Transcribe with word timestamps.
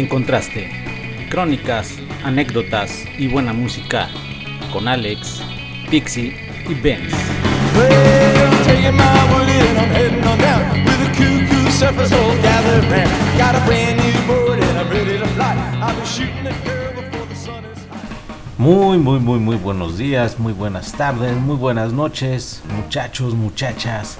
En 0.00 0.08
contraste, 0.08 0.70
crónicas, 1.28 1.98
anécdotas 2.24 3.04
y 3.18 3.28
buena 3.28 3.52
música 3.52 4.08
con 4.72 4.88
Alex, 4.88 5.42
Pixie 5.90 6.34
y 6.66 6.72
Benz. 6.72 7.12
Muy, 18.56 18.96
muy, 18.96 19.20
muy, 19.20 19.38
muy 19.38 19.56
buenos 19.56 19.98
días, 19.98 20.38
muy 20.38 20.54
buenas 20.54 20.92
tardes, 20.92 21.36
muy 21.36 21.56
buenas 21.56 21.92
noches, 21.92 22.62
muchachos, 22.74 23.34
muchachas. 23.34 24.16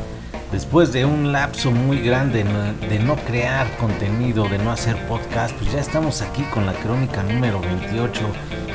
Después 0.53 0.93
de 0.93 1.05
un 1.05 1.31
lapso 1.31 1.71
muy 1.71 2.01
grande 2.01 2.45
de 2.89 2.99
no 2.99 3.15
crear 3.15 3.69
contenido, 3.77 4.49
de 4.49 4.59
no 4.59 4.73
hacer 4.73 4.97
podcast, 5.07 5.55
pues 5.55 5.71
ya 5.73 5.79
estamos 5.79 6.23
aquí 6.23 6.43
con 6.53 6.67
la 6.67 6.73
crónica 6.73 7.23
número 7.23 7.61
28. 7.61 8.21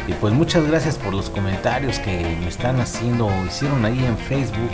Y 0.08 0.14
pues 0.14 0.34
muchas 0.34 0.66
gracias 0.66 0.98
por 0.98 1.14
los 1.14 1.30
comentarios 1.30 2.00
que 2.00 2.38
me 2.40 2.48
están 2.48 2.80
haciendo 2.80 3.28
o 3.28 3.46
hicieron 3.46 3.84
ahí 3.84 4.06
en 4.06 4.18
Facebook, 4.18 4.72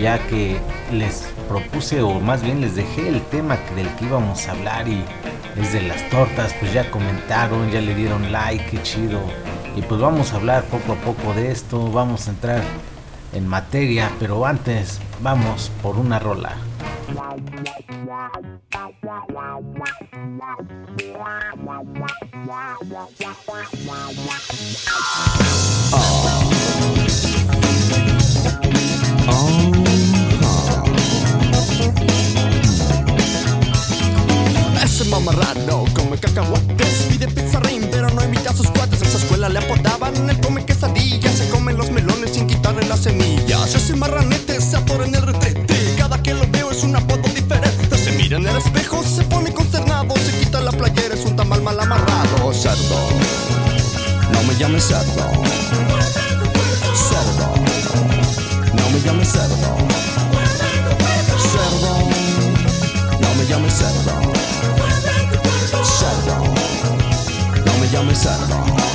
ya 0.00 0.18
que 0.26 0.58
les 0.90 1.28
propuse 1.50 2.00
o 2.00 2.18
más 2.18 2.42
bien 2.42 2.62
les 2.62 2.76
dejé 2.76 3.08
el 3.08 3.20
tema 3.26 3.58
del 3.76 3.88
que 3.96 4.06
íbamos 4.06 4.48
a 4.48 4.52
hablar 4.52 4.88
y 4.88 5.04
desde 5.54 5.82
las 5.82 6.08
tortas, 6.08 6.54
pues 6.58 6.72
ya 6.72 6.90
comentaron, 6.90 7.70
ya 7.70 7.82
le 7.82 7.94
dieron 7.94 8.32
like, 8.32 8.64
qué 8.70 8.82
chido. 8.82 9.20
Y 9.76 9.82
pues 9.82 10.00
vamos 10.00 10.32
a 10.32 10.36
hablar 10.36 10.64
poco 10.64 10.92
a 10.92 10.96
poco 10.96 11.34
de 11.34 11.52
esto, 11.52 11.92
vamos 11.92 12.26
a 12.26 12.30
entrar 12.30 12.62
en 13.32 13.48
materia, 13.48 14.10
pero 14.18 14.44
antes 14.46 15.00
vamos 15.20 15.70
por 15.82 15.98
una 15.98 16.18
rola. 16.18 16.56
Ese 34.82 35.04
mamarrado 35.06 35.84
come 35.94 36.18
cacahuates, 36.18 37.06
pide 37.08 37.28
pizza 37.28 37.60
ring, 37.60 37.84
pero 37.90 38.10
no 38.10 38.22
invita 38.24 38.50
a 38.50 38.54
sus 38.54 38.68
cuates. 38.70 39.00
En 39.02 39.10
su 39.10 39.16
escuela 39.16 39.48
le 39.48 39.58
apodaban 39.58 40.28
el 40.28 40.40
come 40.40 40.64
quesadilla, 40.64 41.30
se 41.30 41.48
come 41.48 41.72
los 41.72 41.90
melones 41.90 42.11
semillas. 43.02 43.74
Ese 43.74 43.96
marranete 43.96 44.60
se 44.60 44.76
atora 44.76 45.04
en 45.04 45.14
el 45.14 45.22
retrete, 45.22 45.94
cada 45.98 46.22
que 46.22 46.34
lo 46.34 46.46
veo 46.50 46.70
es 46.70 46.84
un 46.84 46.94
apodo 46.94 47.28
diferente. 47.34 47.98
Se 47.98 48.12
mira 48.12 48.36
en 48.36 48.46
el 48.46 48.56
espejo, 48.56 49.02
se 49.02 49.24
pone 49.24 49.52
consternado, 49.52 50.14
se 50.16 50.38
quita 50.38 50.60
la 50.60 50.70
playera, 50.70 51.14
es 51.14 51.24
un 51.24 51.34
tamal 51.34 51.62
mal 51.62 51.78
amarrado. 51.80 52.52
Cerdo, 52.52 53.00
no 54.32 54.42
me 54.44 54.54
llames 54.54 54.84
cerdo. 54.84 55.24
Cerdo, 57.08 57.46
no 58.74 58.90
me 58.90 59.00
llames 59.00 59.28
cerdo. 59.28 59.76
Cerdo, 61.52 61.92
no 63.20 63.34
me 63.34 63.46
llames 63.46 63.74
cerdo. 63.74 64.14
Cerdo, 65.98 66.36
no 67.66 67.78
me 67.80 67.88
llames 67.90 68.18
cerdo. 68.18 68.62
No 68.66 68.91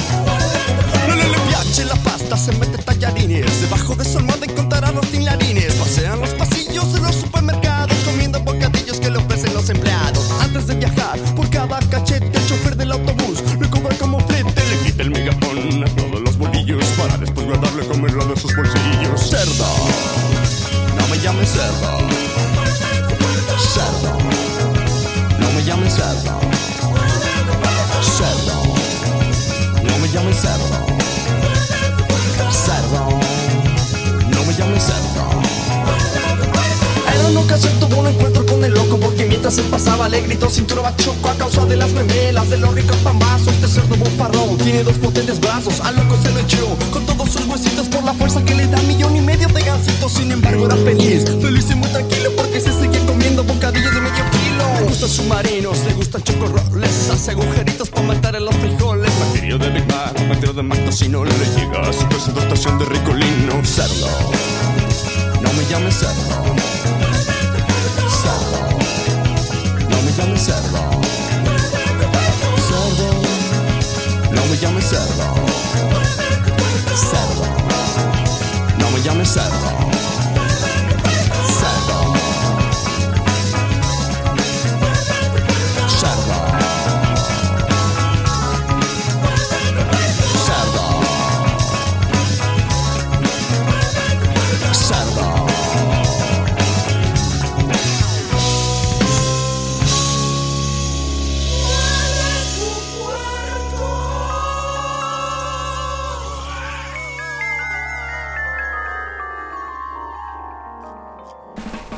la 1.86 1.96
pasta, 1.96 2.38
se 2.38 2.52
mete 2.54 2.78
tallarines. 2.80 3.62
Debajo 3.62 3.96
de 3.96 4.06
su 4.06 4.18
almohada 4.18 4.46
encontrará 4.46 4.92
los 4.92 5.06
tinlarines. 5.08 5.74
Pasean 5.74 6.20
los 6.20 6.30
pasillos 6.32 6.94
de 6.94 7.02
los 7.02 7.17
brazos, 45.58 45.80
al 45.82 45.96
loco 45.96 46.18
se 46.22 46.32
lo 46.32 46.40
echó 46.40 46.78
con 46.92 47.06
todos 47.06 47.30
sus 47.30 47.46
huesitos 47.48 47.88
por 47.88 48.04
la 48.04 48.14
fuerza 48.14 48.44
que 48.44 48.54
le 48.54 48.68
da 48.68 48.78
millón 48.84 49.16
y 49.16 49.22
medio 49.22 49.48
de 49.48 49.62
gansitos. 49.62 50.14
Sin 50.14 50.32
embargo 50.32 50.66
era 50.66 50.76
feliz, 50.76 51.26
feliz 51.42 51.66
y 51.72 51.76
muy 51.76 51.90
tranquilo 51.90 52.32
porque 52.36 52.60
se 52.60 52.72
sigue 52.74 53.04
comiendo 53.06 53.44
bocadillos 53.44 53.94
de 53.94 54.02
medio 54.02 54.24
kilo. 54.32 54.80
Le 54.80 54.88
gustan 54.88 55.10
submarinos, 55.10 55.80
le 55.86 55.94
gustan 55.94 56.24
chocorroles, 56.24 57.10
hace 57.10 57.32
agujeritos 57.32 57.90
para 57.90 58.08
matar 58.08 58.36
a 58.36 58.40
los 58.40 58.56
frijoles. 58.56 59.12
Material 59.32 59.60
de 59.60 59.70
Big 59.70 59.88
Bang, 59.88 60.28
material 60.28 60.56
de 60.56 60.64
Mactocino, 60.64 61.26
le 61.26 61.34
llega 61.56 61.82
a 61.82 61.94
su 61.94 62.08
presentación 62.08 62.78
de 62.80 62.86
ricolino. 62.86 63.66
Cerdo, 63.66 64.08
no 65.42 65.54
me 65.54 65.66
llames. 65.70 65.96
Cerdo, 65.98 66.57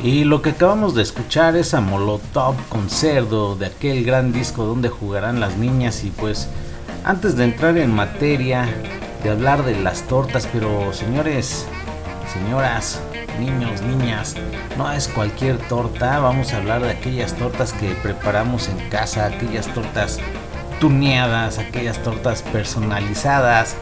Y 0.10 0.24
lo 0.24 0.42
que 0.42 0.50
acabamos 0.50 0.96
de 0.96 1.04
escuchar 1.04 1.56
es 1.56 1.76
a 1.76 1.82
Molotov 1.82 2.56
con 2.70 2.90
Cerdo, 2.90 3.56
de 3.56 3.68
aquel 3.68 4.04
gran 4.04 4.34
disco 4.34 4.66
donde 4.66 4.90
jugarán 4.90 5.40
las 5.40 5.58
niñas. 5.58 6.04
Y 6.04 6.10
pues, 6.10 6.50
antes 7.04 7.36
de 7.38 7.44
entrar 7.44 7.78
en 7.78 7.94
materia, 7.94 8.68
de 9.24 9.30
hablar 9.30 9.64
de 9.64 9.80
las 9.80 10.02
tortas, 10.08 10.50
pero 10.52 10.92
señores, 10.94 11.68
señoras, 12.34 13.00
niños, 13.40 13.84
niñas, 13.84 14.34
no 14.80 14.92
es 14.92 15.08
cualquier 15.10 15.60
torta, 15.60 16.18
vamos 16.18 16.54
a 16.54 16.58
hablar 16.58 16.82
de 16.82 16.90
aquellas 16.90 17.36
tortas 17.36 17.72
que 17.72 17.90
preparamos 18.02 18.68
en 18.68 18.90
casa, 18.90 19.28
aquellas 19.28 19.72
tortas 19.76 20.20
tuneadas, 20.80 21.60
aquellas 21.60 22.02
tortas 22.02 22.42
personalizadas, 22.42 23.76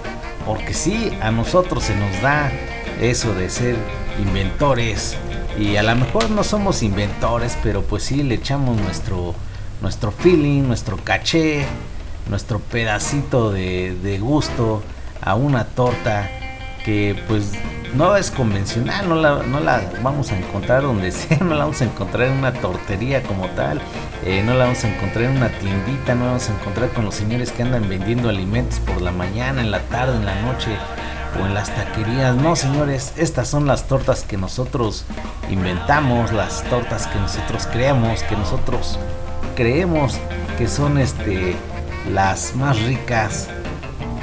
porque 0.45 0.73
sí, 0.73 1.09
a 1.21 1.31
nosotros 1.31 1.85
se 1.85 1.95
nos 1.95 2.21
da 2.21 2.51
eso 2.99 3.33
de 3.33 3.49
ser 3.49 3.77
inventores 4.19 5.15
y 5.57 5.75
a 5.77 5.83
lo 5.83 5.95
mejor 5.95 6.29
no 6.29 6.43
somos 6.43 6.83
inventores, 6.83 7.57
pero 7.63 7.81
pues 7.81 8.03
sí 8.03 8.23
le 8.23 8.35
echamos 8.35 8.79
nuestro 8.79 9.35
nuestro 9.81 10.11
feeling, 10.11 10.63
nuestro 10.63 10.97
caché, 10.97 11.65
nuestro 12.29 12.59
pedacito 12.59 13.51
de, 13.51 14.19
gusto 14.21 14.81
a 15.21 15.35
una 15.35 15.65
torta 15.65 16.29
que 16.83 17.21
pues 17.27 17.53
no 17.93 18.15
es 18.15 18.31
convencional, 18.31 19.07
no 19.07 19.15
la, 19.15 19.43
no 19.43 19.59
la 19.59 19.81
vamos 20.01 20.31
a 20.31 20.37
encontrar 20.37 20.83
donde 20.83 21.11
sea, 21.11 21.37
no 21.41 21.55
la 21.55 21.65
vamos 21.65 21.81
a 21.81 21.85
encontrar 21.85 22.27
en 22.27 22.33
una 22.33 22.53
tortería 22.53 23.23
como 23.23 23.47
tal, 23.49 23.81
eh, 24.25 24.41
no 24.45 24.53
la 24.53 24.65
vamos 24.65 24.83
a 24.83 24.89
encontrar 24.89 25.25
en 25.25 25.37
una 25.37 25.49
tiendita, 25.49 26.15
no 26.15 26.21
la 26.21 26.31
vamos 26.31 26.49
a 26.49 26.53
encontrar 26.53 26.89
con 26.89 27.05
los 27.05 27.15
señores 27.15 27.51
que 27.51 27.63
andan 27.63 27.87
vendiendo 27.87 28.29
alimentos 28.29 28.79
por 28.79 29.01
la 29.01 29.11
mañana, 29.11 29.61
en 29.61 29.71
la 29.71 29.81
tarde, 29.81 30.15
en 30.17 30.25
la 30.25 30.41
noche 30.41 30.71
o 31.41 31.45
en 31.45 31.53
las 31.53 31.73
taquerías. 31.73 32.35
No, 32.35 32.55
señores, 32.55 33.13
estas 33.17 33.47
son 33.47 33.67
las 33.67 33.87
tortas 33.87 34.23
que 34.23 34.37
nosotros 34.37 35.05
inventamos, 35.49 36.31
las 36.31 36.63
tortas 36.63 37.07
que 37.07 37.19
nosotros 37.19 37.67
creamos, 37.71 38.23
que 38.23 38.35
nosotros 38.35 38.99
creemos 39.55 40.17
que 40.57 40.67
son 40.67 40.97
este 40.97 41.55
las 42.13 42.55
más 42.55 42.81
ricas 42.83 43.47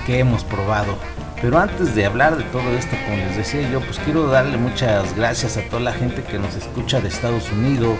que 0.06 0.18
hemos 0.18 0.44
probado. 0.44 0.96
Pero 1.40 1.58
antes 1.58 1.94
de 1.94 2.06
hablar 2.06 2.36
de 2.36 2.44
todo 2.44 2.70
esto, 2.70 2.96
como 3.04 3.18
les 3.18 3.36
decía 3.36 3.68
yo, 3.70 3.80
pues 3.80 3.98
quiero 3.98 4.28
darle 4.28 4.56
muchas 4.56 5.14
gracias 5.14 5.56
a 5.56 5.62
toda 5.68 5.82
la 5.82 5.92
gente 5.92 6.22
que 6.22 6.38
nos 6.38 6.54
escucha 6.54 7.00
de 7.00 7.08
Estados 7.08 7.50
Unidos, 7.52 7.98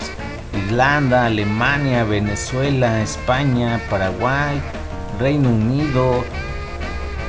Irlanda, 0.65 1.25
Alemania, 1.25 2.03
Venezuela, 2.03 3.01
España, 3.01 3.79
Paraguay, 3.89 4.59
Reino 5.19 5.49
Unido, 5.49 6.23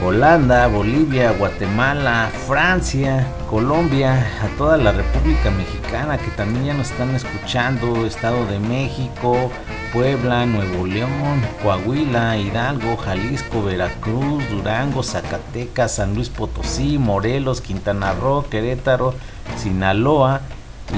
Holanda, 0.03 0.67
Bolivia, 0.67 1.33
Guatemala, 1.33 2.29
Francia, 2.47 3.27
Colombia, 3.49 4.27
a 4.43 4.49
toda 4.59 4.77
la 4.77 4.93
República 4.93 5.51
Mexicana 5.51 6.19
que 6.19 6.31
también 6.33 6.67
ya 6.67 6.75
nos 6.75 6.91
están 6.91 7.15
escuchando, 7.15 8.05
Estado 8.05 8.45
de 8.47 8.59
México, 8.59 9.51
Puebla, 9.95 10.45
Nuevo 10.45 10.87
León, 10.87 11.41
Coahuila, 11.63 12.37
Hidalgo, 12.37 12.99
Jalisco, 12.99 13.63
Veracruz, 13.63 14.47
Durango, 14.51 15.03
Zacatecas, 15.03 15.95
San 15.95 16.15
Luis 16.15 16.29
Potosí, 16.29 16.99
Morelos, 16.99 17.63
Quintana 17.63 18.13
Roo, 18.13 18.45
Querétaro, 18.51 19.15
Sinaloa 19.57 20.43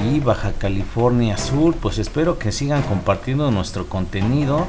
y 0.05 0.19
Baja 0.19 0.51
California 0.51 1.37
Sur. 1.37 1.73
Pues 1.75 1.99
espero 1.99 2.37
que 2.37 2.51
sigan 2.51 2.81
compartiendo 2.81 3.49
nuestro 3.49 3.87
contenido, 3.87 4.67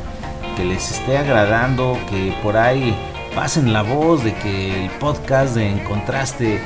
que 0.56 0.64
les 0.64 0.92
esté 0.92 1.18
agradando, 1.18 1.98
que 2.08 2.32
por 2.42 2.56
ahí 2.56 2.96
pasen 3.34 3.72
la 3.72 3.82
voz 3.82 4.24
de 4.24 4.34
que 4.34 4.84
el 4.84 4.90
podcast 4.92 5.54
de 5.54 5.68
En 5.68 5.78
Contraste 5.80 6.60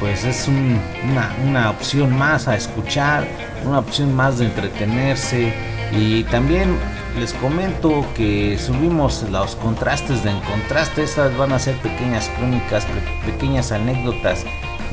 pues 0.00 0.24
es 0.24 0.48
una, 0.48 1.70
opción 1.70 2.16
más 2.16 2.46
a 2.46 2.56
escuchar, 2.56 3.26
una 3.64 3.80
opción 3.80 4.14
más 4.14 4.38
de 4.38 4.46
entretenerse. 4.46 5.52
Y 5.92 6.24
también 6.24 6.76
les 7.18 7.32
comento 7.32 8.06
que 8.14 8.58
subimos 8.58 9.24
los 9.30 9.56
contrastes 9.56 10.22
de 10.22 10.30
En 10.30 10.40
Contraste, 10.40 11.02
estas 11.02 11.36
van 11.36 11.52
a 11.52 11.58
ser 11.58 11.76
pequeñas 11.78 12.30
crónicas, 12.36 12.86
pequeñas 13.24 13.72
anécdotas 13.72 14.44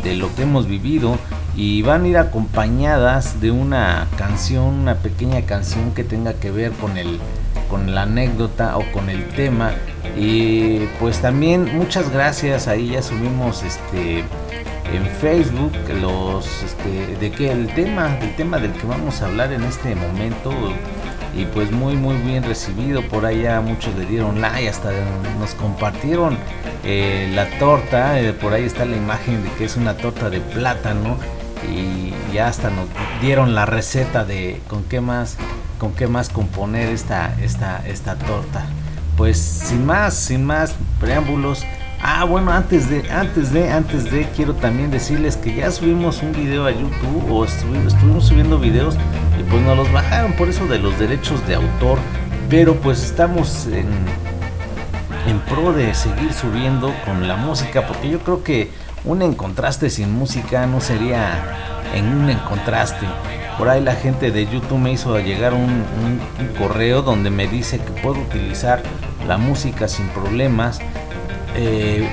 de 0.03 0.15
lo 0.15 0.33
que 0.35 0.43
hemos 0.43 0.67
vivido 0.67 1.17
y 1.55 1.81
van 1.81 2.03
a 2.03 2.07
ir 2.07 2.17
acompañadas 2.17 3.39
de 3.41 3.51
una 3.51 4.07
canción, 4.17 4.65
una 4.65 4.95
pequeña 4.95 5.41
canción 5.43 5.93
que 5.93 6.03
tenga 6.03 6.33
que 6.33 6.51
ver 6.51 6.71
con 6.73 6.97
el 6.97 7.19
con 7.69 7.93
la 7.93 8.03
anécdota 8.03 8.77
o 8.77 8.91
con 8.91 9.09
el 9.09 9.27
tema. 9.29 9.73
Y 10.17 10.85
pues 10.99 11.21
también 11.21 11.75
muchas 11.77 12.09
gracias. 12.11 12.67
Ahí 12.67 12.89
ya 12.89 13.01
subimos 13.01 13.63
este 13.63 14.23
en 14.93 15.05
Facebook 15.19 15.73
los 16.01 16.63
este, 16.63 17.17
de 17.17 17.31
que 17.31 17.51
el 17.51 17.67
tema 17.73 18.09
del 18.09 18.35
tema 18.35 18.59
del 18.59 18.71
que 18.73 18.85
vamos 18.85 19.21
a 19.21 19.25
hablar 19.25 19.51
en 19.51 19.63
este 19.63 19.95
momento. 19.95 20.53
Y 21.35 21.43
pues 21.45 21.69
muy 21.71 21.97
muy 21.97 22.15
bien 22.17 22.43
recibido. 22.43 23.01
Por 23.01 23.25
allá 23.25 23.59
muchos 23.59 23.93
le 23.95 24.05
dieron 24.05 24.39
like 24.39 24.69
hasta 24.69 24.91
nos 25.37 25.53
compartieron 25.55 26.37
eh, 26.85 27.29
la 27.35 27.49
torta. 27.59 28.19
Eh, 28.19 28.31
por 28.33 28.53
ahí 28.53 28.63
está 28.63 28.85
la 28.85 28.95
imagen 28.95 29.43
de 29.43 29.49
que 29.51 29.65
es 29.65 29.75
una 29.75 29.97
torta 29.97 30.29
de 30.29 30.39
plátano. 30.39 31.17
Y 31.69 32.13
ya 32.33 32.47
hasta 32.47 32.69
nos 32.69 32.87
dieron 33.21 33.55
la 33.55 33.65
receta 33.65 34.23
de 34.23 34.61
con 34.67 34.83
qué 34.83 35.01
más 35.01 35.37
con 35.77 35.93
qué 35.93 36.07
más 36.07 36.29
componer 36.29 36.89
esta, 36.89 37.35
esta, 37.41 37.85
esta 37.87 38.15
torta. 38.15 38.65
Pues 39.17 39.39
sin 39.39 39.85
más, 39.85 40.13
sin 40.13 40.45
más 40.45 40.75
preámbulos. 40.99 41.63
Ah, 42.01 42.25
bueno, 42.25 42.51
antes 42.51 42.89
de, 42.89 43.09
antes 43.09 43.51
de, 43.51 43.71
antes 43.71 44.11
de, 44.11 44.27
quiero 44.35 44.53
también 44.53 44.91
decirles 44.91 45.37
que 45.37 45.55
ya 45.55 45.71
subimos 45.71 46.21
un 46.21 46.33
video 46.33 46.65
a 46.65 46.71
YouTube 46.71 47.31
o 47.31 47.45
estuvimos, 47.45 47.93
subiendo 48.25 48.59
videos 48.59 48.95
y 49.39 49.43
pues 49.43 49.61
nos 49.63 49.77
los 49.77 49.91
bajaron 49.91 50.33
por 50.33 50.49
eso 50.49 50.67
de 50.67 50.79
los 50.79 50.97
derechos 50.99 51.45
de 51.47 51.55
autor. 51.55 51.97
Pero 52.49 52.75
pues 52.75 53.03
estamos 53.03 53.65
en, 53.67 53.87
en 55.27 55.39
pro 55.49 55.73
de 55.73 55.93
seguir 55.95 56.33
subiendo 56.33 56.93
con 57.05 57.27
la 57.27 57.37
música 57.37 57.87
porque 57.87 58.09
yo 58.09 58.19
creo 58.19 58.43
que 58.43 58.71
un 59.03 59.21
encontraste 59.21 59.89
sin 59.89 60.11
música 60.11 60.67
no 60.67 60.81
sería 60.81 61.39
en 61.93 62.07
un 62.07 62.29
encontraste. 62.29 63.05
Por 63.57 63.69
ahí 63.69 63.81
la 63.81 63.95
gente 63.95 64.31
de 64.31 64.45
YouTube 64.45 64.79
me 64.79 64.91
hizo 64.91 65.17
llegar 65.19 65.53
un, 65.53 65.85
correo 66.57 67.01
donde 67.01 67.29
me 67.29 67.47
dice 67.47 67.79
que 67.79 67.91
puedo 68.01 68.19
utilizar 68.19 68.81
la 69.27 69.37
música 69.37 69.87
sin 69.87 70.07
problemas, 70.09 70.79
eh, 71.55 72.07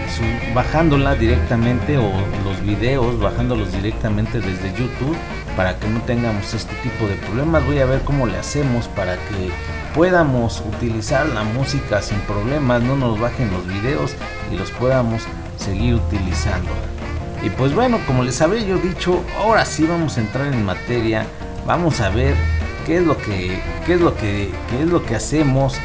bajándola 0.55 1.15
directamente 1.15 1.99
o 1.99 2.11
los 2.45 2.61
videos, 2.63 3.19
bajándolos 3.21 3.73
directamente 3.73 4.41
desde 4.41 4.73
YouTube 4.73 5.17
para 5.57 5.79
que 5.79 5.89
no 5.89 6.01
tengamos 6.03 6.55
este 6.55 6.75
tipo 6.77 7.07
de 7.09 7.15
problemas. 7.17 7.65
Voy 7.67 7.79
a 7.81 7.87
ver 7.87 8.03
cómo 8.03 8.27
le 8.27 8.39
hacemos 8.39 8.87
para 8.89 9.15
que 9.15 9.51
podamos 9.95 10.63
utilizar 10.75 11.27
la 11.27 11.43
música 11.43 12.03
sin 12.03 12.19
problemas, 12.21 12.83
no 12.83 12.97
nos 12.97 13.19
bajen 13.19 13.51
los 13.51 13.67
videos 13.67 14.15
y 14.53 14.57
los 14.57 14.71
podamos 14.71 15.23
seguir 15.57 15.95
utilizando. 15.95 16.71
Y 17.45 17.51
pues 17.51 17.75
bueno, 17.75 17.99
como 18.07 18.23
les 18.23 18.41
había 18.41 18.63
yo 18.63 18.79
dicho, 18.79 19.23
ahora 19.39 19.65
sí 19.65 19.85
vamos 19.85 20.17
a 20.17 20.21
entrar 20.21 20.53
en 20.53 20.65
materia. 20.65 21.27
Vamos 21.67 22.01
a 22.01 22.09
ver 22.11 22.35
qué 22.87 22.99
es 22.99 23.03
lo 23.05 23.17
que 23.17 23.61
qué 23.87 23.95
es 23.95 24.01
lo 24.01 24.17
que 24.17 24.51
qué 24.69 24.83
es 24.83 24.89
lo 24.89 25.05
que 25.05 25.15
hacemos 25.15 25.77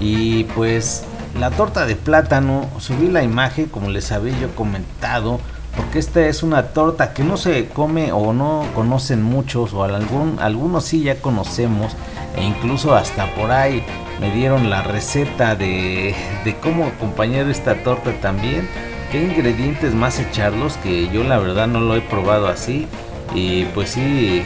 y 0.00 0.44
pues 0.44 1.04
la 1.38 1.50
torta 1.50 1.86
de 1.86 1.96
plátano, 1.96 2.68
subí 2.78 3.08
la 3.08 3.22
imagen 3.22 3.66
como 3.66 3.88
les 3.88 4.12
había 4.12 4.38
yo 4.38 4.54
comentado, 4.54 5.40
porque 5.76 5.98
esta 5.98 6.26
es 6.26 6.42
una 6.42 6.68
torta 6.68 7.14
que 7.14 7.24
no 7.24 7.36
se 7.36 7.68
come 7.68 8.12
o 8.12 8.32
no 8.32 8.66
conocen 8.74 9.22
muchos 9.22 9.72
o 9.72 9.84
algún, 9.84 10.38
algunos 10.40 10.84
sí 10.84 11.02
ya 11.02 11.20
conocemos 11.20 11.92
e 12.36 12.44
incluso 12.44 12.94
hasta 12.94 13.34
por 13.34 13.50
ahí 13.50 13.82
me 14.20 14.30
dieron 14.34 14.68
la 14.68 14.82
receta 14.82 15.56
de, 15.56 16.14
de 16.44 16.56
cómo 16.56 16.84
acompañar 16.86 17.48
esta 17.48 17.82
torta 17.82 18.12
también 18.20 18.68
qué 19.12 19.22
ingredientes 19.22 19.94
más 19.94 20.18
echarlos, 20.18 20.78
que 20.78 21.10
yo 21.10 21.22
la 21.22 21.38
verdad 21.38 21.66
no 21.66 21.80
lo 21.80 21.94
he 21.94 22.00
probado 22.00 22.48
así. 22.48 22.88
Y 23.34 23.66
pues 23.66 23.90
sí, 23.90 24.42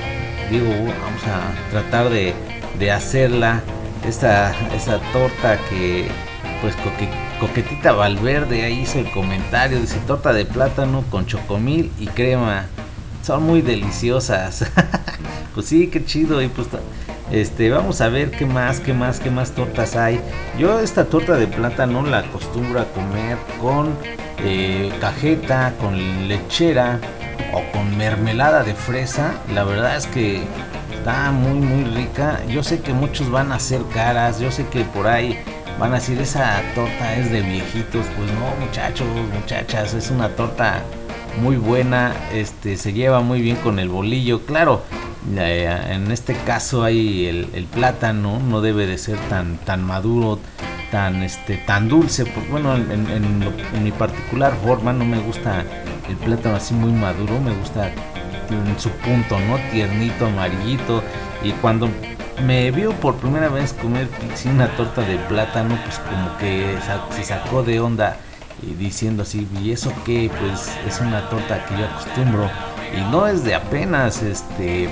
digo, 0.50 0.68
vamos 0.68 1.22
a 1.24 1.70
tratar 1.70 2.10
de, 2.10 2.34
hacerla, 2.90 3.62
esta, 4.06 4.54
esa 4.74 4.98
torta 5.12 5.58
que 5.70 6.08
pues 6.60 6.74
Coquetita 7.38 7.92
Valverde 7.92 8.64
ahí 8.64 8.80
hizo 8.80 8.98
el 8.98 9.10
comentario, 9.10 9.80
dice 9.80 9.98
torta 10.06 10.32
de 10.32 10.44
plátano 10.44 11.04
con 11.10 11.26
chocomil 11.26 11.92
y 11.98 12.06
crema. 12.08 12.66
Son 13.22 13.44
muy 13.44 13.62
deliciosas. 13.62 14.66
pues 15.54 15.66
sí, 15.66 15.88
qué 15.88 16.04
chido. 16.04 16.42
Y 16.42 16.48
pues 16.48 16.68
este, 17.30 17.70
vamos 17.70 18.00
a 18.00 18.08
ver 18.08 18.30
qué 18.30 18.46
más, 18.46 18.80
qué 18.80 18.92
más, 18.92 19.20
qué 19.20 19.30
más 19.30 19.52
tortas 19.52 19.96
hay. 19.96 20.20
Yo 20.58 20.80
esta 20.80 21.06
torta 21.06 21.34
de 21.36 21.46
plátano 21.46 22.02
la 22.02 22.18
acostumbro 22.18 22.80
a 22.80 22.84
comer 22.84 23.36
con 23.60 23.94
eh, 24.44 24.92
cajeta, 25.00 25.72
con 25.80 26.28
lechera 26.28 27.00
o 27.52 27.62
con 27.72 27.96
mermelada 27.96 28.62
de 28.62 28.74
fresa. 28.74 29.34
La 29.52 29.64
verdad 29.64 29.96
es 29.96 30.06
que 30.06 30.42
está 30.92 31.32
muy 31.32 31.58
muy 31.58 31.84
rica. 31.84 32.40
Yo 32.48 32.62
sé 32.62 32.80
que 32.80 32.92
muchos 32.92 33.30
van 33.30 33.52
a 33.52 33.56
hacer 33.56 33.80
caras, 33.92 34.38
yo 34.38 34.50
sé 34.50 34.66
que 34.68 34.84
por 34.84 35.06
ahí 35.06 35.38
van 35.78 35.92
a 35.92 35.96
decir 35.96 36.20
esa 36.20 36.62
torta 36.74 37.16
es 37.16 37.30
de 37.32 37.42
viejitos. 37.42 38.06
Pues 38.16 38.30
no, 38.32 38.64
muchachos, 38.64 39.06
muchachas, 39.34 39.94
es 39.94 40.10
una 40.10 40.28
torta 40.28 40.82
muy 41.40 41.56
buena, 41.56 42.14
este 42.32 42.76
se 42.76 42.92
lleva 42.92 43.20
muy 43.20 43.40
bien 43.40 43.56
con 43.56 43.78
el 43.78 43.88
bolillo. 43.88 44.46
Claro, 44.46 44.82
en 45.34 46.10
este 46.12 46.34
caso 46.34 46.84
hay 46.84 47.26
el, 47.26 47.64
plátano, 47.64 48.38
no 48.38 48.60
debe 48.60 48.86
de 48.86 48.98
ser 48.98 49.18
tan, 49.28 49.58
tan 49.58 49.82
maduro 49.82 50.38
tan 50.90 51.22
este 51.22 51.56
tan 51.56 51.88
dulce 51.88 52.24
pues 52.26 52.48
bueno 52.48 52.76
en, 52.76 53.82
mi 53.82 53.90
particular 53.90 54.54
forma 54.64 54.92
no 54.92 55.04
me 55.04 55.18
gusta 55.18 55.64
el 56.08 56.16
plátano 56.16 56.56
así 56.56 56.74
muy 56.74 56.92
maduro 56.92 57.40
me 57.40 57.52
gusta 57.52 57.88
en 57.88 58.78
su 58.78 58.90
punto 58.90 59.38
no 59.40 59.58
tiernito 59.72 60.26
amarillito 60.26 61.02
y 61.42 61.50
cuando 61.52 61.88
me 62.44 62.70
vio 62.70 62.92
por 62.92 63.16
primera 63.16 63.48
vez 63.48 63.72
comer 63.72 64.08
una 64.44 64.68
torta 64.76 65.02
de 65.02 65.16
plátano 65.16 65.76
pues 65.84 65.98
como 65.98 66.36
que 66.38 66.76
se 67.16 67.24
sacó 67.24 67.62
de 67.62 67.80
onda 67.80 68.16
y 68.62 68.74
diciendo 68.74 69.22
así 69.22 69.48
y 69.62 69.72
eso 69.72 69.92
que 70.04 70.30
pues 70.40 70.70
es 70.86 71.00
una 71.00 71.28
torta 71.28 71.64
que 71.66 71.78
yo 71.78 71.86
acostumbro 71.86 72.48
y 72.96 73.00
no 73.10 73.26
es 73.26 73.44
de 73.44 73.54
apenas 73.54 74.22
este 74.22 74.88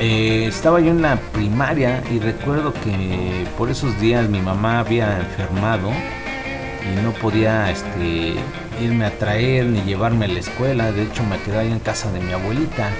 eh, 0.00 0.46
estaba 0.46 0.80
yo 0.80 0.90
en 0.90 1.02
la 1.02 1.16
primaria 1.16 2.02
y 2.10 2.18
recuerdo 2.18 2.72
que 2.72 3.46
por 3.56 3.70
esos 3.70 3.98
días 4.00 4.28
mi 4.28 4.40
mamá 4.40 4.80
había 4.80 5.18
enfermado 5.18 5.90
y 5.90 7.02
no 7.02 7.12
podía 7.12 7.70
este, 7.70 8.34
irme 8.82 9.06
a 9.06 9.18
traer 9.18 9.66
ni 9.66 9.82
llevarme 9.82 10.26
a 10.26 10.28
la 10.28 10.40
escuela. 10.40 10.92
De 10.92 11.04
hecho 11.04 11.22
me 11.24 11.38
quedé 11.40 11.58
ahí 11.58 11.72
en 11.72 11.78
casa 11.78 12.10
de 12.12 12.20
mi 12.20 12.32
abuelita. 12.32 12.90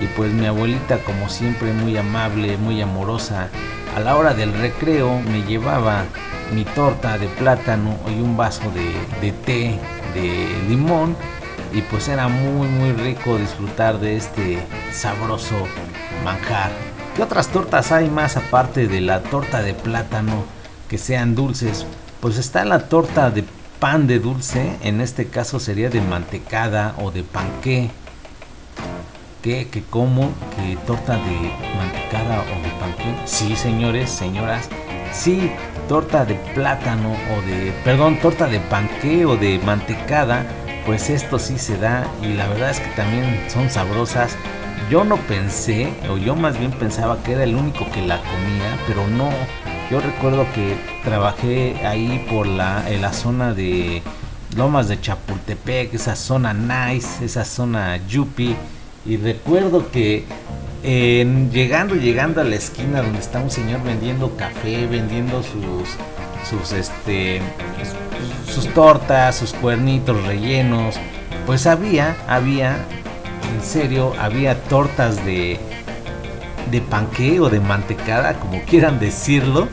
Y 0.00 0.06
pues 0.08 0.32
mi 0.32 0.46
abuelita 0.46 0.98
como 0.98 1.28
siempre 1.28 1.72
muy 1.72 1.96
amable, 1.96 2.58
muy 2.58 2.82
amorosa, 2.82 3.48
a 3.96 4.00
la 4.00 4.16
hora 4.16 4.34
del 4.34 4.52
recreo 4.52 5.18
me 5.20 5.42
llevaba 5.42 6.04
mi 6.52 6.64
torta 6.64 7.16
de 7.16 7.28
plátano 7.28 7.96
y 8.06 8.20
un 8.20 8.36
vaso 8.36 8.70
de, 8.72 8.92
de 9.20 9.32
té 9.32 9.78
de 10.14 10.46
limón 10.68 11.16
y 11.72 11.80
pues 11.82 12.08
era 12.08 12.28
muy 12.28 12.68
muy 12.68 12.92
rico 12.92 13.36
disfrutar 13.38 13.98
de 13.98 14.16
este 14.16 14.58
sabroso 14.92 15.66
manjar. 16.24 16.70
¿Qué 17.14 17.22
otras 17.22 17.48
tortas 17.48 17.92
hay 17.92 18.10
más 18.10 18.36
aparte 18.36 18.88
de 18.88 19.00
la 19.00 19.22
torta 19.22 19.62
de 19.62 19.74
plátano 19.74 20.44
que 20.88 20.98
sean 20.98 21.34
dulces? 21.34 21.86
Pues 22.20 22.38
está 22.38 22.64
la 22.64 22.88
torta 22.88 23.30
de 23.30 23.44
pan 23.80 24.06
de 24.06 24.18
dulce, 24.18 24.76
en 24.82 25.00
este 25.00 25.26
caso 25.26 25.60
sería 25.60 25.90
de 25.90 26.00
mantecada 26.00 26.94
o 26.98 27.10
de 27.10 27.22
panqué. 27.22 27.90
qué? 29.42 29.68
¿Que 29.68 29.82
cómo? 29.82 30.32
¿Que 30.56 30.76
torta 30.86 31.14
de 31.14 31.52
mantecada 31.76 32.42
o 32.42 32.62
de 32.62 32.70
panqué? 32.80 33.14
Sí, 33.24 33.56
señores, 33.56 34.10
señoras. 34.10 34.68
Sí, 35.12 35.50
torta 35.88 36.24
de 36.24 36.34
plátano 36.54 37.12
o 37.12 37.46
de, 37.46 37.72
perdón, 37.84 38.18
torta 38.20 38.46
de 38.46 38.60
panqué 38.60 39.24
o 39.24 39.36
de 39.36 39.58
mantecada, 39.60 40.44
pues 40.84 41.10
esto 41.10 41.38
sí 41.38 41.58
se 41.58 41.78
da 41.78 42.06
y 42.22 42.34
la 42.34 42.46
verdad 42.48 42.70
es 42.70 42.80
que 42.80 42.90
también 42.90 43.44
son 43.48 43.70
sabrosas. 43.70 44.36
Yo 44.90 45.04
no 45.04 45.16
pensé, 45.16 45.92
o 46.08 46.16
yo 46.16 46.36
más 46.36 46.58
bien 46.58 46.70
pensaba 46.70 47.18
que 47.22 47.32
era 47.32 47.42
el 47.42 47.56
único 47.56 47.90
que 47.90 48.06
la 48.06 48.18
comía, 48.18 48.78
pero 48.86 49.06
no. 49.08 49.30
Yo 49.90 50.00
recuerdo 50.00 50.46
que 50.54 50.76
trabajé 51.04 51.84
ahí 51.84 52.24
por 52.30 52.46
la, 52.46 52.88
en 52.88 53.02
la 53.02 53.12
zona 53.12 53.52
de 53.52 54.02
Lomas 54.56 54.88
de 54.88 55.00
Chapultepec, 55.00 55.94
esa 55.94 56.14
zona 56.14 56.54
nice, 56.54 57.24
esa 57.24 57.44
zona 57.44 57.98
yupi. 58.06 58.54
Y 59.04 59.16
recuerdo 59.16 59.90
que 59.90 60.24
en, 60.82 61.50
llegando, 61.50 61.96
llegando 61.96 62.40
a 62.40 62.44
la 62.44 62.54
esquina 62.54 63.02
donde 63.02 63.18
está 63.18 63.40
un 63.40 63.50
señor 63.50 63.82
vendiendo 63.82 64.36
café, 64.36 64.86
vendiendo 64.86 65.42
sus, 65.42 65.88
sus, 66.48 66.72
este, 66.72 67.40
sus 68.52 68.72
tortas, 68.72 69.34
sus 69.34 69.52
cuernitos 69.52 70.24
rellenos, 70.26 70.96
pues 71.44 71.66
había, 71.66 72.16
había, 72.28 72.78
en 73.54 73.62
serio, 73.62 74.12
había 74.18 74.62
tortas 74.64 75.24
de, 75.24 75.58
de 76.70 76.80
panque 76.80 77.40
o 77.40 77.48
de 77.48 77.60
mantecada, 77.60 78.34
como 78.38 78.62
quieran 78.62 78.98
decirlo. 78.98 79.68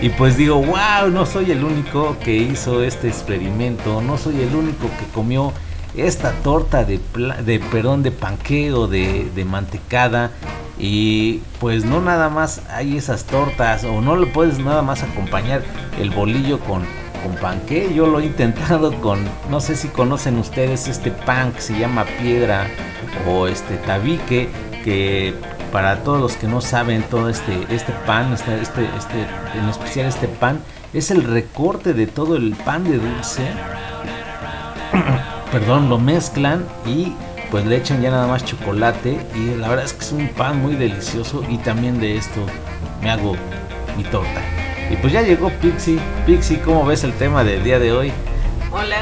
Y 0.00 0.10
pues 0.10 0.36
digo, 0.36 0.56
wow, 0.56 1.10
no 1.10 1.24
soy 1.24 1.50
el 1.50 1.64
único 1.64 2.16
que 2.22 2.36
hizo 2.36 2.82
este 2.82 3.08
experimento, 3.08 4.02
no 4.02 4.18
soy 4.18 4.42
el 4.42 4.54
único 4.54 4.88
que 4.98 5.06
comió 5.14 5.52
esta 5.96 6.32
torta 6.42 6.84
de, 6.84 7.00
de 7.44 7.58
de 7.58 8.10
panqueo, 8.10 8.86
de, 8.86 9.30
de 9.34 9.44
mantecada. 9.44 10.30
Y 10.78 11.40
pues 11.60 11.84
no 11.84 12.00
nada 12.00 12.28
más 12.28 12.62
hay 12.68 12.96
esas 12.96 13.24
tortas 13.24 13.84
o 13.84 14.00
no 14.00 14.16
le 14.16 14.26
puedes 14.26 14.58
nada 14.58 14.82
más 14.82 15.04
acompañar 15.04 15.62
el 16.00 16.10
bolillo 16.10 16.58
con, 16.58 16.82
con 17.24 17.34
panque. 17.36 17.92
Yo 17.92 18.06
lo 18.06 18.20
he 18.20 18.26
intentado 18.26 18.92
con, 19.00 19.18
no 19.50 19.60
sé 19.60 19.74
si 19.74 19.88
conocen 19.88 20.38
ustedes 20.38 20.86
este 20.86 21.10
pan 21.10 21.52
que 21.52 21.60
se 21.60 21.78
llama 21.78 22.04
piedra 22.20 22.68
o 23.26 23.48
este 23.48 23.76
tabique, 23.78 24.48
que 24.84 25.34
para 25.72 26.04
todos 26.04 26.20
los 26.20 26.36
que 26.36 26.46
no 26.46 26.60
saben 26.60 27.02
todo 27.02 27.28
este, 27.28 27.66
este 27.70 27.92
pan, 28.06 28.32
este, 28.32 28.60
este, 28.60 28.84
este, 28.96 29.26
en 29.58 29.68
especial 29.68 30.06
este 30.06 30.28
pan, 30.28 30.60
es 30.92 31.10
el 31.10 31.24
recorte 31.24 31.94
de 31.94 32.06
todo 32.06 32.36
el 32.36 32.54
pan 32.54 32.84
de 32.84 32.98
dulce 32.98 33.42
perdón, 35.52 35.88
lo 35.88 35.98
mezclan 35.98 36.64
y 36.86 37.12
pues 37.50 37.66
le 37.66 37.76
echan 37.76 38.02
ya 38.02 38.10
nada 38.10 38.26
más 38.26 38.44
chocolate 38.44 39.18
y 39.34 39.56
la 39.56 39.68
verdad 39.68 39.84
es 39.84 39.92
que 39.92 40.04
es 40.04 40.12
un 40.12 40.28
pan 40.28 40.60
muy 40.60 40.76
delicioso 40.76 41.42
y 41.48 41.58
también 41.58 42.00
de 42.00 42.16
esto 42.16 42.46
me 43.02 43.10
hago 43.10 43.36
mi 43.96 44.04
torta. 44.04 44.63
Y 44.90 44.96
pues 44.96 45.12
ya 45.12 45.22
llegó 45.22 45.50
Pixie. 45.60 45.98
Pixie, 46.26 46.60
¿cómo 46.60 46.84
ves 46.86 47.04
el 47.04 47.12
tema 47.14 47.44
del 47.44 47.62
día 47.64 47.78
de 47.78 47.92
hoy? 47.92 48.12
Hola, 48.70 48.98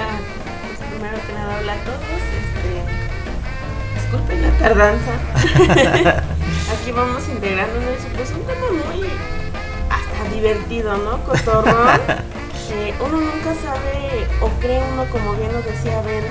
pues 0.67 0.89
primero 0.91 1.17
que 1.27 1.33
nada 1.33 1.59
hola 1.61 1.73
a 1.73 1.85
todos. 1.85 2.01
Este, 2.43 4.01
disculpen 4.01 4.43
la 4.43 4.51
tardanza. 4.59 6.23
Aquí 6.73 6.93
vamos 6.93 7.29
integrándonos 7.29 7.99
pues 8.17 8.31
un 8.31 8.43
tema 8.43 8.67
muy 8.87 9.09
hasta 9.91 10.35
divertido, 10.35 10.97
¿no? 10.99 11.23
Cotorrón. 11.25 12.01
uno 13.01 13.21
nunca 13.21 13.55
sabe, 13.55 14.27
o 14.41 14.49
cree 14.61 14.83
uno, 14.93 15.05
como 15.11 15.35
bien 15.35 15.53
lo 15.53 15.62
decía 15.62 16.01
Ben, 16.03 16.25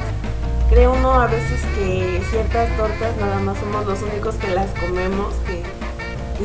cree 0.69 0.87
uno 0.87 1.13
a 1.13 1.27
veces 1.27 1.61
que 1.75 2.21
ciertas 2.29 2.75
tortas 2.77 3.15
nada 3.17 3.39
más 3.39 3.57
somos 3.57 3.85
los 3.85 4.01
únicos 4.01 4.35
que 4.35 4.49
las 4.49 4.69
comemos, 4.71 5.33
que, 5.47 5.63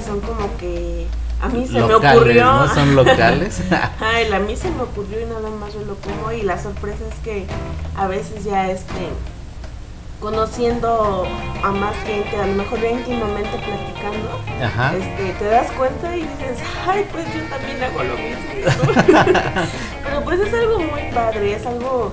son 0.04 0.20
como 0.20 0.54
que 0.58 1.06
a 1.46 1.48
mí 1.48 1.66
se 1.66 1.80
me 1.80 1.94
ocurrió. 1.94 2.44
¿no? 2.44 2.74
Son 2.74 2.94
locales. 2.96 3.62
Ay, 4.00 4.32
a 4.32 4.38
mí 4.38 4.56
se 4.56 4.70
me 4.70 4.82
ocurrió 4.82 5.20
y 5.20 5.24
nada 5.26 5.50
más 5.50 5.72
yo 5.72 5.80
lo 5.80 5.94
como 5.96 6.32
y 6.32 6.42
la 6.42 6.60
sorpresa 6.60 7.04
es 7.08 7.18
que 7.20 7.46
a 7.96 8.06
veces 8.06 8.44
ya 8.44 8.70
este 8.70 9.08
conociendo 10.20 11.26
a 11.62 11.70
más 11.70 11.94
gente, 12.04 12.36
a 12.36 12.46
lo 12.46 12.54
mejor 12.54 12.80
ya 12.80 12.90
íntimamente 12.90 13.50
platicando, 13.58 14.40
Este, 14.98 15.32
te 15.38 15.44
das 15.44 15.70
cuenta 15.72 16.16
y 16.16 16.22
dices, 16.22 16.58
ay, 16.86 17.06
pues 17.12 17.26
yo 17.34 17.42
también 17.44 17.82
hago 17.84 18.02
lo 18.02 18.16
mismo. 18.16 19.04
Pero 20.04 20.24
pues 20.24 20.40
es 20.40 20.54
algo 20.54 20.80
muy 20.80 21.02
padre, 21.12 21.52
es 21.54 21.66
algo... 21.66 22.12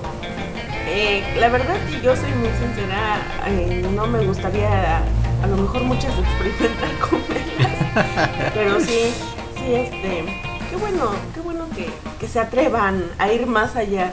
Eh, 0.86 1.24
la 1.40 1.48
verdad, 1.48 1.76
y 1.88 2.02
yo 2.02 2.14
soy 2.14 2.30
muy 2.32 2.50
sincera, 2.50 3.16
eh, 3.46 3.88
no 3.94 4.06
me 4.06 4.24
gustaría 4.26 5.02
a 5.44 5.46
lo 5.46 5.56
mejor 5.56 5.82
muchas 5.82 6.12
experimentar 6.18 6.90
comerlas, 6.98 7.53
pero 8.54 8.80
sí, 8.80 9.12
sí, 9.56 9.74
este, 9.74 10.24
qué 10.70 10.76
bueno, 10.76 11.10
qué 11.34 11.40
bueno 11.40 11.66
que, 11.74 11.88
que 12.18 12.28
se 12.28 12.40
atrevan 12.40 13.04
a 13.18 13.32
ir 13.32 13.46
más 13.46 13.76
allá. 13.76 14.12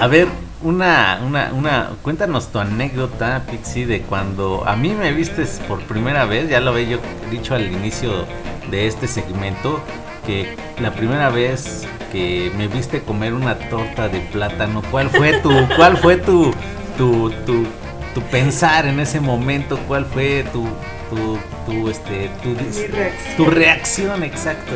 A 0.00 0.06
ver, 0.06 0.28
una, 0.62 1.20
una, 1.24 1.52
una, 1.52 1.90
cuéntanos 2.02 2.48
tu 2.52 2.58
anécdota, 2.58 3.42
Pixie, 3.50 3.86
de 3.86 4.02
cuando 4.02 4.64
a 4.66 4.76
mí 4.76 4.90
me 4.90 5.12
vistes 5.12 5.60
por 5.68 5.80
primera 5.82 6.24
vez, 6.24 6.48
ya 6.48 6.60
lo 6.60 6.70
había 6.70 6.88
yo 6.88 6.98
dicho 7.30 7.54
al 7.54 7.70
inicio 7.70 8.26
de 8.70 8.86
este 8.86 9.08
segmento, 9.08 9.80
que 10.26 10.56
la 10.80 10.92
primera 10.92 11.30
vez 11.30 11.86
que 12.12 12.52
me 12.56 12.68
viste 12.68 13.02
comer 13.02 13.34
una 13.34 13.58
torta 13.58 14.08
de 14.08 14.20
plátano, 14.20 14.82
¿cuál 14.90 15.10
fue 15.10 15.40
tu, 15.40 15.50
cuál 15.76 15.96
fue 15.96 16.16
tu, 16.16 16.52
tu, 16.96 17.30
tu, 17.44 17.66
tu 18.14 18.22
pensar 18.22 18.86
en 18.86 19.00
ese 19.00 19.20
momento? 19.20 19.78
¿Cuál 19.88 20.06
fue 20.06 20.44
tu, 20.52 20.64
tu, 21.10 21.38
tu 21.66 21.88
este, 21.88 22.30
tu, 22.42 22.54
reacción. 22.54 23.36
tu 23.36 23.44
reacción, 23.46 24.22
exacto? 24.22 24.72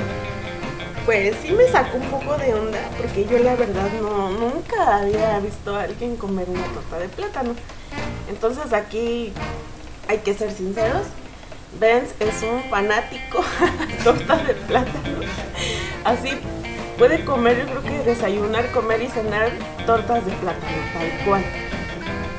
pues 1.06 1.36
sí 1.40 1.52
me 1.52 1.68
sacó 1.68 1.98
un 1.98 2.10
poco 2.10 2.36
de 2.36 2.52
onda 2.52 2.80
porque 2.98 3.24
yo 3.26 3.38
la 3.38 3.54
verdad 3.54 3.88
no 4.02 4.28
nunca 4.30 4.96
había 4.96 5.38
visto 5.38 5.76
a 5.76 5.84
alguien 5.84 6.16
comer 6.16 6.50
una 6.50 6.64
torta 6.64 6.98
de 6.98 7.08
plátano. 7.08 7.54
Entonces 8.28 8.72
aquí 8.72 9.32
hay 10.08 10.18
que 10.18 10.34
ser 10.34 10.50
sinceros. 10.50 11.06
Benz 11.78 12.10
es 12.18 12.42
un 12.42 12.60
fanático 12.68 13.44
de 13.86 13.94
tortas 14.02 14.46
de 14.48 14.54
plátano. 14.54 15.20
Así 16.04 16.30
puede 16.98 17.24
comer, 17.24 17.58
yo 17.58 17.66
creo 17.66 17.82
que 17.82 18.02
desayunar, 18.02 18.70
comer 18.72 19.02
y 19.02 19.08
cenar 19.08 19.52
tortas 19.86 20.26
de 20.26 20.32
plátano, 20.32 20.76
tal 20.92 21.24
cual. 21.24 21.44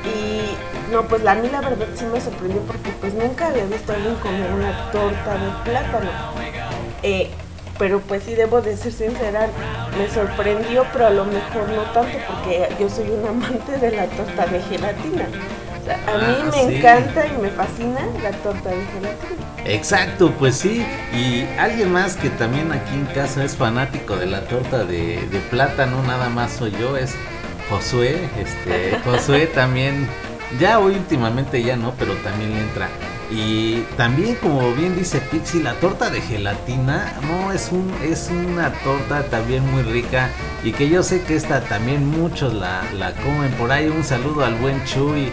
Y 0.04 0.56
no, 0.90 1.06
pues 1.06 1.26
a 1.26 1.34
mí 1.34 1.48
la 1.50 1.60
verdad 1.60 1.86
sí 1.94 2.04
me 2.12 2.20
sorprendió 2.20 2.60
porque 2.62 2.90
pues 3.00 3.14
nunca 3.14 3.48
había 3.48 3.64
visto 3.64 3.92
a 3.92 3.96
alguien 3.96 4.14
comer 4.16 4.52
una 4.52 4.90
torta 4.90 5.34
de 5.34 5.50
plátano. 5.64 6.10
Eh, 7.02 7.30
pero 7.78 8.00
pues 8.00 8.24
sí 8.24 8.34
debo 8.34 8.60
de 8.60 8.76
ser 8.76 8.92
sincera, 8.92 9.48
me 9.96 10.08
sorprendió, 10.08 10.84
pero 10.92 11.06
a 11.06 11.10
lo 11.10 11.24
mejor 11.24 11.68
no 11.68 11.82
tanto 11.92 12.18
porque 12.26 12.68
yo 12.80 12.88
soy 12.88 13.08
un 13.10 13.26
amante 13.26 13.78
de 13.78 13.92
la 13.92 14.06
torta 14.06 14.46
de 14.46 14.60
gelatina. 14.62 15.24
a 15.24 16.18
mí 16.18 16.36
ah, 16.42 16.50
me 16.50 16.76
encanta 16.76 17.26
y 17.26 17.40
me 17.40 17.50
fascina 17.50 18.00
la 18.22 18.32
torta 18.32 18.70
de 18.70 18.84
gelatina. 18.86 19.48
Exacto, 19.64 20.32
pues 20.38 20.56
sí. 20.56 20.84
Y 21.12 21.46
alguien 21.58 21.92
más 21.92 22.16
que 22.16 22.30
también 22.30 22.72
aquí 22.72 22.94
en 22.94 23.06
casa 23.06 23.44
es 23.44 23.56
fanático 23.56 24.16
de 24.16 24.26
la 24.26 24.40
torta 24.42 24.84
de, 24.84 25.26
de 25.30 25.38
plátano, 25.50 26.02
nada 26.02 26.28
más 26.30 26.52
soy 26.52 26.72
yo, 26.72 26.96
es 26.96 27.14
Josué. 27.68 28.28
Este, 28.38 28.98
Josué 29.04 29.46
también, 29.46 30.08
ya 30.58 30.78
hoy 30.78 30.94
últimamente 30.94 31.62
ya 31.62 31.76
no, 31.76 31.94
pero 31.98 32.14
también 32.16 32.52
le 32.52 32.60
entra 32.60 32.88
y 33.30 33.82
también, 33.98 34.36
como 34.36 34.72
bien 34.72 34.96
dice 34.96 35.20
Pixie, 35.20 35.62
la 35.62 35.74
torta 35.74 36.08
de 36.08 36.22
gelatina, 36.22 37.12
no, 37.28 37.52
es, 37.52 37.70
un, 37.70 37.92
es 38.02 38.30
una 38.30 38.72
torta 38.72 39.24
también 39.24 39.70
muy 39.70 39.82
rica 39.82 40.30
y 40.64 40.72
que 40.72 40.88
yo 40.88 41.02
sé 41.02 41.22
que 41.22 41.36
esta 41.36 41.60
también 41.60 42.06
muchos 42.06 42.54
la, 42.54 42.84
la 42.94 43.12
comen. 43.12 43.52
Por 43.52 43.70
ahí 43.70 43.88
un 43.88 44.02
saludo 44.02 44.46
al 44.46 44.54
buen 44.54 44.82
Chuy 44.86 45.30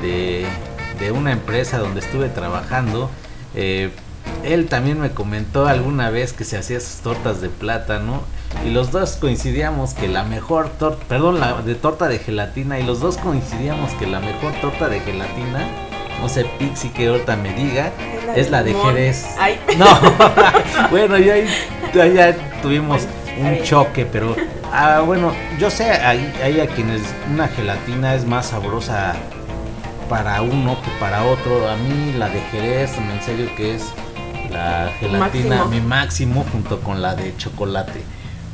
de, 0.00 0.46
de 1.00 1.10
una 1.10 1.32
empresa 1.32 1.78
donde 1.78 1.98
estuve 1.98 2.28
trabajando. 2.28 3.10
Eh, 3.56 3.90
él 4.44 4.68
también 4.68 5.00
me 5.00 5.10
comentó 5.10 5.66
alguna 5.66 6.10
vez 6.10 6.32
que 6.32 6.44
se 6.44 6.56
hacía 6.56 6.78
sus 6.78 7.00
tortas 7.00 7.40
de 7.40 7.48
plátano 7.48 8.22
y 8.64 8.70
los 8.70 8.90
dos 8.90 9.16
coincidíamos 9.16 9.94
que 9.94 10.08
la 10.08 10.24
mejor 10.24 10.68
torta, 10.70 11.04
perdón, 11.08 11.40
la 11.40 11.62
de 11.62 11.74
torta 11.74 12.08
de 12.08 12.18
gelatina 12.18 12.78
y 12.78 12.84
los 12.84 13.00
dos 13.00 13.16
coincidíamos 13.16 13.90
que 13.92 14.06
la 14.06 14.20
mejor 14.20 14.52
torta 14.60 14.88
de 14.88 15.00
gelatina 15.00 15.66
no 16.22 16.28
sé, 16.28 16.44
Pixie 16.56 16.92
que 16.92 17.08
ahorita 17.08 17.34
me 17.34 17.52
diga, 17.52 17.90
es 18.36 18.48
la 18.48 18.62
de, 18.62 18.74
Jerez. 18.74 19.26
No, 19.76 19.86
bueno, 20.90 21.18
ya, 21.18 21.34
ya 21.92 22.36
tuvimos 22.62 23.02
un 23.36 23.60
choque, 23.64 24.06
pero 24.06 24.36
ah, 24.72 25.02
bueno, 25.04 25.32
yo 25.58 25.68
sé, 25.68 25.90
hay, 25.90 26.32
hay 26.40 26.60
a 26.60 26.68
quienes 26.68 27.02
una 27.28 27.48
gelatina 27.48 28.14
es 28.14 28.24
más 28.24 28.46
sabrosa 28.46 29.14
para 30.08 30.42
uno 30.42 30.80
que 30.82 30.90
para 31.00 31.24
otro. 31.24 31.68
A 31.68 31.74
mí 31.74 32.12
la 32.16 32.28
de 32.28 32.40
Jerez, 32.52 32.96
en 32.98 33.22
serio 33.22 33.50
que 33.56 33.74
es 33.74 33.92
la 34.50 34.92
gelatina 35.00 35.64
mi 35.64 35.80
máximo 35.80 36.44
junto 36.52 36.80
con 36.80 37.02
la 37.02 37.16
de 37.16 37.36
chocolate. 37.36 38.04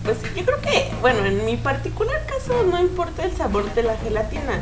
Pues 0.08 0.22
yo 0.34 0.42
creo 0.42 0.58
que, 0.62 0.90
bueno, 1.02 1.26
en 1.26 1.44
mi 1.44 1.58
particular 1.58 2.24
caso 2.24 2.62
no 2.62 2.80
importa 2.80 3.24
el 3.24 3.36
sabor 3.36 3.70
de 3.74 3.82
la 3.82 3.94
gelatina 3.98 4.58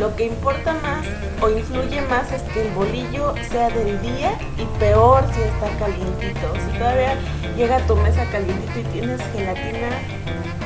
Lo 0.00 0.16
que 0.16 0.24
importa 0.24 0.74
más 0.74 1.06
o 1.40 1.48
influye 1.48 2.00
más 2.02 2.32
es 2.32 2.42
que 2.52 2.62
el 2.62 2.72
bolillo 2.72 3.32
sea 3.48 3.70
del 3.70 4.02
día 4.02 4.36
y 4.56 4.64
peor 4.80 5.22
si 5.32 5.42
está 5.42 5.68
calientito. 5.78 6.52
Si 6.52 6.76
todavía 6.76 7.16
llega 7.56 7.76
a 7.76 7.86
tu 7.86 7.94
mesa 7.94 8.24
calientito 8.32 8.80
y 8.80 8.82
tienes 8.92 9.20
gelatina, 9.32 9.88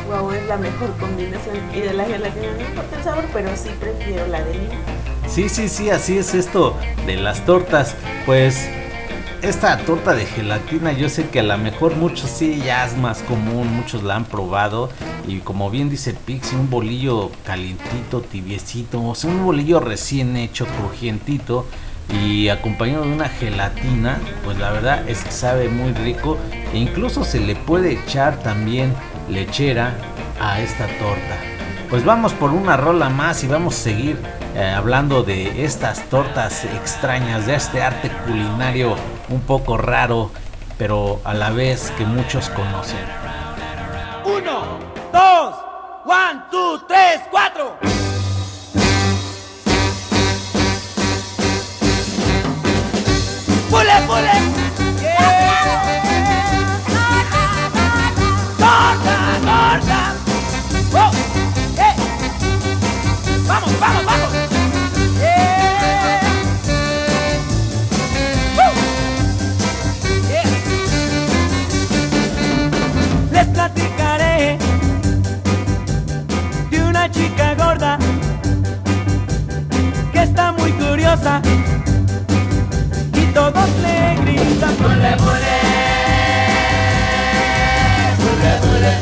wow, 0.09 0.33
es 0.33 0.47
la 0.47 0.57
mejor 0.57 0.97
combinación. 0.97 1.57
Y 1.75 1.81
de 1.81 1.93
la 1.93 2.07
gelatina 2.07 2.53
no 2.59 2.69
importa 2.69 2.97
el 2.97 3.05
sabor, 3.05 3.25
pero 3.35 3.55
sí 3.55 3.69
prefiero 3.79 4.27
la 4.29 4.43
de 4.43 4.55
lima. 4.55 4.75
Sí, 5.29 5.51
sí, 5.51 5.69
sí, 5.69 5.91
así 5.91 6.17
es 6.17 6.35
esto 6.35 6.75
de 7.05 7.17
las 7.17 7.45
tortas. 7.45 7.97
Pues 8.25 8.67
esta 9.43 9.77
torta 9.79 10.15
de 10.15 10.25
gelatina 10.25 10.93
yo 10.93 11.09
sé 11.09 11.29
que 11.29 11.41
a 11.41 11.43
lo 11.43 11.59
mejor 11.59 11.97
muchos 11.97 12.31
sí 12.31 12.63
ya 12.65 12.87
es 12.87 12.97
más 12.97 13.23
común, 13.23 13.75
muchos 13.75 14.05
la 14.05 14.15
han 14.15 14.25
probado 14.25 14.89
y 15.27 15.39
como 15.39 15.69
bien 15.69 15.91
dice 15.91 16.15
Pixie, 16.15 16.57
un 16.57 16.71
bolillo 16.71 17.31
calientito, 17.45 18.21
tibiecito, 18.21 19.03
o 19.03 19.15
sea, 19.17 19.31
un 19.31 19.45
bolillo 19.45 19.81
recién 19.81 20.37
hecho, 20.37 20.65
crujientito 20.67 21.67
y 22.09 22.49
acompañado 22.49 23.05
de 23.05 23.13
una 23.13 23.29
gelatina, 23.29 24.21
pues 24.45 24.59
la 24.59 24.71
verdad 24.71 25.09
es 25.09 25.25
que 25.25 25.33
sabe 25.33 25.69
muy 25.69 25.93
rico 25.93 26.39
e 26.73 26.79
incluso 26.79 27.25
se 27.25 27.41
le 27.41 27.57
puede 27.57 27.93
echar 27.93 28.39
también 28.43 28.95
lechera 29.29 29.95
a 30.41 30.61
esta 30.61 30.87
torta. 30.87 31.37
Pues 31.91 32.05
vamos 32.05 32.33
por 32.33 32.53
una 32.53 32.77
rola 32.77 33.11
más 33.11 33.43
y 33.45 33.49
vamos 33.49 33.75
a 33.75 33.83
seguir 33.83 34.17
eh, 34.55 34.63
hablando 34.63 35.23
de 35.23 35.65
estas 35.65 36.09
tortas 36.09 36.65
extrañas, 36.65 37.47
de 37.47 37.55
este 37.55 37.83
arte 37.83 38.11
culinario 38.27 38.97
un 39.33 39.41
poco 39.41 39.79
raro, 39.79 40.31
pero 40.77 41.21
a 41.25 41.33
la 41.33 41.51
vez 41.51 41.91
que 41.97 42.05
muchos 42.05 42.51
conocen. 42.51 42.99
Uno, 44.25 44.79
dos, 45.13 45.55
one, 46.05 46.43
two, 46.51 46.85
tres, 46.87 47.21
cuatro. 47.31 47.79
¡Pule, 53.71 53.93
pule! 54.07 54.52
Y 83.15 83.25
todos 83.33 83.69
le 83.81 84.17
gritan 84.23 84.77
¡Bule, 84.77 85.13
bule! 85.23 85.57
¡Bule, 88.19 88.53
bule! 88.63 88.93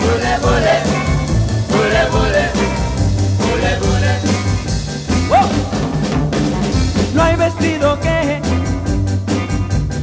¡Bule, 0.00 0.32
bule! 0.44 0.76
¡Bule, 1.70 2.02
bule! 2.12 2.44
¡Bule, 3.40 3.72
bule! 3.80 4.12
¡Wow! 5.30 5.48
No 7.14 7.22
hay 7.22 7.36
vestido 7.36 7.98
que 8.00 8.40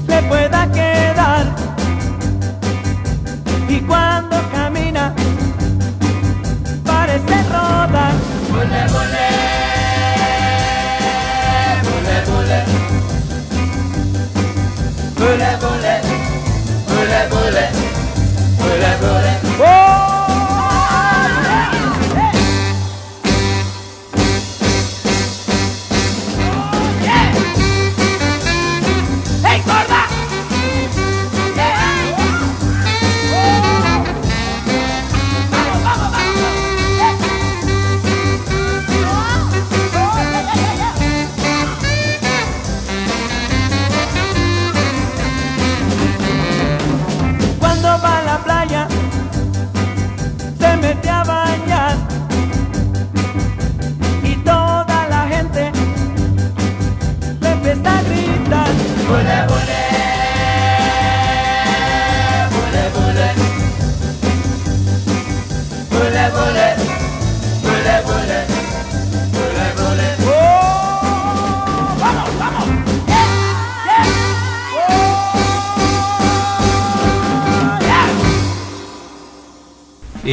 le 0.07 0.21
pueda 0.23 0.71
quedar 0.71 1.45
y 3.69 3.79
cuando 3.81 4.37
camina 4.51 5.13
parece 6.83 7.43
rodar. 7.43 8.13
Bule, 8.49 8.87
bule, 8.87 9.30
bullet, 17.29 17.71
bullet, 18.57 18.99
bullet. 18.99 19.20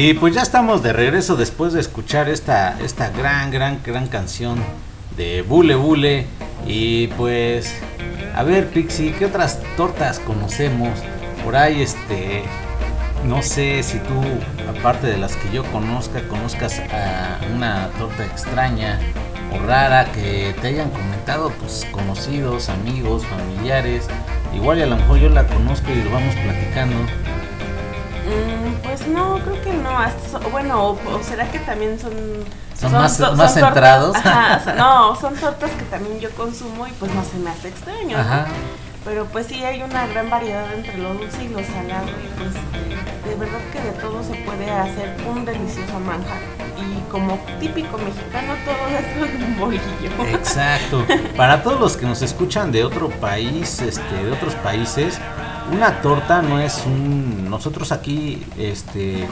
Y 0.08 0.14
pues 0.14 0.34
ya 0.34 0.40
estamos 0.40 0.82
de 0.82 0.94
regreso 0.94 1.36
después 1.36 1.74
de 1.74 1.80
escuchar 1.80 2.30
esta, 2.30 2.80
esta 2.80 3.10
gran, 3.10 3.50
gran, 3.50 3.82
gran 3.84 4.06
canción 4.06 4.58
de 5.18 5.42
Bule 5.42 5.74
Bule. 5.74 6.24
Y 6.66 7.08
pues, 7.08 7.74
a 8.34 8.42
ver, 8.42 8.70
Pixie, 8.70 9.12
¿qué 9.12 9.26
otras 9.26 9.60
tortas 9.76 10.18
conocemos? 10.18 10.98
Por 11.44 11.56
ahí, 11.56 11.82
este, 11.82 12.42
no 13.26 13.42
sé 13.42 13.82
si 13.82 13.98
tú, 13.98 14.18
aparte 14.78 15.08
de 15.08 15.18
las 15.18 15.36
que 15.36 15.52
yo 15.52 15.62
conozca, 15.64 16.26
conozcas 16.26 16.80
a 16.90 17.40
una 17.54 17.90
torta 17.98 18.24
extraña 18.24 18.98
o 19.52 19.58
rara 19.66 20.06
que 20.12 20.54
te 20.62 20.68
hayan 20.68 20.88
comentado, 20.88 21.50
pues 21.60 21.86
conocidos, 21.92 22.70
amigos, 22.70 23.26
familiares. 23.26 24.06
Igual 24.54 24.78
y 24.78 24.82
a 24.84 24.86
lo 24.86 24.96
mejor 24.96 25.18
yo 25.18 25.28
la 25.28 25.46
conozco 25.46 25.92
y 25.92 26.02
lo 26.02 26.10
vamos 26.12 26.34
platicando. 26.36 26.96
Creo 29.50 29.62
que 29.62 29.72
no. 29.74 29.98
hasta 29.98 30.28
so- 30.40 30.50
bueno, 30.50 30.82
o, 30.82 30.92
o 30.92 31.22
será 31.22 31.50
que 31.50 31.58
también 31.60 31.98
son. 31.98 32.12
Son 32.78 32.92
más- 32.92 33.18
más 33.36 33.54
centrados. 33.54 34.14
ajá, 34.16 34.74
no, 34.78 35.16
son 35.16 35.34
tortas 35.34 35.70
que 35.72 35.82
también 35.84 36.20
yo 36.20 36.30
consumo 36.32 36.86
y 36.86 36.92
pues 36.92 37.12
no 37.12 37.24
se 37.24 37.36
me 37.38 37.50
hace 37.50 37.68
extraño. 37.68 38.16
Pero 39.04 39.24
pues 39.26 39.46
sí 39.46 39.64
hay 39.64 39.82
una 39.82 40.06
gran 40.06 40.28
variedad 40.28 40.72
entre 40.74 40.98
lo 40.98 41.14
dulce 41.14 41.42
y 41.44 41.48
lo 41.48 41.58
salado. 41.60 42.06
Y 42.08 42.28
pues 42.38 42.54
de 43.24 43.34
verdad 43.36 43.58
que 43.72 43.80
de 43.80 43.90
todo 44.00 44.22
se 44.22 44.34
puede 44.44 44.70
hacer 44.70 45.16
un 45.28 45.44
delicioso 45.44 45.98
manjar. 46.00 46.38
Y 46.76 47.00
como 47.10 47.36
típico 47.58 47.96
mexicano, 47.98 48.54
todo 48.64 48.86
dentro 48.92 49.38
de 49.38 49.44
un 49.44 49.58
bolillo. 49.58 49.82
Exacto. 50.36 51.04
Para 51.36 51.62
todos 51.62 51.80
los 51.80 51.96
que 51.96 52.06
nos 52.06 52.22
escuchan 52.22 52.70
de 52.70 52.84
otro 52.84 53.08
país, 53.08 53.80
este, 53.80 54.14
de 54.24 54.30
otros 54.32 54.54
países, 54.56 55.18
una 55.72 56.00
torta 56.00 56.42
no 56.42 56.60
es 56.60 56.84
un. 56.86 57.48
Nosotros 57.50 57.92
aquí, 57.92 58.42
este, 58.58 59.28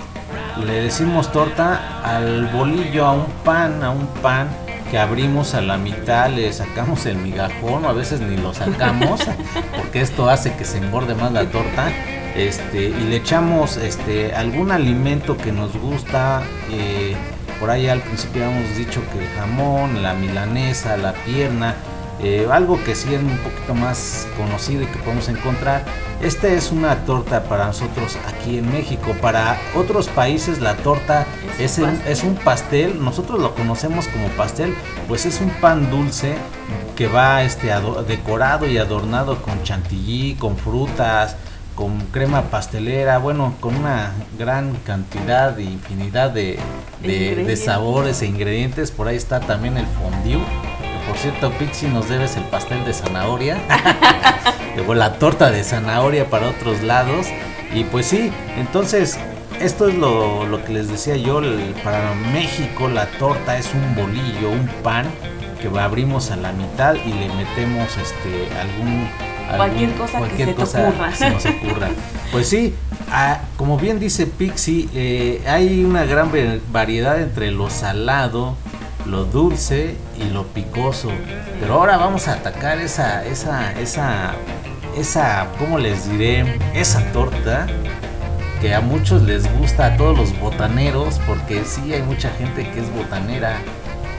le 0.65 0.73
decimos 0.83 1.33
torta 1.33 2.01
al 2.03 2.47
bolillo, 2.47 3.07
a 3.07 3.13
un 3.13 3.27
pan, 3.45 3.83
a 3.83 3.91
un 3.91 4.07
pan 4.23 4.49
que 4.91 4.99
abrimos 4.99 5.55
a 5.55 5.61
la 5.61 5.77
mitad, 5.77 6.31
le 6.31 6.53
sacamos 6.53 7.07
el 7.07 7.17
migajón 7.17 7.85
a 7.85 7.93
veces 7.93 8.21
ni 8.21 8.37
lo 8.37 8.55
sacamos, 8.55 9.21
porque 9.77 10.01
esto 10.01 10.29
hace 10.29 10.55
que 10.55 10.65
se 10.65 10.79
engorde 10.79 11.15
más 11.15 11.33
la 11.33 11.45
torta. 11.51 11.91
Este, 12.37 12.91
y 12.91 13.05
le 13.09 13.17
echamos 13.17 13.79
este, 13.79 14.35
algún 14.35 14.71
alimento 14.71 15.37
que 15.37 15.53
nos 15.53 15.77
gusta. 15.77 16.43
eh, 16.71 17.17
por 17.59 17.71
ahí 17.71 17.89
al 17.89 18.01
principio 18.01 18.45
habíamos 18.45 18.77
dicho 18.77 19.01
que 19.11 19.19
el 19.19 19.29
jamón, 19.31 20.03
la 20.03 20.13
milanesa, 20.13 20.99
la 20.99 21.15
pierna, 21.15 21.75
eh, 22.23 22.47
algo 22.51 22.83
que 22.83 22.95
sí 22.95 23.13
es 23.15 23.21
un 23.21 23.37
poquito 23.39 23.75
más 23.75 24.27
conocido 24.37 24.83
y 24.83 24.87
que 24.87 24.99
podemos 24.99 25.29
encontrar. 25.29 25.85
Esta 26.23 26.49
es 26.49 26.73
una 26.73 26.97
torta 27.05 27.45
para 27.45 27.67
nosotros 27.67 28.17
aquí 28.27 28.59
en 28.59 28.73
México. 28.73 29.15
Para 29.21 29.59
otros 29.75 30.09
países 30.09 30.61
la 30.61 30.75
torta 30.77 31.27
Es 31.59 31.73
es, 31.73 31.79
un 31.79 31.85
pastel. 31.91 32.13
es 32.13 32.23
un 32.25 32.35
pastel. 32.37 33.05
Nosotros 33.05 33.41
lo 33.41 33.55
conocemos 33.55 34.07
como 34.09 34.29
pastel, 34.29 34.75
pues 35.09 35.27
es 35.27 35.41
un 35.43 35.51
pan 35.51 35.91
dulce 35.91 36.35
que 36.97 37.07
va 37.07 37.43
este, 37.43 37.71
ado- 37.73 38.03
decorado 38.03 38.67
y 38.67 38.79
adornado 38.79 39.43
con 39.43 39.63
chantilly, 39.63 40.37
con 40.37 40.57
frutas, 40.57 41.37
con 41.75 41.99
crema 42.07 42.41
pastelera, 42.45 43.19
bueno, 43.19 43.53
con 43.61 43.77
una 43.77 44.13
gran 44.39 44.73
cantidad 44.87 45.59
e 45.59 45.65
infinidad 45.65 46.31
de, 46.31 46.59
de, 47.03 47.35
de 47.45 47.57
sabores 47.59 48.23
e 48.23 48.27
ingredientes. 48.27 48.91
Por 48.91 49.09
ahí 49.09 49.17
está 49.17 49.41
también 49.41 49.77
el 49.77 49.85
fondue. 49.85 50.41
Por 51.07 51.17
cierto, 51.17 51.51
Pixie, 51.53 51.89
nos 51.89 52.09
debes 52.09 52.37
el 52.37 52.43
pastel 52.45 52.85
de 52.85 52.93
zanahoria. 52.93 53.59
o 54.89 54.95
la 54.95 55.15
torta 55.15 55.51
de 55.51 55.65
zanahoria 55.65 56.29
para 56.29 56.49
otros 56.49 56.83
lados. 56.83 57.27
Y 57.75 57.85
pues 57.85 58.07
sí, 58.07 58.31
entonces 58.59 59.19
esto 59.61 59.89
es 59.89 59.95
lo, 59.95 60.45
lo 60.47 60.65
que 60.65 60.73
les 60.73 60.89
decía 60.89 61.17
yo. 61.17 61.39
el- 61.39 61.75
para 61.85 62.13
México 62.33 62.89
la 62.89 63.07
torta 63.07 63.57
es 63.59 63.71
un 63.75 63.95
bolillo, 63.95 64.51
un 64.51 64.67
pan 64.83 65.07
que 65.61 65.69
abrimos 65.81 66.31
a 66.31 66.37
la 66.37 66.53
mitad 66.53 66.95
y 66.95 67.13
le 67.13 67.29
metemos 67.35 67.89
este 67.97 68.49
algún 68.61 69.09
Cualquier 69.57 69.93
cosa 69.95 70.21
que 70.29 70.45
se 70.45 70.53
te 70.55 70.63
ocurra. 70.63 71.13
se 71.15 71.31
nos 71.31 71.47
ocurra. 71.47 71.89
Pues 72.33 72.49
sí, 72.49 72.75
como 73.57 73.79
bien 73.79 74.01
dice 74.01 74.27
Pixie, 74.27 74.89
eh, 74.93 75.43
hay 75.47 75.85
una 75.85 76.05
gran 76.05 76.31
variedad 76.73 77.21
entre 77.21 77.53
lo 77.53 77.71
salado, 77.71 78.57
lo 79.07 79.25
dulce 79.25 79.97
y 80.19 80.25
lo 80.31 80.45
picoso. 80.47 81.11
Pero 81.61 81.75
ahora 81.75 81.97
vamos 81.97 82.29
a 82.29 82.35
atacar 82.35 82.79
esa, 82.79 83.25
esa, 83.25 83.73
esa, 83.79 84.35
esa, 84.97 85.49
¿cómo 85.59 85.79
les 85.79 86.11
diré? 86.11 86.59
Esa 86.75 87.01
torta 87.13 87.67
que 88.61 88.75
a 88.75 88.81
muchos 88.81 89.23
les 89.23 89.51
gusta, 89.59 89.87
a 89.87 89.97
todos 89.97 90.17
los 90.17 90.39
botaneros, 90.39 91.21
porque 91.27 91.65
sí 91.65 91.93
hay 91.93 92.03
mucha 92.03 92.31
gente 92.31 92.69
que 92.71 92.81
es 92.81 92.95
botanera 92.95 93.59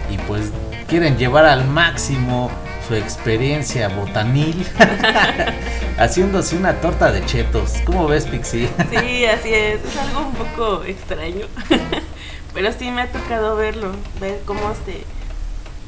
y 0.09 0.17
pues 0.19 0.51
quieren 0.87 1.17
llevar 1.17 1.45
al 1.45 1.67
máximo 1.67 2.49
su 2.87 2.95
experiencia 2.95 3.89
botanil 3.89 4.65
haciéndose 5.97 6.55
una 6.55 6.73
torta 6.75 7.11
de 7.11 7.25
chetos. 7.25 7.73
¿Cómo 7.85 8.07
ves, 8.07 8.25
Pixie? 8.25 8.69
Sí, 8.89 9.25
así 9.25 9.53
es. 9.53 9.83
Es 9.83 9.97
algo 9.97 10.27
un 10.27 10.33
poco 10.33 10.83
extraño. 10.85 11.47
Pero 12.57 12.71
sí 12.71 12.89
me 12.89 13.03
ha 13.03 13.11
tocado 13.11 13.55
verlo. 13.55 13.91
Ver 14.19 14.41
cómo 14.43 14.71
este, 14.71 15.03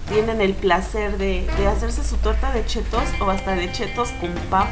tienen 0.07 0.39
el 0.39 0.53
placer 0.53 1.17
de, 1.17 1.47
de 1.57 1.67
hacerse 1.67 2.03
su 2.03 2.15
torta 2.17 2.51
de 2.51 2.63
chetos 2.63 3.01
o 3.19 3.27
hasta 3.31 3.55
de 3.55 3.71
chetos 3.71 4.09
con 4.21 4.29
papas. 4.51 4.69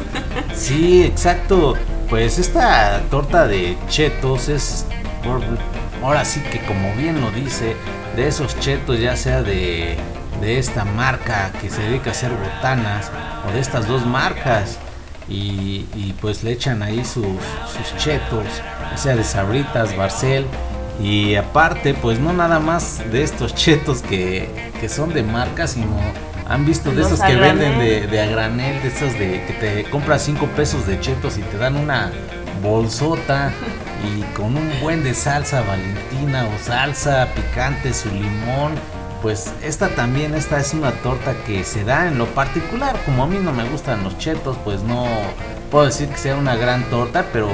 Sí, 0.54 1.02
exacto. 1.02 1.74
Pues 2.08 2.38
esta 2.38 3.00
torta 3.10 3.48
de 3.48 3.76
chetos 3.88 4.48
es, 4.48 4.86
ahora 6.00 6.24
sí 6.24 6.40
que 6.52 6.60
como 6.60 6.94
bien 6.94 7.20
lo 7.20 7.32
dice, 7.32 7.74
de 8.14 8.28
esos 8.28 8.56
chetos 8.60 9.00
ya 9.00 9.16
sea 9.16 9.42
de, 9.42 9.96
de 10.40 10.58
esta 10.60 10.84
marca 10.84 11.50
que 11.60 11.70
se 11.70 11.82
dedica 11.82 12.10
a 12.10 12.12
hacer 12.12 12.30
botanas 12.30 13.10
o 13.48 13.52
de 13.52 13.58
estas 13.58 13.88
dos 13.88 14.06
marcas. 14.06 14.78
Y, 15.28 15.86
y 15.96 16.14
pues 16.20 16.44
le 16.44 16.52
echan 16.52 16.84
ahí 16.84 17.04
sus, 17.04 17.24
sus 17.66 17.96
chetos, 17.96 18.44
ya 18.92 18.96
sea 18.96 19.16
de 19.16 19.24
sabritas, 19.24 19.96
barcel. 19.96 20.46
Y 21.00 21.34
aparte, 21.36 21.94
pues 21.94 22.18
no 22.18 22.32
nada 22.32 22.58
más 22.58 23.02
de 23.10 23.22
estos 23.22 23.54
chetos 23.54 24.02
que, 24.02 24.48
que 24.80 24.88
son 24.88 25.12
de 25.12 25.22
marca, 25.22 25.66
sino 25.66 25.96
han 26.48 26.66
visto 26.66 26.90
de 26.90 26.96
Los 26.96 27.06
esos 27.12 27.20
que 27.20 27.36
venden 27.36 27.78
de 28.10 28.20
a 28.20 28.26
granel, 28.26 28.82
de 28.82 28.88
esos 28.88 29.12
de 29.18 29.44
que 29.46 29.52
te 29.54 29.90
compras 29.90 30.22
5 30.22 30.46
pesos 30.48 30.86
de 30.86 31.00
chetos 31.00 31.38
y 31.38 31.42
te 31.42 31.56
dan 31.56 31.76
una 31.76 32.12
bolsota 32.62 33.52
y 34.04 34.22
con 34.34 34.56
un 34.56 34.70
buen 34.80 35.02
de 35.04 35.14
salsa 35.14 35.62
valentina 35.62 36.46
o 36.46 36.58
salsa 36.62 37.28
picante, 37.34 37.92
su 37.94 38.08
limón. 38.10 38.74
Pues 39.22 39.52
esta 39.62 39.88
también, 39.90 40.34
esta 40.34 40.58
es 40.58 40.74
una 40.74 40.90
torta 40.90 41.34
que 41.46 41.62
se 41.62 41.84
da 41.84 42.08
en 42.08 42.18
lo 42.18 42.26
particular. 42.26 43.00
Como 43.04 43.22
a 43.22 43.26
mí 43.26 43.38
no 43.40 43.52
me 43.52 43.64
gustan 43.68 44.02
los 44.02 44.18
chetos, 44.18 44.56
pues 44.64 44.82
no 44.82 45.06
puedo 45.72 45.86
decir 45.86 46.08
que 46.08 46.18
sea 46.18 46.36
una 46.36 46.54
gran 46.54 46.84
torta, 46.90 47.24
pero 47.32 47.50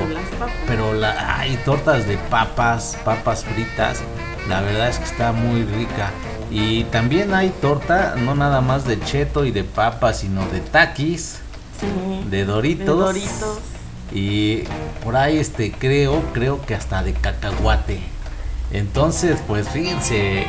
pero 0.66 0.92
la, 0.92 1.38
hay 1.38 1.57
tortas 1.64 2.07
de 2.07 2.18
papas, 2.18 2.98
papas 3.04 3.44
fritas. 3.44 4.00
La 4.48 4.61
verdad 4.61 4.88
es 4.88 4.98
que 4.98 5.04
está 5.04 5.33
muy 5.33 5.62
rica. 5.62 6.11
Y 6.50 6.85
también 6.85 7.33
hay 7.33 7.50
torta, 7.50 8.14
no 8.16 8.35
nada 8.35 8.61
más 8.61 8.85
de 8.85 8.98
cheto 9.00 9.44
y 9.44 9.50
de 9.52 9.64
papas, 9.64 10.18
sino 10.20 10.44
de 10.48 10.61
taquis, 10.61 11.38
Sí. 11.81 12.28
de 12.28 12.44
doritos. 12.44 12.87
De 12.87 12.92
Doritos. 12.92 13.59
Y 14.12 14.64
por 15.04 15.16
ahí 15.16 15.38
este 15.38 15.70
creo, 15.70 16.22
creo 16.33 16.61
que 16.66 16.74
hasta 16.74 17.02
de 17.02 17.12
cacahuate. 17.12 18.00
Entonces, 18.72 19.38
pues 19.46 19.68
fíjense 19.68 20.44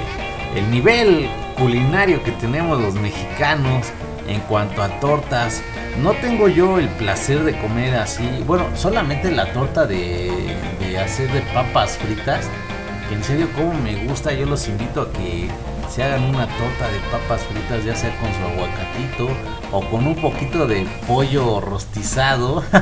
el 0.55 0.71
nivel 0.71 1.29
culinario 1.57 2.23
que 2.23 2.31
tenemos 2.31 2.81
los 2.81 2.95
mexicanos 2.95 3.85
en 4.29 4.39
cuanto 4.41 4.81
a 4.81 4.89
tortas. 4.99 5.61
No 6.01 6.13
tengo 6.13 6.47
yo 6.47 6.79
el 6.79 6.87
placer 6.87 7.43
de 7.43 7.59
comer 7.59 7.95
así, 7.95 8.27
bueno, 8.45 8.65
solamente 8.75 9.31
la 9.31 9.51
torta 9.51 9.85
de, 9.85 10.55
hacer 11.03 11.31
de 11.31 11.41
papas 11.53 11.97
fritas. 11.97 12.47
Que 13.09 13.15
en 13.15 13.23
serio, 13.23 13.47
como 13.55 13.73
me 13.73 14.05
gusta, 14.05 14.31
yo 14.31 14.45
los 14.45 14.67
invito 14.67 15.01
a 15.01 15.11
que 15.11 15.49
se 15.89 16.03
hagan 16.03 16.23
una 16.23 16.45
torta 16.45 16.87
de 16.87 16.99
papas 17.11 17.41
fritas, 17.41 17.83
ya 17.83 17.95
sea 17.95 18.15
con 18.19 18.29
su 18.31 18.53
aguacatito 18.53 19.29
o 19.71 19.81
con 19.89 20.05
un 20.05 20.15
poquito 20.15 20.67
de 20.67 20.87
pollo 21.07 21.59
rostizado. 21.59 22.63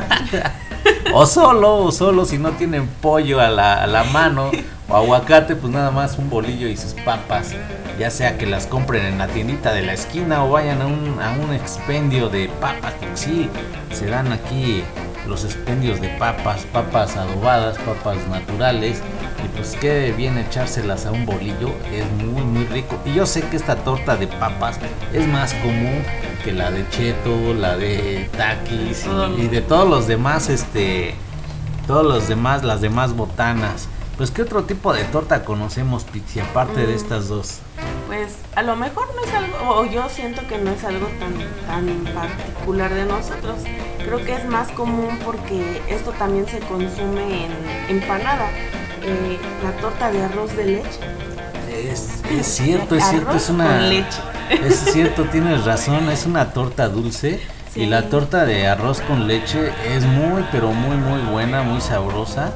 O 1.13 1.25
solo, 1.25 1.77
o 1.77 1.91
solo 1.91 2.25
si 2.25 2.38
no 2.38 2.51
tienen 2.51 2.88
pollo 2.88 3.41
a 3.41 3.49
la, 3.49 3.81
a 3.81 3.88
la 3.88 4.03
mano 4.03 4.51
o 4.89 4.95
aguacate, 4.95 5.55
pues 5.55 5.71
nada 5.71 5.89
más 5.89 6.17
un 6.17 6.29
bolillo 6.29 6.67
y 6.67 6.77
sus 6.77 6.93
papas. 6.93 7.53
Ya 7.99 8.12
sea 8.12 8.38
que 8.38 8.45
las 8.45 8.67
compren 8.67 9.05
en 9.05 9.17
la 9.17 9.27
tiendita 9.27 9.73
de 9.73 9.81
la 9.81 9.93
esquina 9.93 10.43
o 10.43 10.51
vayan 10.51 10.81
a 10.81 10.86
un, 10.88 11.19
a 11.19 11.31
un 11.31 11.53
expendio 11.53 12.29
de 12.29 12.47
papas. 12.47 12.93
porque 12.99 13.17
Sí, 13.17 13.49
se 13.91 14.07
dan 14.07 14.31
aquí 14.31 14.83
los 15.27 15.43
expendios 15.43 15.99
de 15.99 16.10
papas, 16.10 16.65
papas 16.71 17.17
adobadas, 17.17 17.77
papas 17.79 18.17
naturales. 18.29 19.01
Y 19.43 19.47
pues 19.57 19.75
qué 19.79 20.13
bien 20.15 20.38
echárselas 20.38 21.05
a 21.05 21.12
un 21.12 21.25
bolillo, 21.25 21.71
es 21.91 22.05
muy 22.23 22.43
muy 22.43 22.65
rico. 22.65 22.99
Y 23.05 23.13
yo 23.13 23.25
sé 23.25 23.41
que 23.41 23.57
esta 23.57 23.75
torta 23.75 24.15
de 24.15 24.27
papas 24.27 24.79
es 25.13 25.27
más 25.27 25.53
común 25.55 26.03
que 26.43 26.51
la 26.51 26.71
de 26.71 26.88
cheto, 26.89 27.53
la 27.53 27.77
de 27.77 28.29
taquis 28.38 29.05
y, 29.38 29.41
y 29.41 29.47
de 29.47 29.62
todos 29.62 29.89
los 29.89 30.07
demás, 30.07 30.49
este, 30.49 31.15
todos 31.88 32.05
los 32.05 32.27
demás, 32.27 32.63
las 32.63 32.81
demás 32.81 33.13
botanas. 33.13 33.88
Pues 34.17 34.32
qué 34.32 34.41
otro 34.41 34.63
tipo 34.63 34.93
de 34.93 35.03
torta 35.06 35.43
conocemos, 35.45 36.03
Pixie, 36.03 36.41
aparte 36.41 36.82
de 36.88 36.93
Mm. 36.93 36.97
estas 36.97 37.27
dos. 37.27 37.60
Pues 38.08 38.36
a 38.56 38.63
lo 38.63 38.75
mejor 38.75 39.06
no 39.15 39.23
es 39.23 39.34
algo, 39.34 39.58
o 39.80 39.86
yo 39.86 40.10
siento 40.10 40.41
que 40.47 40.58
no 40.58 40.71
es 40.71 40.84
algo 40.84 41.08
tan, 41.19 41.34
tan 41.67 42.13
particular 42.15 42.93
de 42.93 43.06
nosotros. 43.06 43.58
Creo 43.99 44.23
que 44.25 44.34
es 44.36 44.45
más 44.45 44.69
común 44.69 45.19
porque 45.23 45.82
esto 45.89 46.12
también 46.12 46.47
se 46.47 46.60
consume 46.60 47.45
en 47.45 47.51
empanada. 48.01 48.49
Eh, 49.03 49.38
la 49.63 49.71
torta 49.80 50.12
de 50.12 50.23
arroz 50.23 50.56
de 50.56 50.65
leche. 50.65 50.99
Es, 51.71 52.21
es 52.32 52.47
cierto, 52.47 52.95
es 52.95 53.03
cierto, 53.06 53.30
Arroz 53.30 53.43
es 53.43 53.49
una. 53.49 53.65
con 53.67 53.89
leche. 53.89 54.19
Es 54.63 54.75
cierto, 54.93 55.25
tienes 55.25 55.63
razón, 55.65 56.10
es 56.10 56.25
una 56.25 56.51
torta 56.53 56.89
dulce. 56.89 57.39
Y 57.75 57.86
la 57.86 58.10
torta 58.10 58.45
de 58.45 58.67
arroz 58.67 59.01
con 59.01 59.27
leche 59.27 59.71
es 59.86 60.03
muy, 60.06 60.43
pero 60.51 60.71
muy, 60.71 60.97
muy 60.97 61.21
buena, 61.32 61.62
muy 61.62 61.80
sabrosa. 61.80 62.51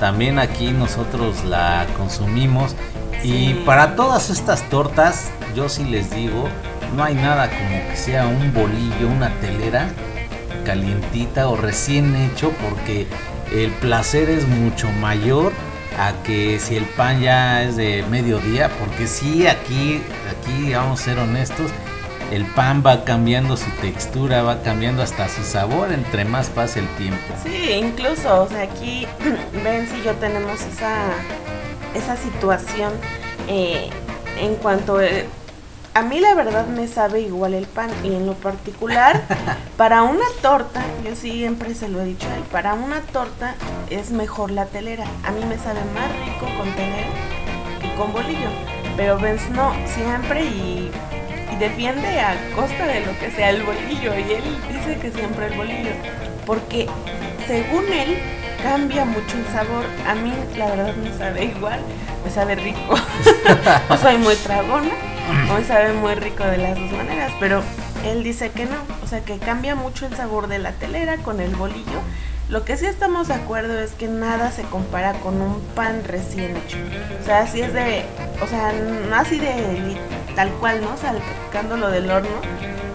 También 0.00 0.38
aquí 0.38 0.72
nosotros 0.72 1.44
la 1.44 1.86
consumimos. 1.96 2.74
Y 3.22 3.54
para 3.64 3.96
todas 3.96 4.30
estas 4.30 4.68
tortas, 4.68 5.30
yo 5.54 5.68
sí 5.68 5.84
les 5.84 6.10
digo, 6.10 6.48
no 6.94 7.02
hay 7.02 7.14
nada 7.14 7.48
como 7.48 7.88
que 7.90 7.96
sea 7.96 8.26
un 8.26 8.52
bolillo, 8.52 9.08
una 9.08 9.30
telera 9.40 9.88
calientita 10.64 11.48
o 11.48 11.56
recién 11.56 12.14
hecho 12.16 12.52
porque 12.62 13.06
el 13.52 13.70
placer 13.70 14.28
es 14.28 14.46
mucho 14.46 14.90
mayor 15.00 15.52
a 15.98 16.12
que 16.24 16.58
si 16.60 16.76
el 16.76 16.84
pan 16.84 17.20
ya 17.20 17.62
es 17.62 17.76
de 17.76 18.04
mediodía, 18.10 18.68
porque 18.78 19.06
sí, 19.06 19.46
aquí, 19.46 20.02
aquí 20.30 20.74
vamos 20.74 21.00
a 21.00 21.04
ser 21.04 21.18
honestos, 21.18 21.70
el 22.30 22.44
pan 22.44 22.82
va 22.84 23.04
cambiando 23.04 23.56
su 23.56 23.70
textura, 23.80 24.42
va 24.42 24.62
cambiando 24.62 25.02
hasta 25.02 25.28
su 25.28 25.42
sabor 25.42 25.92
entre 25.92 26.24
más 26.24 26.48
pasa 26.48 26.80
el 26.80 26.88
tiempo. 26.96 27.34
Sí, 27.42 27.72
incluso, 27.72 28.42
o 28.42 28.48
sea, 28.48 28.62
aquí 28.62 29.06
ven 29.64 29.88
si 29.88 30.02
yo 30.02 30.14
tenemos 30.14 30.60
esa, 30.62 31.08
esa 31.94 32.16
situación 32.16 32.92
eh, 33.48 33.90
en 34.40 34.56
cuanto 34.56 35.00
eh, 35.00 35.26
a 35.94 36.02
mí 36.02 36.20
la 36.20 36.34
verdad 36.34 36.66
me 36.66 36.88
sabe 36.88 37.20
igual 37.22 37.54
el 37.54 37.66
pan 37.66 37.88
y 38.04 38.08
en 38.08 38.26
lo 38.26 38.34
particular 38.34 39.22
para 39.78 40.02
una 40.02 40.26
torta, 40.42 40.84
yo 41.02 41.16
siempre 41.16 41.74
se 41.74 41.88
lo 41.88 42.02
he 42.02 42.04
dicho 42.04 42.28
a 42.28 42.36
él, 42.36 42.42
para 42.52 42.74
una 42.74 43.00
torta 43.00 43.54
es 43.88 44.10
mejor 44.10 44.50
la 44.50 44.66
telera. 44.66 45.06
A 45.24 45.30
mí 45.30 45.42
me 45.46 45.56
sabe 45.56 45.80
más 45.94 46.10
rico 46.26 46.46
con 46.58 46.70
telera 46.72 47.08
que 47.80 47.94
con 47.94 48.12
bolillo, 48.12 48.50
pero 48.96 49.18
Benz 49.18 49.48
no, 49.50 49.72
siempre 49.86 50.44
y, 50.44 50.90
defiende 51.58 52.20
a 52.20 52.36
costa 52.54 52.86
de 52.86 53.00
lo 53.00 53.18
que 53.18 53.30
sea 53.30 53.50
el 53.50 53.62
bolillo 53.62 54.14
y 54.18 54.32
él 54.32 54.44
dice 54.68 54.98
que 55.00 55.10
siempre 55.10 55.46
el 55.46 55.54
bolillo, 55.54 55.90
porque 56.44 56.86
según 57.46 57.92
él 57.92 58.18
cambia 58.62 59.04
mucho 59.04 59.36
el 59.36 59.46
sabor. 59.52 59.84
A 60.06 60.14
mí 60.14 60.32
la 60.56 60.66
verdad 60.66 60.94
me 60.96 61.16
sabe 61.16 61.44
igual, 61.44 61.80
me 62.24 62.30
sabe 62.30 62.56
rico. 62.56 62.94
o 63.88 63.96
soy 63.96 64.18
muy 64.18 64.34
tragona, 64.36 64.92
o 65.50 65.54
me 65.54 65.64
sabe 65.64 65.92
muy 65.92 66.14
rico 66.14 66.44
de 66.44 66.58
las 66.58 66.78
dos 66.78 66.90
maneras, 66.92 67.32
pero 67.38 67.62
él 68.04 68.22
dice 68.22 68.50
que 68.50 68.66
no, 68.66 68.76
o 69.02 69.06
sea 69.06 69.20
que 69.20 69.38
cambia 69.38 69.74
mucho 69.74 70.06
el 70.06 70.16
sabor 70.16 70.48
de 70.48 70.58
la 70.58 70.72
telera 70.72 71.16
con 71.18 71.40
el 71.40 71.54
bolillo. 71.54 72.00
Lo 72.48 72.64
que 72.64 72.76
sí 72.76 72.86
estamos 72.86 73.26
de 73.26 73.34
acuerdo 73.34 73.76
es 73.80 73.92
que 73.92 74.06
nada 74.06 74.52
se 74.52 74.62
compara 74.62 75.14
con 75.14 75.40
un 75.40 75.60
pan 75.74 76.02
recién 76.04 76.56
hecho. 76.56 76.76
O 77.20 77.24
sea, 77.24 77.40
así 77.40 77.60
es 77.60 77.72
de, 77.72 78.04
o 78.40 78.46
sea, 78.46 78.72
no 78.72 79.16
así 79.16 79.40
de 79.40 79.96
tal 80.36 80.50
cual, 80.52 80.80
¿no? 80.82 80.96
Sacándolo 80.96 81.90
del 81.90 82.08
horno, 82.10 82.28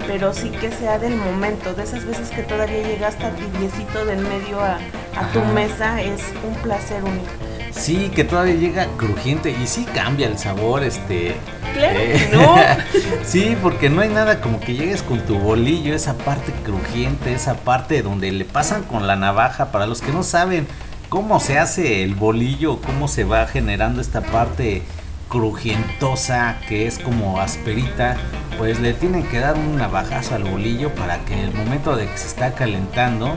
pero 0.07 0.33
sí 0.33 0.49
que 0.49 0.71
sea 0.71 0.99
del 0.99 1.17
momento, 1.17 1.73
de 1.73 1.83
esas 1.83 2.05
veces 2.05 2.29
que 2.29 2.43
todavía 2.43 2.83
llega 2.83 3.07
hasta 3.09 3.31
tibiecito 3.31 4.05
del 4.05 4.19
medio 4.19 4.61
a, 4.61 4.77
a 5.17 5.31
tu 5.33 5.41
mesa, 5.53 6.01
es 6.01 6.21
un 6.47 6.53
placer 6.61 7.03
único. 7.03 7.51
Sí, 7.71 8.11
que 8.13 8.23
todavía 8.23 8.55
llega 8.55 8.87
crujiente 8.97 9.49
y 9.49 9.65
sí 9.65 9.85
cambia 9.85 10.27
el 10.27 10.37
sabor, 10.37 10.83
este. 10.83 11.35
Claro 11.73 11.99
eh, 11.99 12.29
no. 12.31 12.55
sí, 13.23 13.57
porque 13.61 13.89
no 13.89 14.01
hay 14.01 14.09
nada 14.09 14.41
como 14.41 14.59
que 14.59 14.75
llegues 14.75 15.01
con 15.01 15.19
tu 15.21 15.39
bolillo, 15.39 15.95
esa 15.95 16.15
parte 16.17 16.51
crujiente, 16.63 17.33
esa 17.33 17.55
parte 17.55 18.01
donde 18.01 18.31
le 18.31 18.45
pasan 18.45 18.83
con 18.83 19.07
la 19.07 19.15
navaja. 19.15 19.71
Para 19.71 19.87
los 19.87 20.01
que 20.01 20.11
no 20.11 20.23
saben 20.23 20.67
cómo 21.09 21.39
se 21.39 21.57
hace 21.57 22.03
el 22.03 22.13
bolillo, 22.13 22.81
cómo 22.81 23.07
se 23.07 23.23
va 23.23 23.47
generando 23.47 24.01
esta 24.01 24.21
parte 24.21 24.83
crujientosa 25.31 26.57
que 26.67 26.85
es 26.85 26.99
como 26.99 27.39
asperita, 27.39 28.17
pues 28.57 28.79
le 28.79 28.93
tienen 28.93 29.23
que 29.23 29.39
dar 29.39 29.55
un 29.55 29.77
navajazo 29.77 30.35
al 30.35 30.43
bolillo 30.43 30.93
para 30.93 31.17
que 31.25 31.41
el 31.41 31.53
momento 31.53 31.95
de 31.95 32.05
que 32.07 32.17
se 32.17 32.27
está 32.27 32.53
calentando, 32.53 33.35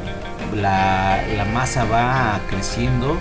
la 0.54 1.46
masa 1.54 1.84
va 1.84 2.40
creciendo 2.50 3.16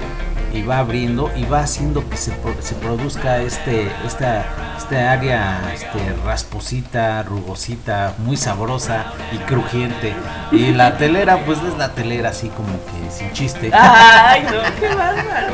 y 0.53 0.61
va 0.61 0.79
abriendo 0.79 1.31
y 1.35 1.45
va 1.45 1.61
haciendo 1.61 2.07
que 2.07 2.15
se, 2.15 2.31
se 2.59 2.75
produzca 2.75 3.41
este 3.41 3.91
esta 4.05 4.45
esta 4.77 5.11
área 5.11 5.61
este 5.73 5.99
rasposita 6.25 7.23
rugosita 7.23 8.13
muy 8.19 8.37
sabrosa 8.37 9.05
y 9.31 9.37
crujiente 9.39 10.13
y 10.51 10.71
la 10.73 10.97
telera 10.97 11.43
pues 11.45 11.59
es 11.63 11.77
la 11.77 11.93
telera 11.93 12.29
así 12.29 12.49
como 12.49 12.73
que 12.85 13.11
sin 13.11 13.31
chiste 13.33 13.71
Ay, 13.73 14.43
no, 14.43 14.79
qué 14.79 14.93
bárbaro. 14.93 15.53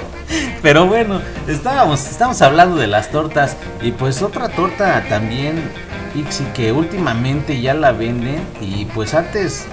pero 0.62 0.86
bueno 0.88 1.22
estábamos 1.48 2.06
estamos 2.08 2.42
hablando 2.42 2.76
de 2.76 2.88
las 2.88 3.10
tortas 3.10 3.56
y 3.82 3.92
pues 3.92 4.22
otra 4.22 4.50
torta 4.50 5.04
también 5.08 5.62
Ixi 6.16 6.44
que 6.56 6.72
últimamente 6.72 7.62
ya 7.62 7.74
la 7.74 7.92
venden 7.92 8.42
y 8.60 8.86
pues 8.86 9.14
antes 9.14 9.66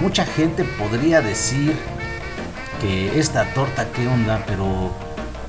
mucha 0.00 0.24
gente 0.24 0.64
podría 0.64 1.20
decir 1.20 1.76
que 2.80 3.18
esta 3.18 3.44
torta 3.54 3.86
qué 3.94 4.06
onda, 4.08 4.42
pero 4.46 4.90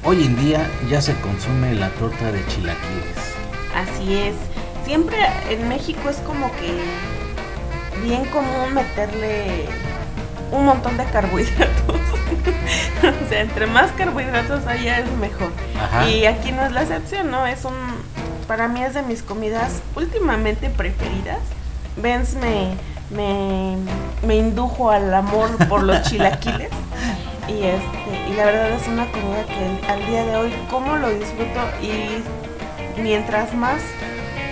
hoy 0.04 0.26
en 0.26 0.36
día 0.36 0.70
ya 0.90 1.02
se 1.02 1.16
consume 1.22 1.74
la 1.74 1.90
torta 1.90 2.32
de 2.32 2.46
chilaquiles. 2.48 3.18
Así 3.76 4.16
es. 4.18 4.36
Siempre 4.86 5.18
en 5.50 5.68
México 5.70 6.10
es 6.10 6.18
como 6.18 6.52
que 6.58 6.84
bien 8.04 8.26
común 8.26 8.74
meterle 8.74 9.66
un 10.52 10.66
montón 10.66 10.98
de 10.98 11.06
carbohidratos. 11.06 11.96
o 13.26 13.30
sea, 13.30 13.42
entre 13.42 13.68
más 13.68 13.92
carbohidratos 13.92 14.68
haya 14.68 15.00
es 15.00 15.12
mejor. 15.14 15.52
Ajá. 15.82 16.10
Y 16.10 16.26
aquí 16.26 16.52
no 16.52 16.64
es 16.66 16.72
la 16.72 16.82
excepción, 16.82 17.32
¿no? 17.32 17.48
Es 17.48 17.64
un 17.66 17.74
para 18.52 18.68
mí 18.68 18.84
es 18.84 18.94
de 18.94 19.02
mis 19.02 19.24
comidas 19.24 19.82
últimamente 19.96 20.70
preferidas. 20.70 21.40
Benz 21.96 22.36
me, 22.36 22.76
me, 23.10 23.78
me 24.28 24.36
indujo 24.36 24.92
al 24.92 25.14
amor 25.14 25.50
por 25.70 25.84
los 25.84 26.02
chilaquiles. 26.10 26.70
Y 27.52 27.64
este, 27.64 28.30
y 28.30 28.34
la 28.36 28.46
verdad 28.46 28.72
es 28.72 28.88
una 28.88 29.06
comida 29.12 29.44
que 29.44 29.88
al 29.88 30.06
día 30.08 30.24
de 30.24 30.36
hoy 30.38 30.54
como 30.70 30.96
lo 30.96 31.10
disfruto 31.10 31.60
y 31.82 33.02
mientras 33.02 33.54
más 33.54 33.82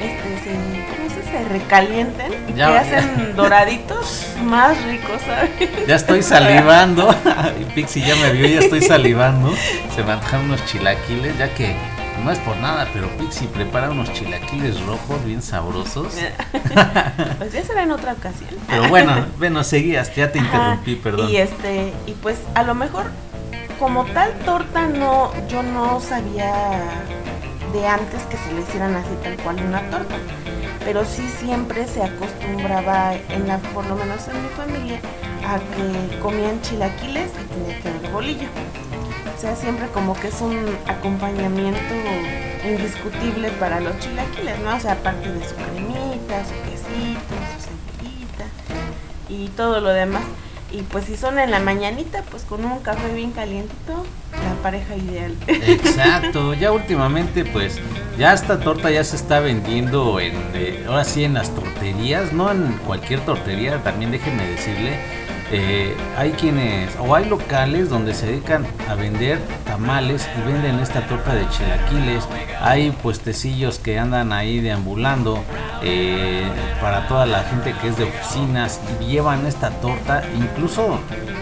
este 0.02 0.40
se, 0.44 0.52
¿cómo 0.96 1.10
se 1.32 1.50
recalienten, 1.50 2.62
hacen 2.62 3.34
doraditos, 3.36 4.28
más 4.44 4.82
ricos, 4.86 5.22
¿sabes? 5.26 5.88
Ya 5.88 5.96
estoy 5.96 6.22
salivando. 6.24 7.14
Pixie 7.76 8.06
ya 8.06 8.16
me 8.16 8.32
vio, 8.32 8.48
ya 8.48 8.60
estoy 8.60 8.82
salivando. 8.82 9.54
Se 9.96 10.04
me 10.04 10.14
antojan 10.14 10.46
unos 10.46 10.66
chilaquiles, 10.66 11.38
ya 11.38 11.54
que 11.54 11.76
no 12.24 12.32
es 12.32 12.40
por 12.40 12.58
nada, 12.58 12.88
pero 12.94 13.08
Pixie 13.18 13.48
prepara 13.48 13.90
unos 13.90 14.12
chilaquiles 14.14 14.82
rojos 14.86 15.24
bien 15.26 15.42
sabrosos. 15.42 16.14
pues 17.38 17.54
ya 17.54 17.64
será 17.64 17.84
en 17.84 17.92
otra 17.92 18.14
ocasión. 18.14 18.50
Pero 18.68 18.90
bueno, 18.90 19.26
bueno, 19.38 19.64
seguías, 19.64 20.16
ya 20.16 20.32
te 20.32 20.40
Ajá, 20.40 20.48
interrumpí, 20.48 20.96
perdón. 20.96 21.30
Y 21.30 21.38
este, 21.38 21.94
y 22.08 22.14
pues 22.14 22.40
a 22.56 22.64
lo 22.64 22.76
mejor 22.76 23.12
como 23.80 24.06
tal 24.06 24.34
torta 24.40 24.88
no, 24.88 25.32
yo 25.48 25.64
no 25.64 26.00
sabía 26.02 26.54
de 27.74 27.88
antes 27.88 28.24
que 28.24 28.38
se 28.38 28.54
le 28.54 28.62
hicieran 28.62 28.96
así 28.96 29.10
tal 29.24 29.38
cual 29.38 29.64
una 29.64 29.82
torta. 29.90 30.16
Pero 30.84 31.06
sí 31.06 31.28
siempre 31.40 31.88
se 31.88 32.04
acostumbraba, 32.04 33.14
en 33.14 33.48
la, 33.48 33.58
por 33.58 33.86
lo 33.86 33.96
menos 33.96 34.28
en 34.28 34.42
mi 34.42 34.50
familia, 34.50 35.00
a 35.46 35.60
que 35.60 36.20
comían 36.20 36.62
chilaquiles 36.62 37.32
y 37.32 37.54
tenía 37.54 37.82
que 37.82 37.90
haber 37.90 38.12
bolillo. 38.12 38.48
O 39.40 39.42
sea, 39.42 39.56
siempre 39.56 39.88
como 39.94 40.20
que 40.20 40.28
es 40.28 40.42
un 40.42 40.58
acompañamiento 40.86 41.80
indiscutible 42.68 43.50
para 43.52 43.80
los 43.80 43.98
chilaquiles, 44.00 44.60
¿no? 44.60 44.76
O 44.76 44.80
sea, 44.82 44.92
aparte 44.92 45.32
de 45.32 45.48
su 45.48 45.56
cremita, 45.56 46.44
su 46.44 46.56
quesito, 46.70 47.36
su 47.56 47.70
cebollita 47.70 48.46
y 49.30 49.48
todo 49.56 49.80
lo 49.80 49.92
demás. 49.92 50.24
Y 50.74 50.82
pues 50.82 51.06
si 51.06 51.16
son 51.16 51.40
en 51.40 51.52
la 51.52 51.62
mañanita, 51.62 52.22
pues 52.30 52.44
con 52.44 52.66
un 52.66 52.80
café 52.80 53.14
bien 53.14 53.32
calientito, 53.32 54.06
la 54.34 54.62
pareja 54.62 54.98
ideal. 54.98 55.34
Exacto, 55.48 56.54
ya 56.60 56.74
últimamente 56.74 57.46
pues 57.46 57.80
ya 58.18 58.34
esta 58.34 58.60
torta 58.60 58.92
ya 58.92 59.06
se 59.06 59.16
está 59.16 59.40
vendiendo 59.40 60.20
en 60.20 60.34
eh, 60.54 60.84
ahora 60.86 61.06
sí 61.06 61.24
en 61.24 61.36
las 61.36 61.56
torterías, 61.56 62.34
no 62.34 62.52
en 62.52 62.74
cualquier 62.86 63.22
tortería, 63.22 63.82
también 63.84 64.12
déjenme 64.12 64.46
decirle, 64.46 65.00
eh, 65.52 65.96
hay 66.18 66.32
quienes 66.32 66.96
o 67.00 67.16
hay 67.16 67.26
locales 67.26 67.90
donde 67.90 68.14
se 68.14 68.28
dedican 68.28 68.66
a 68.88 68.96
vender 68.96 69.40
tamales 69.66 70.28
y 70.38 70.48
venden 70.48 70.80
esta 70.80 71.08
torta 71.08 71.34
de 71.34 71.48
chilaquiles, 71.50 72.28
hay 72.62 72.92
puestecillos 72.92 73.80
que 73.80 73.98
andan 73.98 74.32
ahí 74.32 74.60
deambulando 74.60 75.44
eh, 75.82 76.44
para 76.82 77.08
toda 77.08 77.26
la 77.26 77.44
gente 77.44 77.74
que 77.82 77.88
es 77.88 77.98
de 77.98 78.04
oficinas 78.04 78.80
y 79.02 79.06
llevan 79.06 79.46
esta 79.48 79.70
torta, 79.70 80.24
incluso 80.38 81.00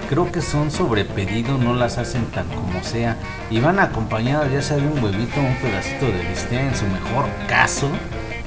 creo 0.09 0.31
que 0.31 0.41
son 0.41 0.71
sobre 0.71 1.05
pedido, 1.05 1.57
no 1.57 1.73
las 1.73 1.97
hacen 1.97 2.25
tan 2.27 2.47
como 2.47 2.83
sea. 2.83 3.17
Y 3.49 3.59
van 3.59 3.79
acompañadas 3.79 4.51
ya 4.51 4.61
sea 4.61 4.77
de 4.77 4.87
un 4.87 5.03
huevito, 5.03 5.39
un 5.39 5.55
pedacito 5.57 6.05
de 6.05 6.23
bistec 6.29 6.59
en 6.59 6.75
su 6.75 6.85
mejor 6.85 7.25
caso, 7.47 7.89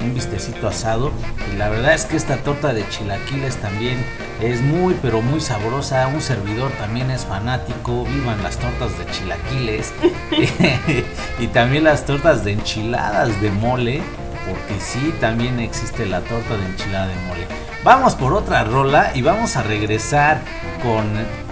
un 0.01 0.13
bistecito 0.13 0.67
asado. 0.67 1.11
Y 1.53 1.57
la 1.57 1.69
verdad 1.69 1.93
es 1.93 2.05
que 2.05 2.17
esta 2.17 2.37
torta 2.37 2.73
de 2.73 2.87
chilaquiles 2.89 3.57
también 3.57 4.03
es 4.41 4.61
muy 4.61 4.95
pero 5.01 5.21
muy 5.21 5.39
sabrosa, 5.39 6.07
un 6.07 6.21
servidor 6.21 6.71
también 6.71 7.11
es 7.11 7.25
fanático, 7.25 8.05
vivan 8.05 8.41
las 8.41 8.57
tortas 8.57 8.97
de 8.97 9.05
chilaquiles 9.11 9.93
y 11.39 11.47
también 11.47 11.83
las 11.83 12.05
tortas 12.05 12.43
de 12.43 12.53
enchiladas 12.53 13.39
de 13.41 13.51
mole, 13.51 14.01
porque 14.47 14.81
sí 14.81 15.13
también 15.19 15.59
existe 15.59 16.05
la 16.05 16.21
torta 16.21 16.57
de 16.57 16.65
enchilada 16.65 17.07
de 17.07 17.15
mole. 17.27 17.47
Vamos 17.83 18.13
por 18.15 18.33
otra 18.33 18.63
rola 18.63 19.11
y 19.15 19.21
vamos 19.21 19.55
a 19.57 19.63
regresar 19.63 20.39
con 20.83 21.05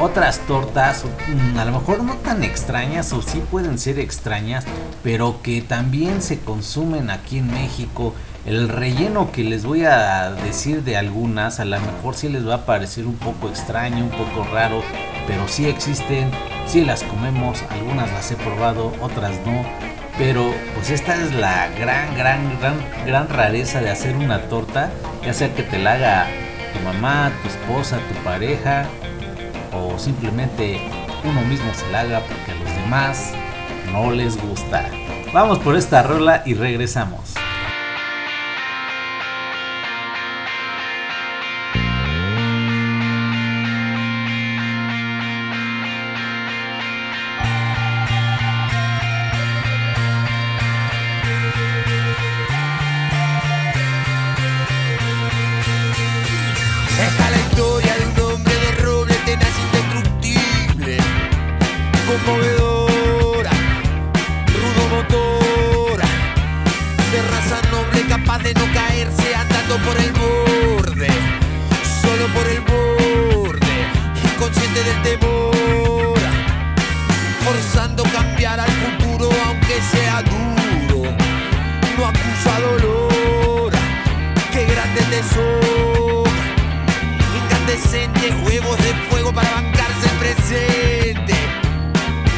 otras 0.03 0.39
tortas, 0.41 1.03
mm, 1.27 1.57
a 1.57 1.65
lo 1.65 1.71
mejor 1.71 2.03
no 2.03 2.15
tan 2.15 2.43
extrañas 2.43 3.13
o 3.13 3.21
sí 3.21 3.41
pueden 3.49 3.79
ser 3.79 3.99
extrañas, 3.99 4.65
pero 5.03 5.41
que 5.41 5.61
también 5.61 6.21
se 6.21 6.39
consumen 6.39 7.09
aquí 7.09 7.39
en 7.39 7.51
México. 7.51 8.13
El 8.45 8.69
relleno 8.69 9.31
que 9.31 9.43
les 9.43 9.65
voy 9.65 9.83
a 9.83 10.31
decir 10.31 10.83
de 10.83 10.97
algunas, 10.97 11.59
a 11.59 11.65
lo 11.65 11.79
mejor 11.79 12.15
sí 12.15 12.29
les 12.29 12.47
va 12.47 12.55
a 12.55 12.65
parecer 12.65 13.05
un 13.05 13.15
poco 13.15 13.49
extraño, 13.49 14.03
un 14.05 14.11
poco 14.11 14.47
raro, 14.51 14.81
pero 15.27 15.47
sí 15.47 15.67
existen, 15.67 16.31
sí 16.65 16.83
las 16.85 17.03
comemos, 17.03 17.63
algunas 17.69 18.11
las 18.11 18.31
he 18.31 18.35
probado, 18.37 18.93
otras 19.01 19.33
no. 19.45 19.65
Pero 20.17 20.51
pues 20.73 20.89
esta 20.89 21.15
es 21.15 21.33
la 21.35 21.69
gran, 21.79 22.15
gran, 22.15 22.59
gran, 22.59 22.75
gran 23.05 23.29
rareza 23.29 23.81
de 23.81 23.89
hacer 23.89 24.15
una 24.15 24.41
torta, 24.43 24.89
ya 25.23 25.33
sea 25.33 25.53
que 25.53 25.63
te 25.63 25.77
la 25.77 25.93
haga 25.93 26.27
tu 26.73 26.79
mamá, 26.79 27.31
tu 27.41 27.49
esposa, 27.49 27.99
tu 28.07 28.23
pareja, 28.23 28.85
o 29.73 29.99
simplemente 29.99 30.79
uno 31.23 31.41
mismo 31.41 31.71
se 31.73 31.89
la 31.91 32.01
haga 32.01 32.21
porque 32.21 32.51
a 32.51 32.55
los 32.55 32.83
demás 32.83 33.31
no 33.91 34.11
les 34.11 34.41
gusta. 34.41 34.89
Vamos 35.33 35.59
por 35.59 35.75
esta 35.75 36.03
rola 36.03 36.41
y 36.45 36.53
regresamos. 36.53 37.38
Huevos 88.59 88.77
de 88.77 88.93
fuego 89.09 89.33
para 89.33 89.49
bancarse 89.51 90.05
el 90.11 90.17
presente. 90.17 91.33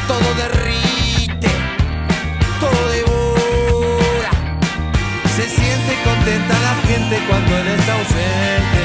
Todo 0.06 0.34
derrite, 0.34 1.48
todo 2.60 2.88
devora. 2.90 4.30
Se 5.36 5.48
siente 5.48 5.92
contenta 6.04 6.54
la 6.60 6.74
gente 6.86 7.18
cuando 7.28 7.58
él 7.58 7.68
está 7.68 7.92
ausente. 7.94 8.84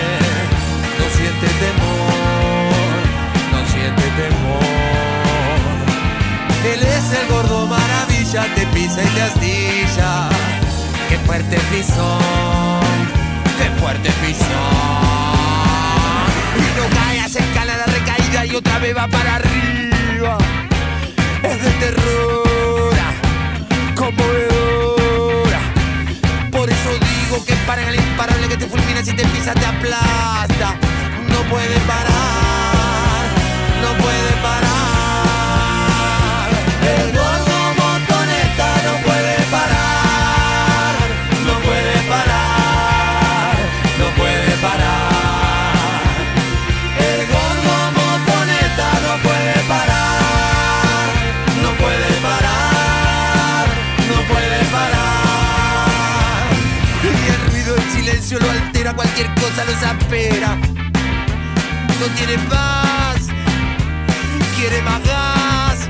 No 0.99 1.05
siente 1.17 1.47
temor, 1.65 2.99
no 3.51 3.59
siente 3.71 4.05
temor. 4.21 4.63
Él 6.73 6.81
es 6.83 7.19
el 7.19 7.27
gordo 7.29 7.67
maravilla, 7.67 8.45
te 8.55 8.65
pisa 8.67 9.03
y 9.03 9.07
te 9.07 9.21
astilla. 9.21 10.29
Qué 11.09 11.17
fuerte 11.19 11.57
pisón, 11.71 12.97
qué 13.57 13.69
fuerte 13.79 14.09
pisón. 14.21 15.16
Cae, 16.95 17.19
hace 17.19 17.39
escala 17.39 17.77
la 17.77 17.85
recaída 17.85 18.45
y 18.45 18.55
otra 18.55 18.79
vez 18.79 18.95
va 18.95 19.07
para 19.07 19.35
arriba. 19.35 20.37
Es 21.43 21.63
de 21.63 21.71
terror, 21.71 22.93
conmovedora. 23.95 25.59
Por 26.51 26.69
eso 26.69 26.89
digo 26.91 27.45
que 27.45 27.53
para 27.67 27.87
el 27.89 27.95
imparable 27.95 28.47
que 28.47 28.57
te 28.57 28.67
fulmina 28.67 29.03
si 29.03 29.13
te 29.13 29.25
pisa 29.27 29.53
te 29.53 29.65
aplasta. 29.65 30.75
No 31.29 31.39
puede 31.49 31.79
parar, 31.81 33.25
no 33.81 34.03
puede 34.03 34.31
parar. 34.41 34.76
Altera, 58.87 58.93
cualquier 58.93 59.27
cosa 59.35 59.65
lo 59.65 59.71
desespera. 59.71 60.55
No 61.99 62.05
tiene 62.15 62.37
paz, 62.49 63.27
quiere 64.55 64.81
más 64.83 65.01
gas. 65.03 65.89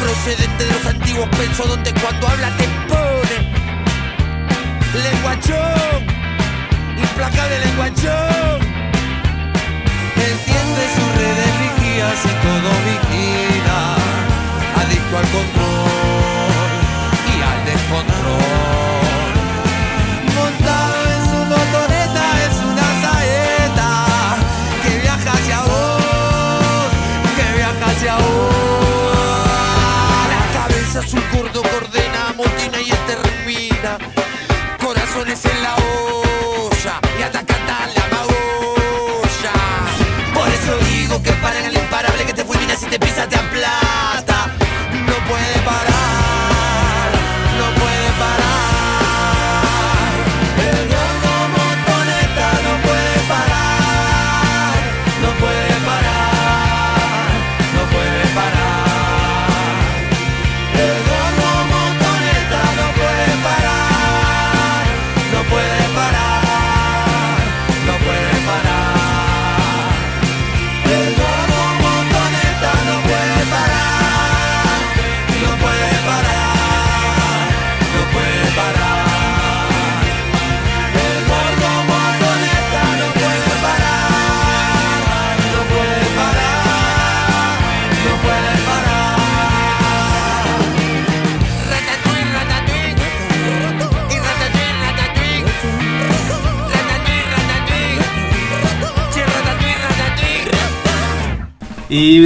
Procedente 0.00 0.64
de 0.64 0.72
los 0.72 0.86
antiguos 0.86 1.28
pensos 1.30 1.68
donde 1.68 1.92
cuando 1.94 2.28
habla 2.28 2.48
te 2.56 2.64
pone. 2.88 3.36
Lenguachón, 5.02 6.06
implacable 6.98 7.58
lenguachón. 7.60 8.60
Entiende 10.16 10.82
sus 10.96 11.08
redes 11.20 11.52
vigías 11.60 12.24
y 12.24 12.32
todo 12.46 12.70
vigila. 12.88 13.80
Adicto 14.80 15.18
al 15.18 15.28
control 15.36 16.70
y 17.28 17.42
al 17.42 17.64
descontrol. 17.64 19.09
Gordo 31.42 31.62
coordena, 31.62 32.34
motina 32.36 32.80
y 32.80 32.90
extermina. 32.90 33.98
Corazones 34.78 35.42
en 35.46 35.62
la 35.62 35.74
olla 35.74 37.00
y 37.18 37.22
atacata 37.22 37.88
la 37.96 38.04
magolla. 38.14 39.54
Por 40.34 40.48
eso 40.48 40.76
digo 40.90 41.22
que 41.22 41.32
para 41.32 41.58
en 41.60 41.66
el 41.66 41.76
imparable 41.76 42.24
que 42.26 42.34
te 42.34 42.44
fulmina 42.44 42.76
si 42.76 42.86
te 42.86 42.98
pisa 42.98 43.26
te 43.26 43.36
aplasta. 43.36 43.89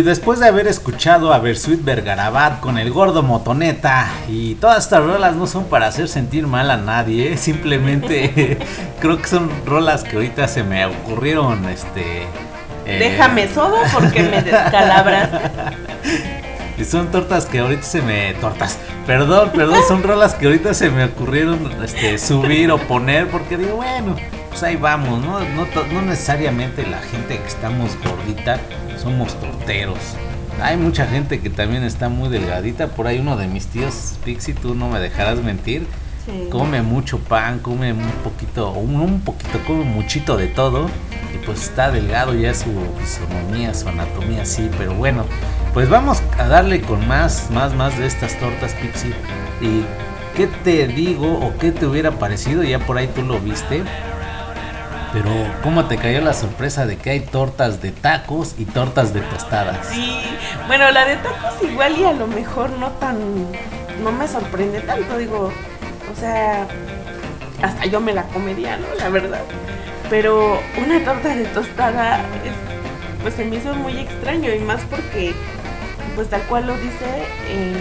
Después 0.04 0.38
de 0.38 0.46
haber 0.48 0.66
escuchado 0.68 1.32
a 1.32 1.38
Bersuit 1.38 1.82
Vergarabat 1.82 2.60
con 2.60 2.78
el 2.78 2.90
gordo 2.92 3.22
motoneta 3.22 4.06
y 4.28 4.54
todas 4.56 4.84
estas 4.84 5.04
rolas 5.04 5.34
no 5.34 5.46
son 5.46 5.64
para 5.64 5.86
hacer 5.86 6.08
sentir 6.08 6.46
mal 6.46 6.70
a 6.70 6.76
nadie, 6.76 7.32
¿eh? 7.32 7.36
simplemente 7.36 8.58
creo 9.00 9.20
que 9.20 9.28
son 9.28 9.50
rolas 9.66 10.04
que 10.04 10.16
ahorita 10.16 10.46
se 10.48 10.62
me 10.62 10.84
ocurrieron, 10.86 11.68
este... 11.68 12.22
eh, 12.86 12.98
Déjame 12.98 13.48
sodo 13.48 13.78
porque 13.92 14.22
me 14.22 14.42
descalabras. 14.42 15.30
Y 16.76 16.84
son 16.84 17.06
tortas 17.12 17.46
que 17.46 17.60
ahorita 17.60 17.84
se 17.84 18.02
me... 18.02 18.34
Tortas. 18.34 18.78
Perdón, 19.06 19.50
perdón, 19.54 19.78
son 19.86 20.02
rolas 20.02 20.34
que 20.34 20.46
ahorita 20.46 20.74
se 20.74 20.90
me 20.90 21.04
ocurrieron 21.04 21.70
este, 21.84 22.18
subir 22.18 22.72
o 22.72 22.78
poner 22.78 23.28
porque 23.28 23.56
digo, 23.56 23.76
bueno, 23.76 24.16
pues 24.48 24.60
ahí 24.64 24.74
vamos, 24.74 25.24
¿no? 25.24 25.38
No, 25.38 25.68
no 25.92 26.02
necesariamente 26.02 26.84
la 26.84 26.98
gente 26.98 27.38
que 27.38 27.46
estamos 27.46 27.92
gordita 28.02 28.58
somos 29.04 29.38
torteros. 29.38 29.98
Hay 30.62 30.76
mucha 30.76 31.06
gente 31.06 31.40
que 31.40 31.50
también 31.50 31.84
está 31.84 32.08
muy 32.08 32.28
delgadita. 32.28 32.88
Por 32.88 33.06
ahí 33.06 33.18
uno 33.18 33.36
de 33.36 33.46
mis 33.46 33.66
tíos, 33.66 34.14
Pixie, 34.24 34.54
tú 34.54 34.74
no 34.74 34.88
me 34.88 34.98
dejarás 34.98 35.42
mentir. 35.42 35.86
Sí. 36.24 36.48
Come 36.50 36.80
mucho 36.80 37.18
pan, 37.18 37.58
come 37.58 37.92
un 37.92 38.10
poquito, 38.22 38.70
un, 38.70 38.98
un 38.98 39.20
poquito, 39.20 39.58
come 39.66 39.84
muchito 39.84 40.38
de 40.38 40.46
todo. 40.46 40.88
Y 41.34 41.44
pues 41.44 41.64
está 41.64 41.90
delgado 41.90 42.34
ya 42.34 42.54
su 42.54 42.70
fisonomía, 42.98 43.74
su 43.74 43.88
anatomía, 43.88 44.46
sí. 44.46 44.70
Pero 44.78 44.94
bueno, 44.94 45.26
pues 45.74 45.90
vamos 45.90 46.22
a 46.38 46.48
darle 46.48 46.80
con 46.80 47.06
más, 47.06 47.50
más, 47.50 47.74
más 47.74 47.98
de 47.98 48.06
estas 48.06 48.38
tortas 48.38 48.72
Pixie. 48.74 49.12
¿Y 49.60 49.84
qué 50.34 50.46
te 50.46 50.86
digo 50.86 51.40
o 51.40 51.58
qué 51.58 51.72
te 51.72 51.84
hubiera 51.84 52.12
parecido? 52.12 52.62
Ya 52.62 52.78
por 52.78 52.96
ahí 52.96 53.08
tú 53.08 53.22
lo 53.22 53.38
viste. 53.38 53.82
Pero 55.14 55.30
¿cómo 55.62 55.84
te 55.86 55.96
cayó 55.96 56.20
la 56.20 56.34
sorpresa 56.34 56.86
de 56.86 56.96
que 56.96 57.10
hay 57.10 57.20
tortas 57.20 57.80
de 57.80 57.92
tacos 57.92 58.56
y 58.58 58.64
tortas 58.64 59.14
de 59.14 59.20
tostadas? 59.20 59.86
Sí, 59.88 60.12
bueno, 60.66 60.90
la 60.90 61.04
de 61.04 61.16
tacos 61.16 61.54
igual 61.62 61.96
y 61.96 62.04
a 62.04 62.12
lo 62.12 62.26
mejor 62.26 62.70
no 62.70 62.88
tan, 62.92 63.16
no 64.02 64.10
me 64.10 64.26
sorprende 64.26 64.80
tanto, 64.80 65.16
digo, 65.16 65.52
o 66.12 66.20
sea, 66.20 66.66
hasta 67.62 67.86
yo 67.86 68.00
me 68.00 68.12
la 68.12 68.24
comería, 68.24 68.76
¿no? 68.76 68.86
La 68.98 69.08
verdad. 69.08 69.40
Pero 70.10 70.58
una 70.84 71.02
torta 71.04 71.28
de 71.34 71.44
tostada, 71.46 72.18
es- 72.44 73.22
pues 73.22 73.34
se 73.34 73.44
me 73.44 73.56
hizo 73.56 73.72
muy 73.74 73.96
extraño 73.98 74.52
y 74.52 74.58
más 74.58 74.80
porque, 74.90 75.32
pues 76.16 76.28
tal 76.28 76.42
cual 76.42 76.66
lo 76.66 76.74
dice, 76.74 77.06
eh, 77.48 77.74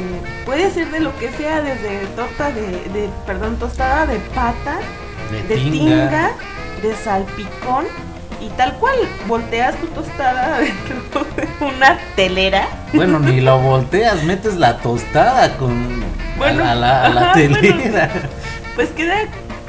puede 0.45 0.69
ser 0.71 0.89
de 0.91 0.99
lo 0.99 1.17
que 1.17 1.31
sea, 1.31 1.61
desde 1.61 2.05
torta 2.15 2.51
de, 2.51 2.61
de 2.93 3.09
perdón, 3.25 3.57
tostada 3.57 4.05
de 4.05 4.19
pata, 4.35 4.77
De 5.31 5.43
de 5.43 5.55
tinga. 5.55 5.71
tinga, 5.71 6.31
de 6.83 6.95
salpicón 6.95 7.85
y 8.39 8.49
tal 8.49 8.73
cual 8.73 8.95
volteas 9.27 9.75
tu 9.77 9.87
tostada 9.87 10.59
dentro 10.59 11.25
de 11.35 11.47
una 11.65 11.97
telera. 12.15 12.67
Bueno, 12.93 13.19
ni 13.19 13.41
lo 13.41 13.57
volteas, 13.59 14.23
metes 14.23 14.55
la 14.57 14.77
tostada 14.77 15.57
con 15.57 16.03
Bueno, 16.37 16.63
a 16.63 16.75
la, 16.75 17.05
a 17.05 17.09
la 17.09 17.21
ajá, 17.31 17.33
bueno. 17.39 17.57
telera. 17.59 18.09
Pues 18.75 18.89
queda 18.89 19.15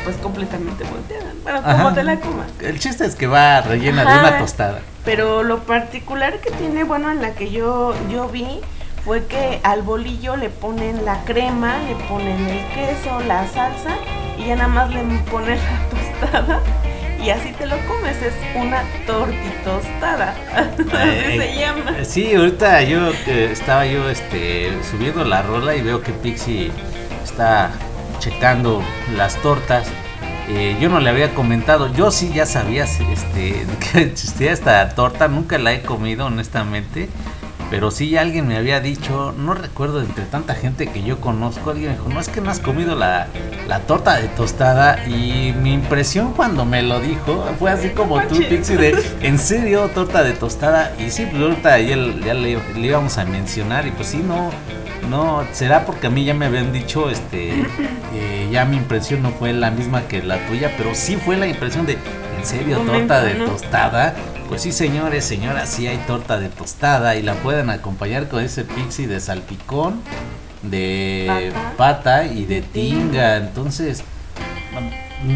pues 0.02 0.16
completamente 0.16 0.84
volteada. 0.84 1.30
Bueno, 1.44 1.58
Ajá. 1.64 1.76
como 1.76 1.94
te 1.94 2.02
la 2.04 2.20
comas. 2.20 2.48
El 2.60 2.78
chiste 2.78 3.06
es 3.06 3.14
que 3.14 3.26
va 3.26 3.60
rellena 3.62 4.02
de 4.04 4.18
una 4.18 4.38
tostada. 4.38 4.80
Pero 5.04 5.42
lo 5.42 5.60
particular 5.60 6.38
que 6.40 6.50
tiene, 6.50 6.84
bueno, 6.84 7.10
en 7.10 7.22
la 7.22 7.32
que 7.34 7.50
yo, 7.50 7.94
yo 8.10 8.28
vi, 8.28 8.60
fue 9.04 9.26
que 9.26 9.60
al 9.62 9.82
bolillo 9.82 10.36
le 10.36 10.48
ponen 10.48 11.04
la 11.04 11.22
crema, 11.24 11.76
le 11.86 11.94
ponen 12.06 12.38
el 12.48 12.64
queso, 12.74 13.20
la 13.26 13.46
salsa 13.46 13.96
y 14.38 14.46
ya 14.46 14.56
nada 14.56 14.68
más 14.68 14.90
le 14.90 15.00
ponen 15.30 15.58
la 15.58 16.20
tostada. 16.30 16.60
Y 17.24 17.30
así 17.30 17.52
te 17.52 17.66
lo 17.66 17.76
comes. 17.86 18.20
Es 18.22 18.34
una 18.54 18.82
tortitostada. 19.06 20.34
así 20.54 21.38
se 21.38 21.58
llama. 21.58 22.04
Sí, 22.04 22.34
ahorita 22.34 22.82
yo 22.82 23.10
eh, 23.26 23.48
estaba 23.50 23.86
yo 23.86 24.08
este 24.10 24.72
subiendo 24.90 25.24
la 25.24 25.42
rola 25.42 25.74
y 25.74 25.82
veo 25.82 26.02
que 26.02 26.12
Pixie 26.12 26.70
está 27.22 27.70
checando 28.18 28.82
las 29.16 29.36
tortas. 29.42 29.88
Eh, 30.48 30.76
yo 30.78 30.90
no 30.90 31.00
le 31.00 31.08
había 31.08 31.34
comentado, 31.34 31.90
yo 31.94 32.10
sí 32.10 32.30
ya 32.34 32.44
sabía 32.44 32.84
este, 32.84 33.66
que 33.92 34.02
existía 34.02 34.52
esta 34.52 34.86
torta, 34.90 35.26
nunca 35.26 35.56
la 35.56 35.72
he 35.72 35.80
comido 35.80 36.26
honestamente, 36.26 37.08
pero 37.74 37.90
sí 37.90 38.16
alguien 38.16 38.46
me 38.46 38.56
había 38.56 38.78
dicho, 38.78 39.34
no 39.36 39.52
recuerdo 39.52 40.00
entre 40.00 40.26
tanta 40.26 40.54
gente 40.54 40.86
que 40.86 41.02
yo 41.02 41.20
conozco, 41.20 41.70
alguien 41.70 41.90
me 41.90 41.96
dijo, 41.96 42.08
no 42.08 42.20
es 42.20 42.28
que 42.28 42.40
no 42.40 42.48
has 42.48 42.60
comido 42.60 42.94
la, 42.94 43.26
la 43.66 43.80
torta 43.80 44.14
de 44.14 44.28
tostada 44.28 45.04
y 45.08 45.52
mi 45.60 45.74
impresión 45.74 46.34
cuando 46.34 46.64
me 46.64 46.82
lo 46.82 47.00
dijo 47.00 47.44
fue 47.58 47.72
así 47.72 47.88
como 47.88 48.22
tú, 48.28 48.36
Pixie, 48.48 48.76
de, 48.76 48.96
¿en 49.22 49.40
serio 49.40 49.90
torta 49.92 50.22
de 50.22 50.34
tostada? 50.34 50.94
Y 51.04 51.10
sí, 51.10 51.26
pues 51.28 51.42
ahorita 51.42 51.80
ya, 51.80 51.96
ya 52.24 52.34
le, 52.34 52.58
le 52.74 52.86
íbamos 52.86 53.18
a 53.18 53.24
mencionar 53.24 53.88
y 53.88 53.90
pues 53.90 54.06
sí, 54.06 54.22
no, 54.24 54.52
no, 55.10 55.44
será 55.50 55.84
porque 55.84 56.06
a 56.06 56.10
mí 56.10 56.24
ya 56.24 56.32
me 56.32 56.46
habían 56.46 56.72
dicho, 56.72 57.10
este, 57.10 57.54
eh, 58.14 58.48
ya 58.52 58.64
mi 58.66 58.76
impresión 58.76 59.20
no 59.20 59.30
fue 59.30 59.52
la 59.52 59.72
misma 59.72 60.02
que 60.06 60.22
la 60.22 60.38
tuya, 60.46 60.72
pero 60.78 60.94
sí 60.94 61.16
fue 61.16 61.36
la 61.36 61.48
impresión 61.48 61.86
de, 61.86 61.94
¿en 62.38 62.46
serio, 62.46 62.78
torta 62.86 63.20
de 63.24 63.34
tostada? 63.34 64.14
Pues 64.48 64.62
sí, 64.62 64.72
señores, 64.72 65.24
señoras, 65.24 65.70
sí 65.70 65.86
hay 65.86 65.96
torta 66.06 66.38
de 66.38 66.48
tostada 66.48 67.16
y 67.16 67.22
la 67.22 67.34
pueden 67.34 67.70
acompañar 67.70 68.28
con 68.28 68.42
ese 68.42 68.64
pixie 68.64 69.06
de 69.06 69.18
salpicón, 69.18 70.00
de 70.62 71.52
pata, 71.76 72.26
y 72.26 72.44
de 72.44 72.62
tinga. 72.62 73.36
Entonces, 73.38 74.04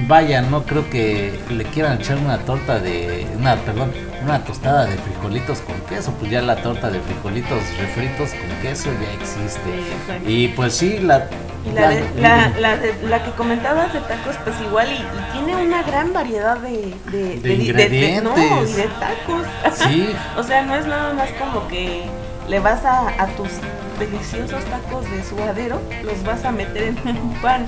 vaya, 0.07 0.43
no 0.43 0.65
creo 0.65 0.89
que 0.91 1.39
le 1.51 1.65
quieran 1.65 2.01
echar 2.01 2.19
una 2.19 2.39
torta 2.39 2.79
de, 2.79 3.27
una, 3.39 3.57
perdón, 3.57 3.93
una 4.23 4.45
tostada 4.45 4.87
de 4.87 4.97
frijolitos 4.97 5.61
con 5.61 5.81
queso, 5.83 6.13
pues 6.19 6.31
ya 6.31 6.43
la 6.43 6.57
torta 6.57 6.91
de 6.91 7.01
frijolitos 7.01 7.61
refritos 7.79 8.31
con 8.31 8.61
queso 8.61 8.91
ya 9.01 9.13
existe. 9.13 10.31
y 10.31 10.49
pues 10.49 10.75
sí, 10.75 10.99
la... 10.99 11.29
Y 11.67 11.73
la, 11.73 11.91
la, 11.91 12.49
la, 12.61 12.79
la, 13.03 13.25
que 13.25 13.31
comentabas 13.33 13.93
de 13.93 14.01
tacos, 14.01 14.37
pues 14.45 14.57
igual, 14.61 14.89
y, 14.93 15.33
tiene 15.33 15.57
una 15.57 15.83
gran 15.83 16.13
variedad 16.13 16.57
de, 16.59 16.95
de, 17.11 17.41
de 17.41 17.55
ingredientes. 17.55 18.23
no, 18.23 18.65
y 18.65 18.73
de 18.73 18.89
tacos. 19.01 19.47
Sí. 19.75 20.09
o 20.37 20.43
sea, 20.45 20.63
no 20.63 20.77
es 20.77 20.87
nada 20.87 21.13
más 21.13 21.31
como 21.33 21.67
que 21.69 22.05
le 22.49 22.61
vas 22.61 22.85
a, 22.85 23.09
a 23.23 23.27
tus 23.37 23.51
deliciosos 23.99 24.65
tacos 24.67 25.11
de 25.11 25.23
suadero, 25.25 25.81
los 26.05 26.23
vas 26.23 26.45
a 26.45 26.53
meter 26.53 26.95
en 27.05 27.17
un 27.19 27.35
pan. 27.43 27.67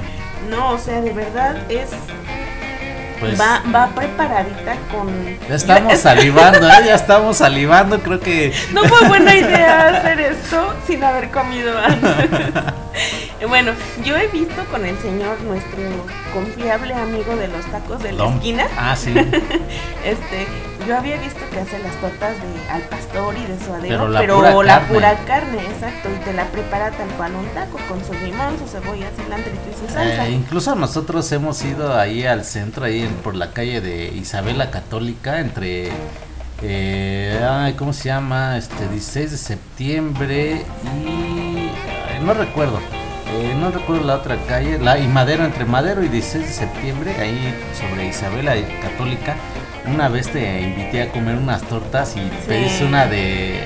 No, 0.49 0.73
o 0.73 0.79
sea, 0.79 1.01
de 1.01 1.13
verdad 1.13 1.71
es 1.71 1.91
pues, 3.21 3.39
va, 3.39 3.63
va 3.73 3.89
preparadita 3.95 4.77
con. 4.91 5.09
Ya 5.47 5.55
estamos 5.55 5.99
salivando, 5.99 6.67
¿eh? 6.67 6.83
ya 6.87 6.95
estamos 6.95 7.37
salivando, 7.37 8.01
creo 8.01 8.19
que. 8.19 8.53
No 8.73 8.83
fue 8.85 9.07
buena 9.09 9.35
idea 9.35 9.89
hacer 9.89 10.21
esto 10.21 10.75
sin 10.87 11.05
haber 11.05 11.31
comido 11.31 11.79
antes. 11.79 12.31
bueno, 13.49 13.73
yo 14.05 14.17
he 14.17 14.27
visto 14.29 14.65
con 14.71 14.87
el 14.87 14.99
señor, 15.01 15.39
nuestro 15.43 15.83
confiable 16.33 16.95
amigo 16.95 17.37
de 17.37 17.49
los 17.49 17.67
tacos 17.67 18.03
de 18.03 18.13
la 18.13 18.27
esquina. 18.27 18.67
Ah, 18.79 18.97
sí. 18.97 19.13
este, 20.05 20.47
yo 20.87 20.97
había 20.97 21.19
visto 21.19 21.41
que 21.51 21.61
hace 21.61 21.79
las 21.79 21.95
tortas 21.97 22.35
de 22.37 22.71
al 22.71 22.83
pastor 22.83 23.35
y 23.37 23.47
de 23.47 23.59
suadero, 23.65 24.11
pero 24.19 24.63
la, 24.63 24.81
pura, 24.87 25.17
carne. 25.27 25.63
exacto, 25.67 26.09
y 26.15 26.25
te 26.25 26.33
la 26.33 26.47
prepara 26.47 26.91
tal 26.91 27.09
cual 27.11 27.35
un 27.35 27.47
taco 27.49 27.79
con 27.89 28.05
su 28.05 28.13
limón, 28.25 28.59
su 28.59 28.67
cebolla, 28.67 29.11
cilantro 29.17 29.53
y 29.53 29.87
su 29.87 29.93
salsa. 29.93 30.27
Eh, 30.27 30.33
incluso 30.33 30.75
nosotros 30.75 31.31
hemos 31.33 31.63
ido 31.65 31.97
ahí 31.97 32.25
al 32.27 32.45
centro, 32.45 32.85
ahí 32.85 33.09
por 33.23 33.35
la 33.35 33.53
calle 33.53 33.81
de 33.81 34.09
Isabela 34.09 34.71
Católica, 34.71 35.41
entre 35.41 35.91
eh, 36.63 37.41
ay, 37.49 37.73
¿cómo 37.75 37.93
se 37.93 38.09
llama? 38.09 38.59
Este 38.59 38.87
16 38.89 39.31
de 39.31 39.37
septiembre 39.39 40.63
y 40.85 42.25
no 42.25 42.35
recuerdo. 42.35 42.79
Eh, 43.33 43.55
no 43.59 43.71
recuerdo 43.71 44.05
la 44.05 44.17
otra 44.17 44.37
calle, 44.49 44.79
la 44.79 44.99
y 44.99 45.07
Madero, 45.07 45.45
entre 45.45 45.65
Madero 45.65 46.03
y 46.03 46.09
16 46.09 46.47
de 46.47 46.53
septiembre, 46.53 47.15
ahí 47.21 47.55
sobre 47.79 48.09
Isabela 48.09 48.55
Católica, 48.83 49.37
una 49.93 50.09
vez 50.09 50.29
te 50.29 50.63
invité 50.63 51.03
a 51.03 51.09
comer 51.11 51.37
unas 51.37 51.63
tortas 51.63 52.17
y 52.17 52.21
pediste 52.47 52.85
una 52.85 53.07
de, 53.07 53.61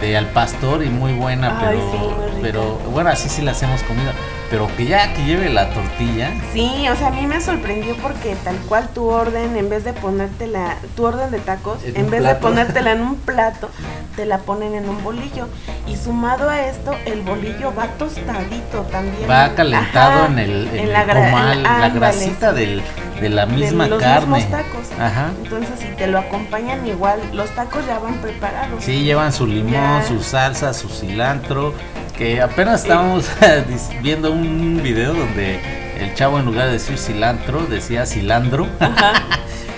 de 0.00 0.16
al 0.16 0.26
pastor 0.26 0.84
y 0.84 0.88
muy 0.88 1.12
buena, 1.12 1.60
pero, 1.60 2.33
pero 2.44 2.76
bueno, 2.92 3.08
así 3.08 3.30
sí 3.30 3.40
las 3.40 3.62
hemos 3.62 3.82
comido 3.84 4.12
pero 4.54 4.68
que 4.76 4.86
ya 4.86 5.12
que 5.14 5.24
lleve 5.24 5.48
la 5.48 5.68
tortilla. 5.70 6.30
Sí, 6.52 6.88
o 6.88 6.94
sea, 6.94 7.08
a 7.08 7.10
mí 7.10 7.26
me 7.26 7.40
sorprendió 7.40 7.96
porque 7.96 8.36
tal 8.44 8.56
cual 8.68 8.88
tu 8.90 9.06
orden, 9.06 9.56
en 9.56 9.68
vez 9.68 9.82
de 9.82 9.92
ponértela, 9.92 10.76
tu 10.94 11.04
orden 11.04 11.32
de 11.32 11.40
tacos, 11.40 11.78
en, 11.84 12.08
vez 12.08 12.22
de 12.22 12.36
ponértela 12.36 12.92
en 12.92 13.00
un 13.00 13.16
plato, 13.26 13.68
te 14.14 14.26
la 14.26 14.38
ponen 14.38 14.74
en 14.74 14.88
un 14.88 15.02
bolillo. 15.02 15.48
Y 15.88 15.96
sumado 15.96 16.48
a 16.48 16.62
esto, 16.68 16.94
el 17.04 17.22
bolillo 17.22 17.74
va 17.74 17.88
tostadito 17.98 18.82
también. 18.92 19.28
Va 19.28 19.54
calentado 19.56 20.26
en 20.26 20.38
el, 20.38 20.68
en, 20.72 20.92
la, 20.92 21.04
comal, 21.04 21.62
la 21.64 21.88
grasita 21.88 22.52
del, 22.52 22.80
de 23.20 23.28
la 23.30 23.46
misma 23.46 23.84
de 23.84 23.90
los 23.90 24.00
carne. 24.00 24.36
Mismos 24.36 24.50
tacos. 24.52 24.86
Ajá. 25.00 25.30
Entonces, 25.42 25.80
si 25.80 25.88
te 25.96 26.06
lo 26.06 26.20
acompañan 26.20 26.86
igual, 26.86 27.18
los 27.32 27.50
tacos 27.56 27.84
ya 27.86 27.98
van 27.98 28.14
preparados. 28.18 28.84
Sí, 28.84 29.02
llevan 29.02 29.32
su 29.32 29.48
limón, 29.48 30.04
su 30.06 30.22
salsa, 30.22 30.72
su 30.72 30.88
cilantro 30.88 31.74
que 32.16 32.40
apenas 32.40 32.82
estábamos 32.82 33.28
viendo 34.02 34.32
un 34.32 34.80
video 34.82 35.14
donde 35.14 35.60
el 35.98 36.14
chavo 36.14 36.38
en 36.38 36.46
lugar 36.46 36.66
de 36.66 36.74
decir 36.74 36.98
cilantro 36.98 37.66
decía 37.66 38.06
cilandro. 38.06 38.66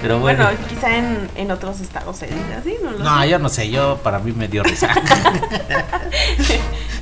Pero 0.02 0.20
bueno. 0.20 0.46
quizá 0.68 0.94
en, 0.94 1.28
en, 1.36 1.50
otros 1.50 1.80
estados 1.80 2.18
se 2.18 2.26
dice 2.26 2.54
así, 2.56 2.76
no 2.82 2.92
lo 2.92 2.98
No, 2.98 3.24
yo 3.24 3.38
no 3.38 3.48
sé, 3.48 3.70
yo 3.70 3.98
para 4.02 4.18
mí 4.18 4.32
me 4.32 4.46
dio 4.46 4.62
risa. 4.62 4.88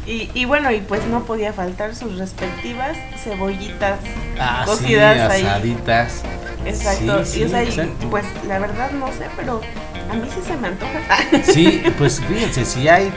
y, 0.07 0.31
y, 0.33 0.45
bueno, 0.45 0.71
y 0.71 0.81
pues 0.81 1.05
no 1.07 1.25
podía 1.25 1.53
faltar 1.53 1.97
sus 1.97 2.19
respectivas 2.19 2.97
cebollitas 3.23 3.99
ah, 4.39 4.63
cocidas 4.65 5.35
sí, 5.35 5.45
asaditas. 5.45 6.23
Exacto, 6.65 7.25
y, 7.37 7.43
o 7.43 7.49
sea, 7.49 7.65
pues 8.11 8.25
la 8.47 8.61
verdad 8.61 8.93
no 8.93 9.09
sé, 9.09 9.27
pero 9.37 9.61
a 10.11 10.15
mí 10.15 10.29
sí 10.33 10.41
se 10.47 10.57
me 10.57 10.69
antoja. 10.69 11.01
sí, 11.43 11.83
pues 11.99 12.21
fíjense, 12.21 12.65
si 12.65 12.89
hay 12.89 13.13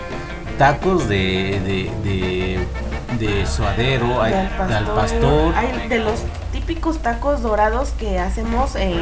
tacos 0.57 1.07
de, 1.07 1.59
de, 1.65 1.91
de, 2.03 3.25
de 3.25 3.45
suadero, 3.45 4.21
hay, 4.21 4.31
de 4.31 4.75
al 4.75 4.85
pastor. 4.85 5.53
Hay 5.55 5.87
de 5.87 5.99
los 5.99 6.21
típicos 6.51 6.99
tacos 6.99 7.41
dorados 7.41 7.91
que 7.97 8.19
hacemos 8.19 8.75
en, 8.75 8.99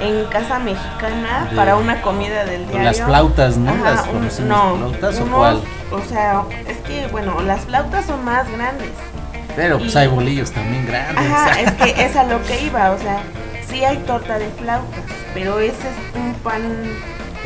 en 0.00 0.24
casa 0.26 0.58
mexicana 0.58 1.50
para 1.54 1.76
una 1.76 2.02
comida 2.02 2.44
del 2.44 2.66
día. 2.68 2.82
Las 2.82 3.00
flautas, 3.00 3.56
¿no? 3.56 3.76
las 3.76 4.06
no, 4.40 4.76
flautas 4.76 5.20
o 5.20 5.26
cuál? 5.26 5.60
O 5.92 6.02
sea, 6.02 6.42
es 6.66 6.78
que, 6.78 7.06
bueno, 7.08 7.40
las 7.42 7.62
flautas 7.62 8.06
son 8.06 8.24
más 8.24 8.50
grandes. 8.50 8.90
Pero 9.54 9.78
pues 9.78 9.94
hay 9.96 10.08
bolillos 10.08 10.50
también 10.52 10.86
grandes. 10.86 11.16
Ajá, 11.16 11.60
es 11.60 11.72
que 11.72 12.04
es 12.04 12.16
a 12.16 12.24
lo 12.24 12.42
que 12.42 12.60
iba, 12.66 12.90
o 12.90 12.98
sea, 12.98 13.20
sí 13.68 13.84
hay 13.84 13.98
torta 13.98 14.38
de 14.38 14.48
flautas, 14.50 15.04
pero 15.32 15.58
ese 15.60 15.88
es 15.88 16.16
un 16.16 16.34
pan 16.34 16.62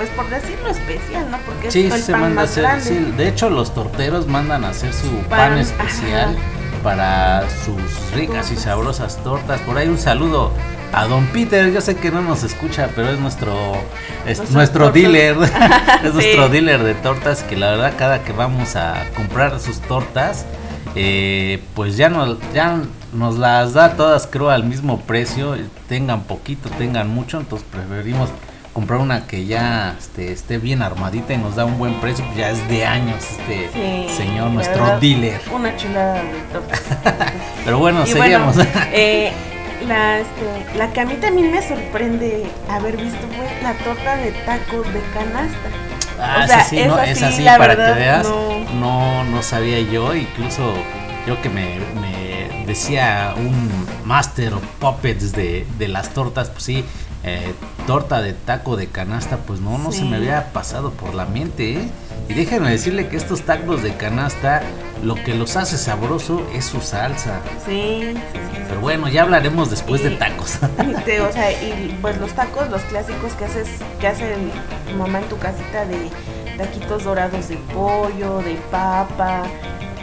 pues 0.01 0.09
por 0.13 0.31
decirlo 0.31 0.69
especial, 0.69 1.31
¿no? 1.31 1.37
Porque 1.45 1.69
es 1.69 1.77
el 1.77 1.93
se 1.93 2.13
pan 2.13 2.23
manda 2.23 2.43
más 2.43 2.57
a 2.57 2.73
hacer, 2.73 3.05
de 3.17 3.29
hecho 3.29 3.51
los 3.51 3.75
torteros 3.75 4.27
mandan 4.27 4.65
a 4.65 4.71
hacer 4.71 4.95
su 4.95 5.11
pan, 5.29 5.59
especial 5.59 6.35
para 6.83 7.45
sus 7.51 8.11
ricas 8.15 8.51
y 8.51 8.57
sabrosas 8.57 9.23
tortas. 9.23 9.61
Por 9.61 9.77
ahí 9.77 9.89
un 9.89 9.99
saludo 9.99 10.53
a 10.95 11.07
Don 11.07 11.27
Peter, 11.27 11.71
yo 11.71 11.83
sé 11.83 11.97
que 11.97 12.11
no 12.11 12.23
nos 12.23 12.45
escucha, 12.45 12.89
pero 12.97 13.11
es 13.11 13.21
nuestro 13.21 13.75
es 14.27 14.51
nuestro, 14.53 14.91
dealer, 14.91 15.37
es 16.03 16.15
nuestro 16.15 16.49
dealer 16.49 16.83
de 16.83 16.95
tortas 16.95 17.43
que 17.43 17.59
la 17.59 17.73
verdad 17.73 17.93
cada 17.99 18.25
que 18.25 18.33
vamos 18.33 18.77
a 18.77 19.05
comprar 19.15 19.61
sus 19.61 19.81
tortas, 19.81 20.47
eh, 20.95 21.63
pues 21.75 21.99
ya 21.99 22.09
nos, 22.09 22.39
ya 22.55 22.81
nos 23.13 23.37
las 23.37 23.75
da 23.75 23.97
todas 23.97 24.27
creo 24.27 24.49
al 24.49 24.65
mismo 24.65 24.99
precio, 25.01 25.59
tengan 25.91 26.23
poquito, 26.23 26.71
tengan 26.71 27.11
mucho, 27.11 27.39
entonces 27.39 27.69
preferimos 27.71 28.31
comprar 28.73 29.01
una 29.01 29.27
que 29.27 29.47
ya 29.47 29.97
este, 29.99 30.33
esté 30.33 30.59
bien 30.59 30.83
armadita 30.83 31.33
y 31.33 31.39
nos 31.39 31.57
da 31.57 31.65
un 31.65 31.79
buen 31.79 31.95
precio, 32.01 32.25
pues 32.25 32.37
ya 32.37 32.51
es 32.51 32.69
de 32.69 32.87
años 32.87 33.25
este 33.31 34.09
señor, 34.09 34.51
nuestro 34.51 34.99
dealer. 35.01 35.41
Una 35.53 35.77
chulada 35.77 36.23
de 36.23 36.41
tortas. 36.53 36.83
Pero 37.65 37.79
bueno, 37.79 38.07
seguimos. 38.07 38.57
eh, 38.93 39.33
la, 39.87 40.19
este, 40.19 40.77
la 40.77 40.93
que 40.93 41.01
a 41.01 41.05
mí 41.05 41.15
también 41.15 41.51
me 41.51 41.67
sorprende 41.67 42.47
haber 42.69 42.97
visto 42.97 43.27
fue 43.37 43.63
la 43.63 43.73
torta 43.75 44.17
de 44.17 44.33
tacos 44.33 44.93
de 44.93 45.01
canasta. 45.15 45.69
Ah, 46.19 46.43
o 46.45 46.47
sea, 46.47 46.65
sí, 46.65 46.81
no, 46.87 46.99
es 47.01 47.23
así, 47.23 47.45
para 47.45 47.75
que 47.75 47.99
veas, 47.99 48.29
no. 48.75 49.25
no, 49.25 49.43
sabía 49.43 49.81
yo, 49.81 50.15
incluso 50.15 50.75
yo 51.27 51.41
que 51.41 51.49
me, 51.49 51.79
me 51.99 52.67
decía 52.67 53.33
un 53.39 53.71
master 54.05 54.53
of 54.53 54.63
puppets 54.79 55.33
de, 55.33 55.67
de 55.79 55.89
las 55.89 56.11
tortas, 56.11 56.51
pues 56.51 56.65
sí, 56.65 56.85
eh, 57.23 57.55
torta 57.87 58.23
de 58.23 58.33
taco 58.33 58.77
de 58.77 58.87
canasta, 58.87 59.39
pues 59.39 59.61
no, 59.61 59.79
no 59.79 59.93
se 59.93 60.05
me 60.05 60.17
había 60.17 60.53
pasado 60.53 60.91
por 60.93 61.15
la 61.15 61.27
mente, 61.27 61.75
¿eh? 61.75 61.89
Y 62.29 62.35
déjenme 62.35 62.71
decirle 62.71 63.09
que 63.09 63.17
estos 63.17 63.43
tacos 63.43 63.83
de 63.83 63.97
canasta, 63.97 64.63
lo 65.03 65.17
que 65.17 65.35
los 65.35 65.57
hace 65.57 65.77
sabroso 65.77 66.47
es 66.55 66.65
su 66.65 66.81
salsa. 66.81 67.41
Sí, 67.67 68.15
Pero 68.69 68.81
bueno, 68.81 69.09
ya 69.09 69.23
hablaremos 69.23 69.69
después 69.69 70.03
de 70.05 70.11
tacos. 70.11 70.59
O 71.29 71.33
sea, 71.33 71.51
y 71.53 71.99
pues 72.01 72.19
los 72.19 72.33
tacos, 72.33 72.71
los 72.71 72.83
clásicos 72.83 73.33
que 73.33 73.45
haces, 73.45 73.69
que 74.01 74.07
hace 74.07 74.37
mamá 74.97 75.19
en 75.19 75.29
tu 75.29 75.39
casita 75.39 75.85
de 75.85 76.09
taquitos 76.57 77.05
dorados 77.05 77.49
de 77.49 77.57
pollo, 77.75 78.39
de 78.39 78.55
papa, 78.71 79.43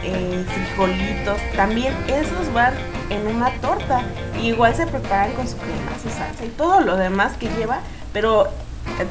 eh, 0.04 0.44
frijolitos, 0.46 1.38
también 1.56 1.94
esos 2.06 2.52
van 2.52 2.74
en 3.10 3.26
una 3.26 3.50
torta. 3.60 4.02
Igual 4.40 4.74
se 4.74 4.86
preparan 4.86 5.32
con 5.32 5.46
su 5.46 5.56
crema, 5.56 5.92
su 6.02 6.10
salsa 6.10 6.44
y 6.44 6.48
todo 6.48 6.80
lo 6.80 6.96
demás 6.96 7.36
que 7.36 7.48
lleva, 7.48 7.80
pero 8.12 8.48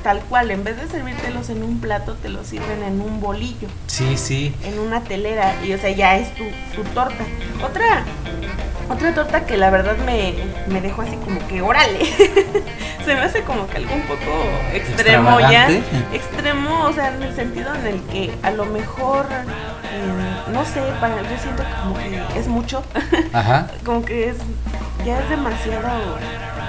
tal 0.03 0.19
cual, 0.21 0.51
en 0.51 0.63
vez 0.63 0.78
de 0.78 0.88
servírtelos 0.88 1.49
en 1.49 1.63
un 1.63 1.80
plato, 1.80 2.15
te 2.15 2.30
los 2.30 2.47
sirven 2.47 2.84
en 2.84 3.01
un 3.01 3.19
bolillo 3.19 3.67
Sí, 3.88 4.17
sí. 4.17 4.53
en 4.63 4.80
una 4.80 5.01
telera 5.01 5.55
y 5.63 5.73
o 5.73 5.78
sea 5.78 5.89
ya 5.91 6.17
es 6.17 6.34
tu, 6.36 6.43
tu 6.75 6.84
torta. 6.89 7.23
Otra 7.63 8.03
otra 8.89 9.13
torta 9.13 9.45
que 9.45 9.57
la 9.57 9.69
verdad 9.69 9.97
me, 10.05 10.34
me 10.67 10.80
dejó 10.80 11.01
así 11.01 11.15
como 11.17 11.45
que 11.47 11.61
órale. 11.61 12.05
Se 13.05 13.13
me 13.15 13.21
hace 13.21 13.41
como 13.43 13.67
que 13.67 13.78
algo 13.78 13.93
un 13.93 14.01
poco 14.01 14.32
extremo 14.73 15.39
ya. 15.39 15.69
Extremo, 16.13 16.84
o 16.86 16.93
sea, 16.93 17.13
en 17.13 17.23
el 17.23 17.34
sentido 17.36 17.73
en 17.75 17.86
el 17.88 18.01
que 18.03 18.34
a 18.43 18.51
lo 18.51 18.65
mejor 18.65 19.25
eh, 19.32 20.51
no 20.51 20.63
sé, 20.65 20.82
para 20.99 21.21
yo 21.21 21.38
siento 21.41 21.63
como 21.84 21.95
que 21.97 22.21
es 22.39 22.47
mucho, 22.47 22.84
Ajá, 23.34 23.67
como 23.86 24.03
que 24.03 24.30
es 24.30 24.38
ya 25.05 25.19
es 25.21 25.30
demasiado 25.30 25.88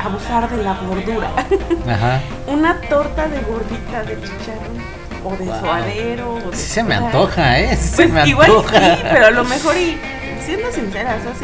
abusar 0.05 0.49
de 0.51 0.63
la 0.63 0.75
gordura. 0.75 1.31
ajá. 1.89 2.21
Una 2.47 2.81
torta 2.83 3.29
de 3.29 3.41
gordita 3.43 4.03
de 4.05 4.15
chicharrón 4.21 4.79
o 5.25 5.37
de 5.37 5.45
Wow. 5.45 5.61
suadero. 5.61 6.35
o 6.35 6.51
de- 6.51 6.57
Sí 6.57 6.69
se 6.71 6.83
me 6.83 6.95
antoja, 6.95 7.59
¿eh? 7.61 7.77
Sí 7.77 7.93
pues 7.97 8.09
se 8.09 8.13
me 8.15 8.27
igual 8.29 8.51
antoja. 8.51 8.79
sí, 8.97 9.03
pero 9.13 9.27
a 9.27 9.31
lo 9.31 9.45
mejor 9.45 9.77
y 9.77 9.99
siendo 10.45 10.71
sincera, 10.73 11.17
o 11.21 11.23
sea, 11.23 11.35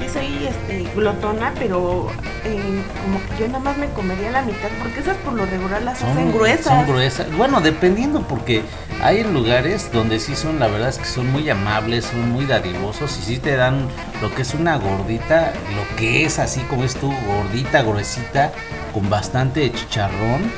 sí, 0.00 0.08
soy 0.12 0.46
este 0.46 0.88
glotona, 0.94 1.52
pero 1.58 2.08
eh, 2.44 2.82
como 3.02 3.18
que 3.20 3.42
yo 3.42 3.46
nada 3.48 3.60
más 3.60 3.76
me 3.78 3.88
comería 3.90 4.30
la 4.30 4.42
mitad, 4.42 4.68
porque 4.82 5.00
esas 5.00 5.16
por 5.18 5.34
lo 5.34 5.46
regular 5.46 5.82
las 5.82 6.02
hacen 6.02 6.32
gruesas. 6.32 6.64
Son 6.64 6.86
gruesas. 6.86 7.36
Bueno, 7.36 7.60
dependiendo, 7.60 8.22
porque 8.22 8.62
hay 9.02 9.24
lugares 9.24 9.90
donde 9.92 10.18
sí 10.20 10.34
son, 10.34 10.58
la 10.58 10.66
verdad 10.68 10.88
es 10.88 10.98
que 10.98 11.04
son 11.04 11.30
muy 11.30 11.48
amables, 11.50 12.06
son 12.06 12.30
muy 12.30 12.46
dadivosos 12.46 13.18
y 13.18 13.22
sí 13.22 13.38
te 13.38 13.56
dan 13.56 13.86
lo 14.20 14.34
que 14.34 14.42
es 14.42 14.54
una 14.54 14.76
gordita, 14.76 15.52
lo 15.76 15.96
que 15.96 16.24
es 16.24 16.38
así 16.38 16.60
como 16.62 16.84
es 16.84 16.94
tu 16.94 17.08
gordita, 17.26 17.82
gruesita, 17.82 18.52
con 18.92 19.08
bastante 19.08 19.70
chicharrón 19.72 20.50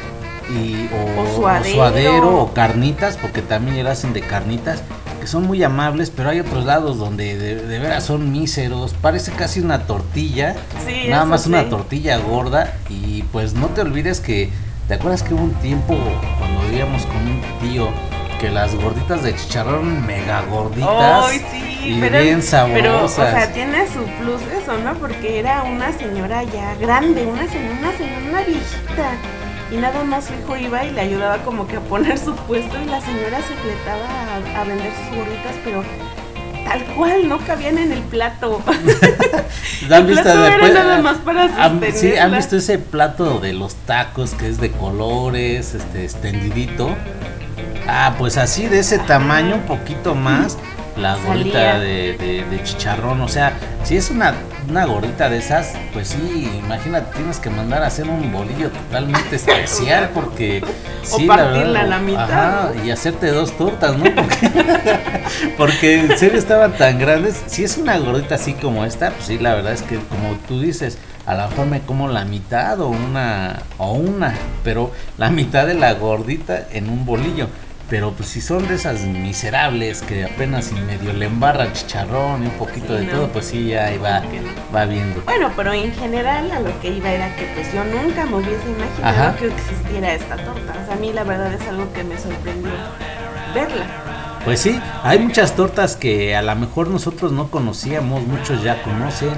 y 0.51 0.89
o, 0.93 1.21
O 1.21 1.23
o 1.25 1.37
suadero. 1.37 1.75
suadero 1.75 2.39
o 2.43 2.53
carnitas, 2.53 3.17
porque 3.17 3.43
también 3.43 3.85
la 3.85 3.93
hacen 3.93 4.13
de 4.13 4.21
carnitas. 4.23 4.83
Que 5.23 5.29
son 5.29 5.47
muy 5.47 5.63
amables, 5.63 6.11
pero 6.11 6.31
hay 6.31 6.41
otros 6.41 6.65
lados 6.65 6.99
donde 6.99 7.39
de, 7.39 7.55
de 7.55 7.79
veras 7.79 8.03
son 8.03 8.33
míseros. 8.33 8.93
Parece 8.95 9.31
casi 9.31 9.61
una 9.61 9.87
tortilla. 9.87 10.57
Sí, 10.85 11.07
Nada 11.09 11.25
más 11.25 11.47
una 11.47 11.69
tortilla 11.69 12.17
gorda 12.19 12.75
y 12.89 13.23
pues 13.31 13.55
no 13.55 13.69
te 13.69 13.83
olvides 13.83 14.19
que 14.19 14.51
¿te 14.89 14.95
acuerdas 14.95 15.23
que 15.23 15.33
hubo 15.35 15.45
un 15.45 15.55
tiempo 15.55 15.97
cuando 16.41 16.63
vivíamos 16.63 17.07
con 17.07 17.19
un 17.19 17.41
tío 17.61 17.89
que 18.41 18.51
las 18.51 18.75
gorditas 18.75 19.23
de 19.23 19.37
chicharrón 19.37 20.05
mega 20.05 20.43
gorditas 20.51 21.31
sí, 21.31 21.79
y 21.85 22.01
pero, 22.01 22.21
bien 22.21 22.43
sabrosas? 22.43 22.83
pero, 22.83 23.05
o 23.05 23.09
sea, 23.09 23.53
tiene 23.53 23.87
su 23.87 24.03
plus 24.21 24.43
eso, 24.61 24.77
¿no? 24.79 24.95
Porque 24.95 25.39
era 25.39 25.63
una 25.63 25.93
señora 25.93 26.43
ya 26.43 26.75
grande, 26.81 27.25
una 27.27 27.47
señora, 27.49 27.77
una 27.79 27.97
señora, 27.97 28.29
una 28.29 28.41
viejita. 28.43 29.13
Y 29.73 29.77
nada 29.77 30.05
más 30.05 30.27
su 30.27 30.35
hijo 30.35 30.57
iba 30.57 30.85
y 30.85 30.91
le 30.91 31.01
ayudaba 31.01 31.39
como 31.39 31.67
que 31.67 31.77
a 31.77 31.81
poner 31.81 32.19
su 32.19 32.35
puesto 32.37 32.77
y 32.81 32.85
la 32.87 33.01
señora 33.01 33.39
se 33.39 33.55
fletaba 33.55 34.57
a, 34.57 34.61
a 34.61 34.65
vender 34.65 34.93
sus 34.95 35.17
gorditas, 35.17 35.55
pero 35.65 35.83
tal 36.67 36.85
cual, 36.95 37.29
no 37.29 37.39
cabían 37.39 37.79
en 37.79 37.93
el 37.93 38.01
plato. 38.03 38.61
¿Han 39.91 40.07
visto 40.07 40.23
plato 40.23 40.45
era 40.45 40.51
después- 40.57 40.75
nada 40.75 41.03
más 41.03 41.19
para 41.19 41.45
han- 41.45 41.81
sí, 41.95 42.17
han 42.17 42.33
visto 42.33 42.57
ese 42.57 42.79
plato 42.79 43.41
de 43.41 43.53
los 43.55 43.75
tacos 43.75 44.35
que 44.35 44.49
es 44.49 44.59
de 44.61 44.71
colores, 44.73 45.75
este 45.75 46.05
extendidito. 46.05 46.95
Ah, 47.89 48.15
pues 48.19 48.37
así 48.37 48.67
de 48.69 48.79
ese 48.81 48.99
tamaño, 48.99 49.57
un 49.57 49.63
poquito 49.63 50.15
más, 50.15 50.57
la 50.97 51.17
gordita 51.17 51.79
de, 51.79 52.17
de- 52.19 52.45
de 52.51 52.63
chicharrón. 52.63 53.21
O 53.21 53.29
sea, 53.29 53.53
si 53.85 53.97
es 53.97 54.11
una, 54.11 54.35
una 54.69 54.85
gordita 54.85 55.29
de 55.29 55.39
esas, 55.39 55.73
pues 55.93 56.09
sí, 56.09 56.51
imagínate, 56.65 57.17
tienes 57.17 57.39
que 57.39 57.51
mandar 57.51 57.83
a 57.83 57.87
hacer 57.87 58.07
un 58.09 58.31
bolillo 58.33 58.71
totalmente 58.71 59.37
especial 59.37 60.11
porque... 60.15 60.63
O 61.13 61.17
sí, 61.19 61.27
partirla 61.27 61.81
a 61.81 61.87
la 61.87 61.99
mitad, 61.99 62.23
ajá, 62.69 62.73
y 62.85 62.91
hacerte 62.91 63.29
dos 63.33 63.57
tortas, 63.59 63.97
¿no? 63.97 64.05
Porque, 64.15 64.51
porque 65.57 66.01
en 66.01 66.17
serio 66.19 66.39
estaban 66.39 66.73
tan 66.73 66.99
grandes. 66.99 67.43
Si 67.47 67.65
es 67.65 67.77
una 67.77 67.99
gordita 67.99 68.37
así 68.37 68.55
como 68.55 68.85
esta, 68.85 69.11
pues 69.11 69.25
sí, 69.27 69.39
la 69.39 69.55
verdad 69.55 69.73
es 69.73 69.83
que 69.83 69.97
como 69.97 70.37
tú 70.47 70.61
dices, 70.61 70.99
a 71.27 71.35
lo 71.35 71.49
mejor 71.49 71.67
me 71.67 71.81
como 71.81 72.09
la 72.09 72.25
mitad 72.25 72.81
o 72.81 72.89
una, 72.89 73.63
o 73.79 73.93
una, 73.95 74.35
pero 74.65 74.93
la 75.19 75.31
mitad 75.31 75.67
de 75.67 75.75
la 75.75 75.95
gordita 75.95 76.67
en 76.73 76.89
un 76.89 77.05
bolillo. 77.05 77.49
Pero 77.93 78.11
pues 78.13 78.31
si 78.31 78.41
son 78.41 78.67
de 78.69 78.77
esas 78.77 79.03
miserables 79.03 80.01
que 80.01 80.25
apenas 80.25 80.73
y 80.73 80.77
medio 80.77 81.13
le 81.13 81.27
embarra 81.27 81.71
chicharrón 81.75 82.43
y 82.43 82.47
un 82.47 82.53
poquito 82.53 82.99
Sí, 82.99 83.05
de 83.05 83.13
no. 83.13 83.19
todo, 83.19 83.29
pues 83.29 83.45
sí, 83.45 83.69
ya 83.69 83.85
ahí 83.85 83.99
va, 83.99 84.23
Que 84.23 84.41
no. 84.41 84.49
va 84.75 84.87
viendo. 84.87 85.21
Bueno, 85.27 85.53
pero 85.55 85.75
en 85.75 85.93
general 85.93 86.51
a 86.53 86.61
lo 86.61 86.81
que 86.81 86.89
iba 86.89 87.11
era 87.11 87.37
que 87.37 87.45
pues 87.55 87.71
yo 87.75 87.85
nunca 87.85 88.25
me 88.25 88.37
hubiese 88.37 88.65
imaginado 88.67 89.29
Ajá. 89.29 89.37
que 89.37 89.47
existiera 89.49 90.15
esta 90.15 90.37
torta. 90.37 90.73
O 90.83 90.87
sea, 90.87 90.95
a 90.95 90.99
mí 90.99 91.13
la 91.13 91.23
verdad 91.25 91.53
es 91.53 91.69
algo 91.69 91.93
que 91.93 92.03
me 92.03 92.17
sorprendió 92.19 92.71
verla. 93.55 93.85
Pues 94.45 94.59
sí, 94.59 94.77
hay 95.05 95.21
muchas 95.21 95.55
tortas 95.55 95.95
que 95.95 96.35
a 96.35 96.43
lo 96.43 96.55
mejor 96.57 96.89
nosotros 96.89 97.31
no 97.31 97.49
conocíamos, 97.49 98.27
muchos 98.27 98.63
ya 98.65 98.83
conocen. 98.83 99.35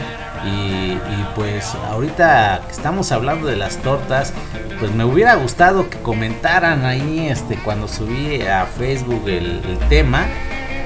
Y, 0.46 0.98
pues 1.34 1.74
ahorita 1.90 2.62
que 2.66 2.72
estamos 2.72 3.12
hablando 3.12 3.46
de 3.46 3.56
las 3.56 3.78
tortas, 3.78 4.32
pues 4.78 4.94
me 4.94 5.04
hubiera 5.04 5.34
gustado 5.34 5.88
que 5.88 5.98
comentaran 5.98 6.84
ahí 6.84 7.28
este 7.28 7.56
cuando 7.56 7.88
subí 7.88 8.42
a 8.42 8.66
Facebook 8.66 9.28
el, 9.28 9.60
tema. 9.88 10.26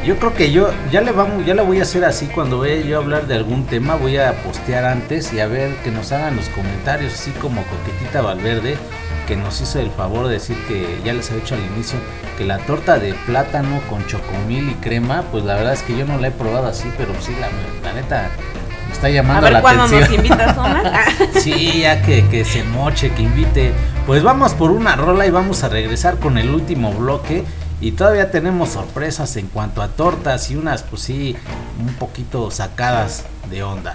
Yo 0.04 0.16
creo 0.16 0.34
que 0.34 0.52
yo 0.52 0.70
ya 0.92 1.00
le 1.00 1.10
vamos, 1.10 1.44
ya 1.44 1.54
le 1.54 1.62
voy 1.62 1.80
a 1.80 1.82
hacer 1.82 2.04
así 2.04 2.26
cuando 2.26 2.60
vaya 2.60 2.76
yo 2.76 2.98
hablar 2.98 3.26
de 3.26 3.34
algún 3.34 3.66
tema, 3.66 3.96
voy 3.96 4.16
a 4.16 4.32
postear 4.42 4.84
antes 4.84 5.32
y 5.32 5.40
a 5.40 5.46
ver 5.46 5.74
que 5.82 5.90
nos 5.90 6.12
hagan 6.12 6.36
los 6.36 6.48
comentarios, 6.50 7.14
así 7.14 7.32
como 7.32 7.62
Coquetita 7.64 8.22
Valverde, 8.22 8.78
que 9.28 9.36
nos 9.36 9.60
hizo 9.60 9.78
el 9.78 9.90
favor 9.90 10.26
de 10.26 10.34
decir 10.34 10.56
que 10.66 11.00
ya 11.04 11.12
les 11.12 11.30
había 11.30 11.42
dicho 11.42 11.54
al 11.54 11.60
inicio 11.74 11.98
que 12.36 12.44
la 12.44 12.58
torta 12.58 12.98
de 12.98 13.12
plátano 13.26 13.80
con 13.90 14.04
chocomil 14.06 14.70
y 14.70 14.74
crema, 14.74 15.22
pues 15.30 15.44
la 15.44 15.54
verdad 15.54 15.74
es 15.74 15.82
que 15.82 15.96
yo 15.96 16.04
no 16.06 16.18
la 16.18 16.28
he 16.28 16.30
probado 16.32 16.66
así, 16.66 16.90
pero 16.96 17.12
sí 17.20 17.36
la, 17.40 17.48
la 17.86 17.94
neta 17.94 18.30
me 18.88 18.94
está 18.94 19.06
A 19.08 19.10
llamando 19.10 19.42
ver 19.42 19.52
la 19.52 19.60
cuándo 19.60 19.82
nos 19.82 19.92
atención. 19.92 20.24
invitas. 20.24 20.56
Ah, 20.58 21.04
Sí, 21.40 21.80
ya 21.82 22.00
que, 22.02 22.26
que 22.28 22.44
se 22.44 22.64
moche, 22.64 23.10
que 23.12 23.22
invite. 23.22 23.72
Pues 24.06 24.22
vamos 24.22 24.54
por 24.54 24.70
una 24.70 24.96
rola 24.96 25.26
y 25.26 25.30
vamos 25.30 25.62
a 25.62 25.68
regresar 25.68 26.16
con 26.18 26.38
el 26.38 26.48
último 26.50 26.92
bloque. 26.92 27.44
Y 27.80 27.92
todavía 27.92 28.30
tenemos 28.32 28.70
sorpresas 28.70 29.36
en 29.36 29.46
cuanto 29.48 29.82
a 29.82 29.88
tortas 29.88 30.50
y 30.50 30.56
unas, 30.56 30.82
pues 30.82 31.02
sí, 31.02 31.36
un 31.78 31.94
poquito 31.94 32.50
sacadas 32.50 33.24
de 33.50 33.62
onda. 33.62 33.94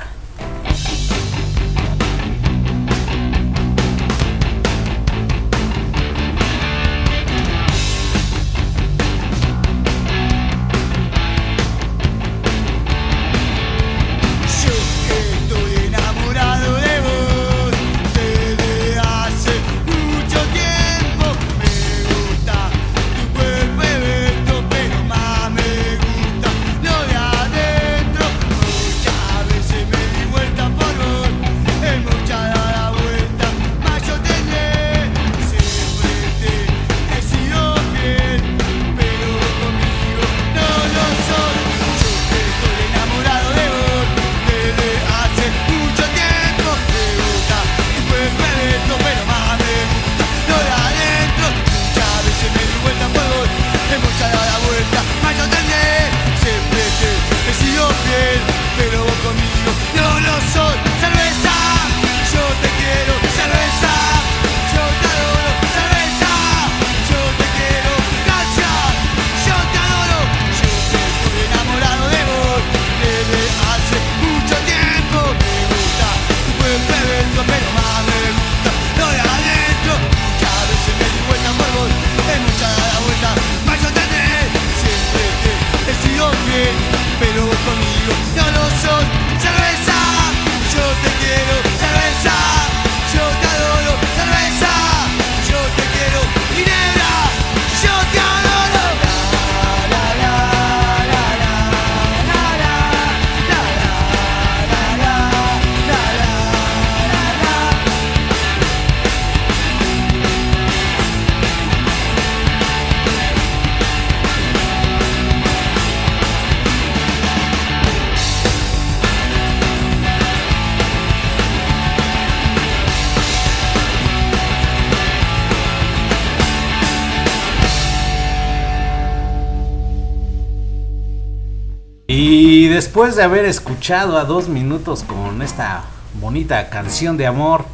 Después 132.94 133.16
de 133.16 133.24
haber 133.24 133.46
escuchado 133.46 134.20
a 134.20 134.24
dos 134.24 134.50
minutos 134.50 135.02
con 135.02 135.42
esta 135.42 135.82
bonita 136.22 136.70
canción 136.70 137.18
de 137.18 137.26
amor, 137.26 137.66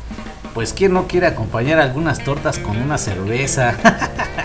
pues 0.53 0.72
quién 0.72 0.93
no 0.93 1.07
quiere 1.07 1.28
acompañar 1.28 1.78
algunas 1.78 2.24
tortas 2.24 2.57
con 2.57 2.78
una 2.78 2.97
cerveza. 2.97 3.74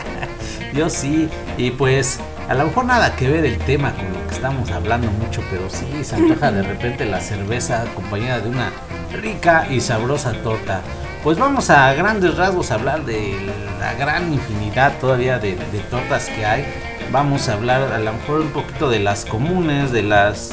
Yo 0.74 0.90
sí, 0.90 1.28
y 1.56 1.70
pues 1.70 2.18
a 2.48 2.54
lo 2.54 2.64
mejor 2.64 2.86
nada 2.86 3.14
que 3.14 3.28
ver 3.28 3.44
el 3.44 3.58
tema 3.58 3.92
con 3.92 4.12
lo 4.12 4.26
que 4.26 4.34
estamos 4.34 4.68
hablando 4.72 5.08
mucho, 5.12 5.44
pero 5.48 5.70
sí 5.70 6.02
se 6.02 6.16
antoja 6.16 6.50
de 6.50 6.64
repente 6.64 7.04
la 7.04 7.20
cerveza 7.20 7.82
acompañada 7.82 8.40
de 8.40 8.48
una 8.48 8.72
rica 9.12 9.68
y 9.70 9.80
sabrosa 9.80 10.32
torta. 10.42 10.80
Pues 11.22 11.38
vamos 11.38 11.70
a 11.70 11.94
grandes 11.94 12.36
rasgos 12.36 12.72
a 12.72 12.74
hablar 12.74 13.04
de 13.04 13.32
la 13.78 13.94
gran 13.94 14.32
infinidad 14.32 14.98
todavía 14.98 15.38
de, 15.38 15.54
de 15.54 15.78
tortas 15.88 16.26
que 16.30 16.44
hay. 16.44 16.66
Vamos 17.14 17.48
a 17.48 17.52
hablar 17.52 17.92
a 17.92 18.00
lo 18.00 18.12
mejor 18.12 18.40
un 18.40 18.48
poquito 18.48 18.90
de 18.90 18.98
las 18.98 19.24
comunes, 19.24 19.92
de 19.92 20.02
las 20.02 20.52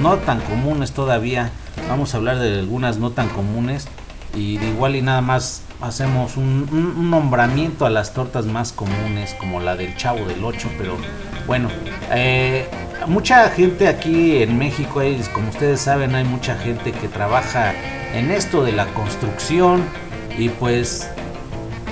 no 0.00 0.16
tan 0.16 0.40
comunes 0.40 0.92
todavía. 0.92 1.50
Vamos 1.90 2.14
a 2.14 2.16
hablar 2.16 2.38
de 2.38 2.58
algunas 2.58 2.96
no 2.96 3.10
tan 3.10 3.28
comunes 3.28 3.86
y 4.34 4.56
de 4.56 4.68
igual 4.70 4.96
y 4.96 5.02
nada 5.02 5.20
más 5.20 5.60
hacemos 5.82 6.38
un, 6.38 7.10
nombramiento 7.10 7.84
a 7.84 7.90
las 7.90 8.14
tortas 8.14 8.46
más 8.46 8.72
comunes 8.72 9.34
como 9.34 9.60
la 9.60 9.76
del 9.76 9.94
Chavo 9.94 10.24
del 10.24 10.42
8, 10.42 10.70
pero 10.78 10.96
bueno, 11.46 11.68
eh, 12.12 12.66
mucha 13.06 13.50
gente 13.50 13.86
aquí 13.86 14.42
en 14.42 14.56
México, 14.56 15.00
hay, 15.00 15.20
como 15.34 15.50
ustedes 15.50 15.82
saben, 15.82 16.14
hay 16.14 16.24
mucha 16.24 16.56
gente 16.56 16.92
que 16.92 17.08
trabaja 17.08 17.74
en 18.14 18.30
esto 18.30 18.64
de 18.64 18.72
la 18.72 18.86
construcción 18.94 19.84
y 20.38 20.48
pues 20.48 21.10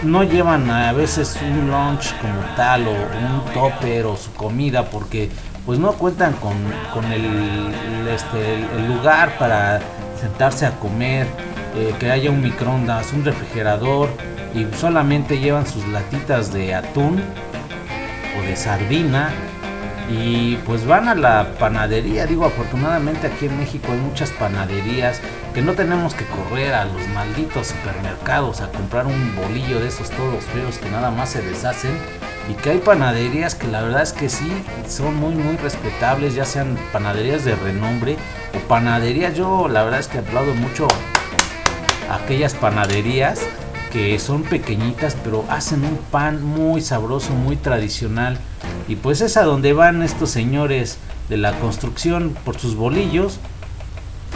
no 0.05 0.23
llevan 0.25 0.71
a 0.71 0.93
veces 0.93 1.37
un 1.43 1.71
lunch 1.71 2.15
como 2.21 2.41
tal 2.57 2.87
o 2.87 2.93
un 2.93 3.45
topper 3.53 4.07
o 4.07 4.17
su 4.17 4.33
comida 4.33 4.85
porque 4.85 5.31
pues 5.67 5.79
no 5.79 5.93
cuentan 5.93 6.33
con, 6.35 6.55
con 6.95 7.05
el, 7.13 7.73
este, 8.15 8.55
el- 8.55 8.65
el 8.81 8.87
lugar 8.95 9.37
para 9.39 9.81
sentarse 10.21 10.65
a 10.67 10.71
comer, 10.79 11.27
eh, 11.77 11.95
que 12.01 12.11
haya 12.11 12.31
un 12.31 12.41
microondas, 12.43 13.13
un 13.13 13.25
refrigerador 13.25 14.09
y 14.55 14.67
solamente 14.77 15.39
llevan 15.39 15.67
sus 15.67 15.87
latitas 15.89 16.53
de 16.53 16.75
atún 16.75 17.23
o 18.39 18.43
de 18.43 18.57
sardina 18.57 19.31
y 20.09 20.57
pues 20.65 20.87
van 20.87 21.09
a 21.09 21.15
la 21.15 21.55
panadería. 21.59 22.27
Digo, 22.27 22.47
afortunadamente 22.47 23.27
aquí 23.27 23.47
en 23.47 23.59
México 23.59 23.93
hay 23.93 23.99
muchas 23.99 24.31
panaderías 24.31 25.21
que 25.53 25.61
no 25.61 25.75
tenemos 25.75 26.15
que 26.15 26.25
correr 26.25 26.75
a 26.75 26.85
los 26.87 27.07
malditos 27.09 27.69
supermercados 27.69 28.61
a 28.61 28.69
comprar 28.69 29.07
un 29.07 29.37
bolillo 29.37 29.81
de 29.81 29.89
esos 29.89 30.11
todos 30.11 30.45
feos 30.45 30.79
que 30.79 30.91
nada 30.91 31.11
más 31.11 31.31
se 31.31 31.43
deshacen. 31.43 31.93
Y 32.51 32.55
que 32.55 32.71
hay 32.71 32.79
panaderías 32.79 33.55
que 33.55 33.67
la 33.67 33.83
verdad 33.83 34.03
es 34.03 34.15
que 34.15 34.31
sí 34.31 34.51
son 34.89 35.17
muy 35.17 35.35
muy 35.35 35.57
respetables, 35.59 36.35
ya 36.35 36.47
sean 36.47 36.79
panaderías 36.93 37.45
de 37.45 37.55
renombre 37.55 38.17
o 38.57 38.69
panaderías. 38.69 39.35
Yo 39.35 39.69
la 39.69 39.83
verdad 39.83 40.01
es 40.01 40.09
que 40.09 40.19
aplaudo 40.19 40.55
mucho 40.55 40.89
aquellas 42.11 42.55
panaderías 42.55 43.41
que 43.93 44.19
son 44.19 44.43
pequeñitas 44.43 45.17
pero 45.23 45.45
hacen 45.49 45.85
un 45.85 45.97
pan 46.11 46.43
muy 46.43 46.81
sabroso, 46.81 47.33
muy 47.33 47.57
tradicional. 47.57 48.39
Y 48.89 48.97
pues 48.97 49.21
es 49.21 49.37
a 49.37 49.43
donde 49.45 49.73
van 49.73 50.03
estos 50.03 50.31
señores 50.31 50.99
de 51.29 51.37
la 51.37 51.53
construcción 51.59 52.35
por 52.45 52.59
sus 52.59 52.75
bolillos 52.75 53.39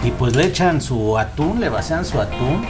y 0.04 0.10
pues 0.10 0.34
le 0.36 0.44
echan 0.46 0.80
su 0.80 1.18
atún, 1.18 1.60
le 1.60 1.68
vacían 1.68 2.04
su 2.04 2.20
atún 2.20 2.64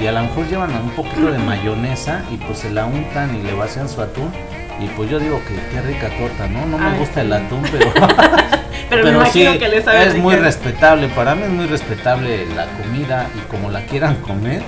y 0.00 0.06
a 0.06 0.12
lo 0.12 0.22
mejor 0.22 0.46
llevan 0.48 0.70
un 0.74 0.90
poquito 0.90 1.30
de 1.30 1.38
mayonesa 1.38 2.22
y 2.32 2.36
pues 2.36 2.60
se 2.60 2.70
la 2.70 2.86
untan 2.86 3.34
y 3.36 3.42
le 3.42 3.54
vacían 3.54 3.88
su 3.88 4.00
atún. 4.00 4.30
Y 4.80 4.86
pues 4.96 5.10
yo 5.10 5.18
digo 5.18 5.40
que 5.46 5.54
qué 5.72 5.82
rica 5.82 6.08
torta, 6.18 6.46
¿no? 6.48 6.64
No 6.66 6.78
me 6.78 6.90
Ay, 6.90 6.98
gusta 6.98 7.20
el 7.20 7.28
sí. 7.28 7.34
atún, 7.34 7.62
pero 7.70 7.90
Pero, 8.88 9.04
me 9.04 9.10
imagino 9.10 9.58
que 9.58 9.68
le 9.68 9.82
sabe 9.82 10.06
es 10.06 10.14
muy 10.16 10.34
rica. 10.34 10.46
respetable, 10.46 11.08
para 11.08 11.34
mí 11.34 11.42
es 11.42 11.50
muy 11.50 11.66
respetable 11.66 12.46
la 12.54 12.66
comida 12.66 13.28
y 13.34 13.40
como 13.50 13.70
la 13.70 13.84
quieran 13.86 14.16
comer, 14.22 14.62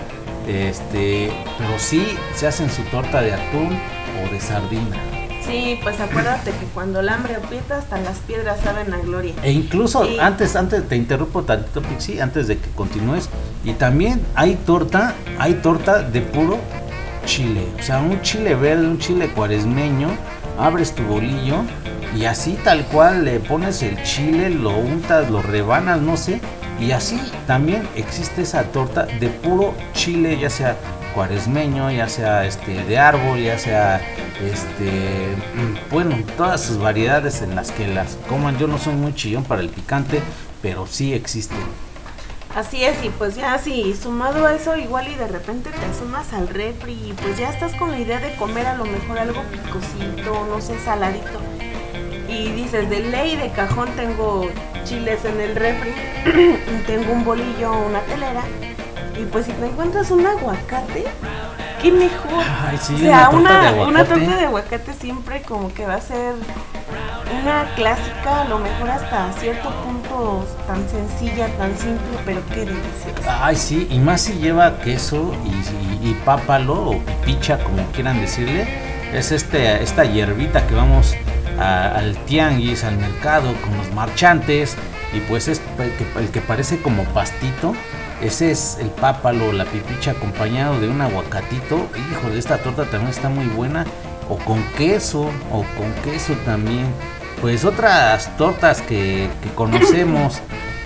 este, 0.50 1.32
pero 1.58 1.78
sí 1.78 2.16
se 2.34 2.46
hacen 2.46 2.70
su 2.70 2.82
torta 2.84 3.20
de 3.22 3.32
atún 3.32 3.78
o 4.24 4.32
de 4.32 4.40
sardina. 4.40 4.96
Sí, 5.46 5.78
pues 5.82 5.98
acuérdate 6.00 6.50
que 6.50 6.66
cuando 6.74 7.00
el 7.00 7.08
hambre 7.08 7.34
aprieta 7.34 7.78
hasta 7.78 7.98
las 7.98 8.18
piedras 8.18 8.60
saben 8.62 8.92
a 8.92 8.98
gloria. 8.98 9.32
E 9.42 9.50
incluso 9.52 10.04
Sí. 10.04 10.18
antes, 10.20 10.54
antes 10.54 10.86
te 10.88 10.96
interrumpo 10.96 11.42
tantito 11.42 11.82
Pixie, 11.82 12.20
antes 12.20 12.46
de 12.46 12.58
que 12.58 12.68
continúes, 12.70 13.28
y 13.64 13.72
también 13.72 14.20
hay 14.34 14.54
torta, 14.66 15.14
hay 15.38 15.54
torta 15.54 16.02
de 16.02 16.20
puro 16.20 16.58
chile, 17.26 17.64
o 17.78 17.82
sea, 17.82 17.98
un 18.00 18.20
chile 18.22 18.54
verde, 18.54 18.86
un 18.86 18.98
chile 18.98 19.28
cuaresmeño, 19.34 20.08
abres 20.58 20.94
tu 20.94 21.02
bolillo 21.04 21.62
y 22.16 22.24
así 22.24 22.58
tal 22.64 22.84
cual 22.86 23.24
le 23.24 23.40
pones 23.40 23.82
el 23.82 24.02
chile, 24.02 24.50
lo 24.50 24.76
untas, 24.76 25.30
lo 25.30 25.42
rebanas, 25.42 26.00
no 26.00 26.16
sé, 26.16 26.40
y 26.80 26.92
así 26.92 27.20
también 27.46 27.86
existe 27.94 28.42
esa 28.42 28.64
torta 28.64 29.04
de 29.04 29.28
puro 29.28 29.74
chile, 29.92 30.38
ya 30.38 30.48
sea 30.48 30.76
cuaresmeño, 31.14 31.90
ya 31.90 32.08
sea 32.08 32.46
este 32.46 32.84
de 32.84 32.98
árbol, 32.98 33.38
ya 33.38 33.58
sea 33.58 34.00
este 34.42 35.36
mm, 35.54 35.90
bueno, 35.90 36.16
todas 36.36 36.62
sus 36.62 36.78
variedades 36.78 37.42
en 37.42 37.54
las 37.54 37.70
que 37.70 37.86
las 37.86 38.16
coman. 38.28 38.58
Yo 38.58 38.66
no 38.66 38.78
soy 38.78 38.94
muy 38.94 39.14
chillón 39.14 39.44
para 39.44 39.60
el 39.60 39.68
picante, 39.68 40.22
pero 40.62 40.86
sí 40.86 41.12
existe. 41.12 41.56
Así 42.54 42.82
es, 42.82 43.04
y 43.04 43.10
pues 43.10 43.36
ya 43.36 43.56
sí, 43.58 43.94
sumado 43.94 44.44
a 44.44 44.54
eso, 44.54 44.76
igual 44.76 45.06
y 45.06 45.14
de 45.14 45.28
repente 45.28 45.70
te 45.70 45.86
asomas 45.86 46.32
al 46.32 46.48
refri 46.48 46.94
y 46.94 47.12
pues 47.12 47.38
ya 47.38 47.48
estás 47.48 47.74
con 47.76 47.92
la 47.92 48.00
idea 48.00 48.18
de 48.18 48.34
comer 48.34 48.66
a 48.66 48.76
lo 48.76 48.86
mejor 48.86 49.20
algo 49.20 49.42
picosito, 49.52 50.46
no 50.50 50.60
sé, 50.60 50.76
saladito. 50.80 51.38
Y 52.30 52.52
dices, 52.52 52.88
de 52.88 53.00
ley, 53.00 53.36
de 53.36 53.50
cajón 53.50 53.88
tengo 53.96 54.48
chiles 54.84 55.24
en 55.24 55.40
el 55.40 55.56
refri, 55.56 55.90
y 56.26 56.82
tengo 56.86 57.12
un 57.12 57.24
bolillo, 57.24 57.72
una 57.88 58.00
telera. 58.00 58.42
Y 59.20 59.24
pues 59.24 59.46
si 59.46 59.52
te 59.52 59.66
encuentras 59.66 60.10
un 60.10 60.24
aguacate, 60.26 61.04
qué 61.82 61.90
mejor. 61.92 62.42
Ay, 62.68 62.78
sí, 62.80 62.94
o 62.94 62.98
sea, 62.98 63.30
una 63.30 63.30
torta 63.30 63.38
una, 63.40 63.60
de 63.60 63.66
aguacate. 63.68 63.88
una 63.90 64.04
torta 64.04 64.36
de 64.36 64.44
aguacate 64.46 64.92
siempre 64.94 65.42
como 65.42 65.74
que 65.74 65.84
va 65.86 65.94
a 65.96 66.00
ser 66.00 66.34
una 67.42 67.64
clásica, 67.76 68.42
a 68.42 68.44
lo 68.46 68.58
mejor 68.58 68.90
hasta 68.90 69.32
cierto 69.38 69.70
punto 69.84 70.46
tan 70.66 70.88
sencilla, 70.88 71.48
tan 71.58 71.76
simple, 71.76 72.18
pero 72.24 72.40
qué 72.48 72.60
deliciosa. 72.60 73.44
Ay, 73.46 73.56
sí, 73.56 73.86
y 73.90 73.98
más 73.98 74.20
si 74.22 74.34
lleva 74.34 74.78
queso 74.78 75.32
y, 75.44 75.48
y- 76.06 76.10
y 76.10 76.14
pápalo 76.24 76.74
o 76.90 76.98
pipicha, 76.98 77.58
como 77.62 77.84
quieran 77.92 78.20
decirle. 78.20 78.66
Es 79.12 79.32
este, 79.32 79.82
esta 79.82 80.04
hierbita 80.04 80.66
que 80.66 80.74
vamos 80.74 81.14
a- 81.60 81.92
al 81.96 82.16
tianguis, 82.24 82.82
al 82.84 82.96
mercado, 82.96 83.52
con 83.64 83.76
los 83.76 83.92
marchantes. 83.94 84.76
Y 85.12 85.20
pues 85.20 85.48
es 85.48 85.60
el 86.18 86.28
que, 86.30 86.40
parece 86.40 86.78
como 86.80 87.04
pastito. 87.04 87.74
Ese 88.20 88.50
es 88.50 88.76
el 88.80 88.88
pápalo, 88.88 89.52
la 89.52 89.64
pipicha 89.64 90.12
acompañado 90.12 90.80
de 90.80 90.88
un 90.88 91.00
aguacatito. 91.00 91.88
Hijo 92.10 92.30
de 92.30 92.38
esta 92.38 92.58
torta 92.58 92.84
también 92.84 93.10
está 93.10 93.28
muy 93.28 93.46
buena. 93.46 93.86
O 94.28 94.36
con 94.36 94.62
queso, 94.76 95.22
o 95.52 95.64
con 95.76 95.92
queso 96.04 96.34
también. 96.44 96.86
Pues 97.40 97.64
otras 97.64 98.36
tortas 98.36 98.82
que, 98.82 99.28
que 99.42 99.48
conocemos. 99.54 100.40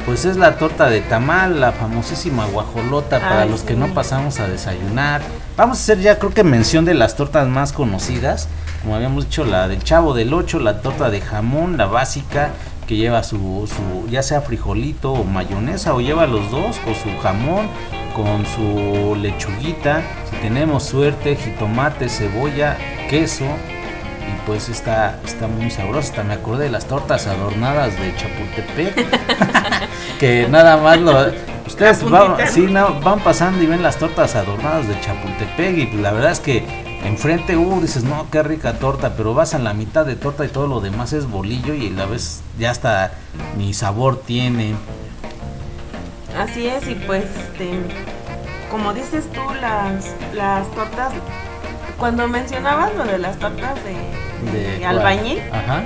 Pues 0.07 0.27
es 0.27 0.37
la 0.37 0.57
torta 0.59 0.89
de 0.91 1.01
tamal, 1.01 1.61
la 1.61 1.73
famosísima 1.73 2.45
guajolota 2.47 3.21
para 3.21 3.43
Ay, 3.43 3.49
los 3.49 3.63
que 3.63 3.73
sí. 3.73 3.79
no 3.81 3.89
pasamos 3.95 4.39
a 4.39 4.47
desayunar. 4.47 5.23
Vamos 5.57 5.79
a 5.79 5.81
hacer 5.83 6.01
ya 6.01 6.19
creo 6.19 6.33
que 6.35 6.45
mención 6.45 6.85
de 6.85 6.93
las 6.95 7.17
tortas 7.17 7.49
más 7.49 7.73
conocidas. 7.73 8.49
Como 8.85 8.97
habíamos 8.97 9.25
dicho, 9.25 9.47
la 9.47 9.67
del 9.67 9.83
chavo 9.83 10.13
del 10.13 10.35
8, 10.35 10.61
la 10.61 10.83
torta 10.83 11.09
de 11.09 11.23
jamón, 11.23 11.79
la 11.79 11.87
básica, 11.87 12.51
que 12.87 12.97
lleva 12.97 13.23
su, 13.23 13.67
su 13.67 14.11
ya 14.11 14.23
sea 14.23 14.43
frijolito 14.43 15.13
o 15.13 15.25
mayonesa, 15.25 15.95
o 15.95 16.03
lleva 16.03 16.27
los 16.27 16.51
dos, 16.51 16.79
o 16.87 16.95
su 16.95 17.19
jamón 17.23 17.67
con 18.15 18.45
su 18.45 19.17
lechuguita. 19.17 20.03
Si 20.31 20.37
tenemos 20.37 20.83
suerte, 20.83 21.35
jitomate, 21.35 22.11
cebolla, 22.11 22.77
queso. 23.09 23.47
Y 23.47 24.47
pues 24.47 24.69
está, 24.69 25.19
está 25.25 25.47
muy 25.47 25.71
sabrosa. 25.71 26.11
Hasta 26.11 26.23
me 26.23 26.35
acordé 26.35 26.65
de 26.65 26.71
las 26.71 26.85
tortas 26.85 27.27
adornadas 27.27 27.99
de 27.99 28.15
Chapultepec. 28.17 29.07
que 30.21 30.47
nada 30.51 30.77
más 30.77 31.01
lo. 31.01 31.33
Ustedes 31.67 32.05
van, 32.11 32.37
sí, 32.49 32.67
¿no? 32.71 33.01
van 33.01 33.21
pasando 33.21 33.63
y 33.63 33.67
ven 33.67 33.83
las 33.83 33.97
tortas 33.97 34.37
adornadas 34.37 34.87
de 34.87 35.01
Chapultepec. 35.01 35.79
Y 35.79 35.87
pues 35.87 36.03
la 36.03 36.13
verdad 36.13 36.33
es 36.33 36.41
que 36.41 36.84
enfrente, 37.05 37.57
uh, 37.57 37.81
dices, 37.81 38.05
no, 38.05 38.27
qué 38.31 38.43
rica 38.43 38.75
torta. 38.75 39.15
Pero 39.17 39.35
vas 39.35 39.55
a 39.55 39.59
la 39.59 39.75
mitad 39.75 40.05
de 40.05 40.17
torta 40.17 40.45
y 40.45 40.49
todo 40.49 40.67
lo 40.67 40.81
demás 40.81 41.13
es 41.13 41.29
bolillo. 41.29 41.75
Y 41.75 41.91
la 41.91 42.07
vez 42.07 42.43
ya 42.59 42.71
hasta 42.71 43.13
ni 43.57 43.75
sabor 43.75 44.21
tiene. 44.21 44.75
Así 46.39 46.67
es, 46.67 46.89
y 46.89 46.97
pues, 46.97 47.25
este, 47.25 47.71
como 48.71 48.93
dices 48.93 49.31
tú, 49.33 49.41
las, 49.61 50.15
las 50.35 50.69
tortas, 50.73 51.13
cuando 51.97 52.27
mencionabas 52.27 52.93
lo 52.97 53.05
de 53.05 53.19
las 53.19 53.39
tortas 53.39 53.75
de, 53.85 54.77
de 54.79 54.85
albañil, 54.85 55.39
Ajá. 55.53 55.85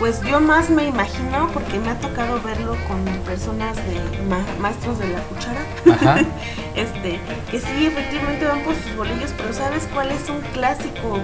Pues 0.00 0.20
yo 0.22 0.40
más 0.40 0.68
me 0.70 0.84
imagino, 0.86 1.48
porque 1.52 1.78
me 1.78 1.90
ha 1.90 1.98
tocado 2.00 2.40
verlo 2.42 2.74
con 2.88 3.04
personas 3.24 3.76
de 3.76 4.00
ma- 4.28 4.44
maestros 4.58 4.98
de 4.98 5.08
la 5.10 5.20
cuchara, 5.20 5.60
Ajá. 5.92 6.24
este, 6.74 7.20
que 7.50 7.60
sí, 7.60 7.86
efectivamente 7.86 8.46
van 8.46 8.62
por 8.62 8.74
sus 8.74 8.96
bolillos, 8.96 9.30
pero 9.36 9.52
¿sabes 9.52 9.86
cuál 9.94 10.10
es 10.10 10.28
un 10.28 10.40
clásico 10.52 11.18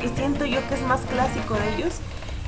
que 0.00 0.08
siento 0.16 0.46
yo 0.46 0.66
que 0.68 0.74
es 0.74 0.82
más 0.82 1.00
clásico 1.02 1.54
de 1.54 1.76
ellos? 1.76 1.94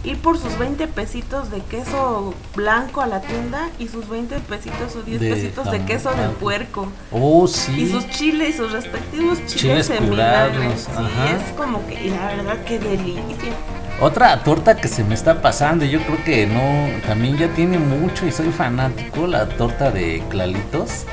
ir 0.04 0.18
por 0.18 0.36
sus 0.38 0.58
20 0.58 0.86
pesitos 0.88 1.50
de 1.50 1.60
queso 1.62 2.34
blanco 2.54 3.00
a 3.00 3.06
la 3.06 3.22
tienda 3.22 3.70
y 3.78 3.88
sus 3.88 4.06
20 4.06 4.38
pesitos 4.40 4.94
o 4.96 5.02
10 5.02 5.18
De 5.18 5.30
pesitos 5.30 5.70
de 5.70 5.82
queso 5.86 6.10
de 6.10 6.28
puerco. 6.28 6.88
Oh, 7.10 7.46
sí. 7.48 7.72
Y 7.80 7.90
sus 7.90 8.06
chiles 8.10 8.50
y 8.50 8.52
sus 8.58 8.70
respectivos 8.72 9.38
chiles, 9.46 9.86
Chiles 9.86 9.86
Sí, 9.86 10.92
es 11.34 11.52
como 11.56 11.86
que, 11.86 12.04
y 12.04 12.10
la 12.10 12.26
verdad, 12.36 12.58
qué 12.66 12.78
delicia. 12.78 13.54
Otra 14.00 14.36
torta 14.42 14.76
que 14.76 14.88
se 14.88 15.04
me 15.04 15.14
está 15.14 15.40
pasando, 15.40 15.84
y 15.84 15.90
yo 15.90 16.00
creo 16.02 16.22
que 16.24 16.46
no, 16.46 16.60
también 17.06 17.36
ya 17.38 17.48
tiene 17.48 17.78
mucho 17.78 18.26
y 18.26 18.32
soy 18.32 18.50
fanático, 18.50 19.26
la 19.26 19.48
torta 19.48 19.90
de 19.90 20.22
clalitos. 20.28 21.04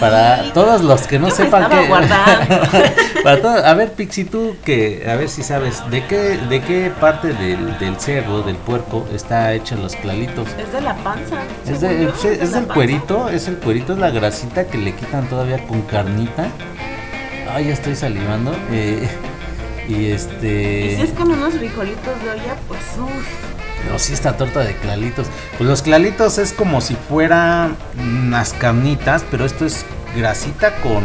Para 0.00 0.52
todos 0.52 0.82
los 0.82 1.06
que 1.06 1.20
no 1.20 1.28
yo 1.28 1.34
sepan 1.36 1.70
que 1.70 1.86
para 3.22 3.40
todo- 3.40 3.64
a 3.64 3.74
ver 3.74 3.92
Pixi 3.92 4.24
tú 4.24 4.56
que 4.64 5.06
a 5.08 5.14
ver 5.14 5.28
si 5.28 5.44
sabes 5.44 5.88
de 5.88 6.04
qué 6.06 6.36
de 6.48 6.60
qué 6.62 6.90
parte 7.00 7.32
del, 7.32 7.78
del 7.78 8.00
cerdo, 8.00 8.42
del 8.42 8.56
puerco 8.56 9.06
está 9.14 9.52
hecha 9.52 9.76
los 9.76 9.94
clalitos. 9.94 10.48
Es 10.58 10.72
de 10.72 10.80
la 10.80 10.94
panza. 10.96 11.36
Es, 11.70 11.80
de- 11.80 12.08
es- 12.08 12.24
es 12.24 12.56
cuerito, 12.74 13.28
es 13.28 13.46
el 13.46 13.58
cuerito, 13.58 13.92
es 13.92 14.00
la 14.00 14.10
grasita 14.10 14.64
que 14.66 14.78
le 14.78 14.94
quitan 14.94 15.28
todavía 15.28 15.64
con 15.68 15.82
carnita. 15.82 16.48
Ay, 17.54 17.66
ya 17.66 17.72
estoy 17.74 17.94
salivando. 17.94 18.52
eh, 18.72 19.08
y 19.88 20.06
este. 20.06 20.92
Y 20.92 20.96
si 20.96 21.02
es 21.02 21.10
con 21.10 21.30
unos 21.30 21.54
frijolitos 21.54 22.22
de 22.22 22.30
olla, 22.30 22.56
pues 22.68 22.80
uff. 22.98 23.54
Pero 23.82 23.98
sí 23.98 24.14
esta 24.14 24.36
torta 24.36 24.60
de 24.60 24.74
clalitos. 24.76 25.26
Pues 25.58 25.68
los 25.68 25.82
clalitos 25.82 26.38
es 26.38 26.52
como 26.52 26.80
si 26.80 26.94
fueran 26.94 27.76
unas 27.98 28.54
carnitas, 28.54 29.24
pero 29.30 29.44
esto 29.44 29.66
es 29.66 29.84
grasita 30.16 30.76
con, 30.76 31.04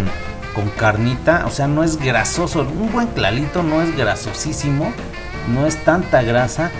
con 0.56 0.70
carnita. 0.70 1.46
O 1.46 1.52
sea, 1.52 1.68
no 1.68 1.84
es 1.84 1.98
grasoso. 1.98 2.62
Un 2.62 2.92
buen 2.92 3.08
clalito 3.08 3.64
no 3.64 3.82
es 3.82 3.96
grasosísimo. 3.98 4.94
No 5.54 5.66
es 5.66 5.84
tanta 5.84 6.22
grasa. 6.22 6.72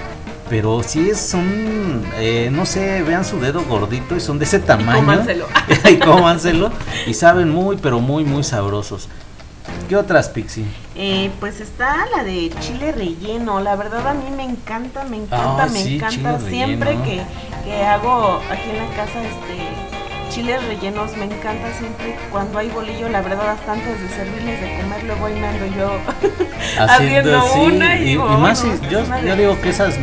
Pero 0.50 0.82
sí 0.82 1.10
es 1.10 1.36
un, 1.36 2.04
eh, 2.18 2.50
no 2.52 2.66
sé, 2.66 3.04
vean 3.04 3.24
su 3.24 3.40
dedo 3.40 3.64
gordito 3.66 4.16
y 4.16 4.20
son 4.20 4.40
de 4.40 4.46
ese 4.46 4.60
tamaño. 4.60 5.00
cómanselo. 5.00 5.46
y 5.92 5.98
cómanselo. 5.98 6.72
Y 7.06 7.14
saben 7.14 7.50
muy, 7.50 7.78
pero 7.78 8.00
muy, 8.00 8.24
muy 8.24 8.44
sabrosos. 8.44 9.10
¿Qué 9.90 9.96
otras, 9.98 10.30
Pixie? 10.30 10.66
Eh, 10.96 11.32
pues 11.40 11.60
está 11.62 12.06
la 12.16 12.24
de 12.24 12.52
chile 12.60 12.92
relleno. 12.92 13.60
La 13.60 13.76
verdad 13.76 14.08
a 14.08 14.14
mí 14.14 14.30
me 14.38 14.44
encanta, 14.44 15.04
me 15.06 15.18
encanta, 15.18 15.64
Ay, 15.64 15.70
me 15.72 15.80
sí, 15.84 15.96
encanta. 15.96 16.40
Siempre 16.40 16.92
que, 17.04 17.22
que 17.66 17.84
hago 17.84 18.40
aquí 18.52 18.70
en 18.70 18.78
la 18.78 18.96
casa 18.96 19.20
este 19.24 19.64
chiles 20.30 20.64
rellenos, 20.68 21.18
me 21.18 21.26
encanta 21.26 21.74
siempre 21.80 22.16
cuando 22.32 22.60
hay 22.60 22.70
bolillo. 22.70 23.10
La 23.10 23.22
verdad 23.22 23.50
hasta 23.50 23.74
antes 23.74 24.00
de 24.00 24.10
servirles 24.10 24.62
de 24.62 24.78
comer, 24.80 25.04
luego 25.06 25.26
ahí 25.26 25.34
me 25.34 25.48
ando 25.48 25.66
yo 25.76 25.92
haciendo 26.80 27.42
sí, 27.52 27.60
una 27.60 27.96
y, 27.98 28.02
y, 28.02 28.06
digo, 28.10 28.32
y 28.32 28.38
más 28.38 28.60
"Oh, 28.64 28.72
si- 28.72 28.86
no, 28.86 28.90
yo, 28.92 29.00
yo 29.06 29.06
digo 29.06 29.36
delicia". 29.36 29.62
que 29.64 29.70
esas 29.70 29.96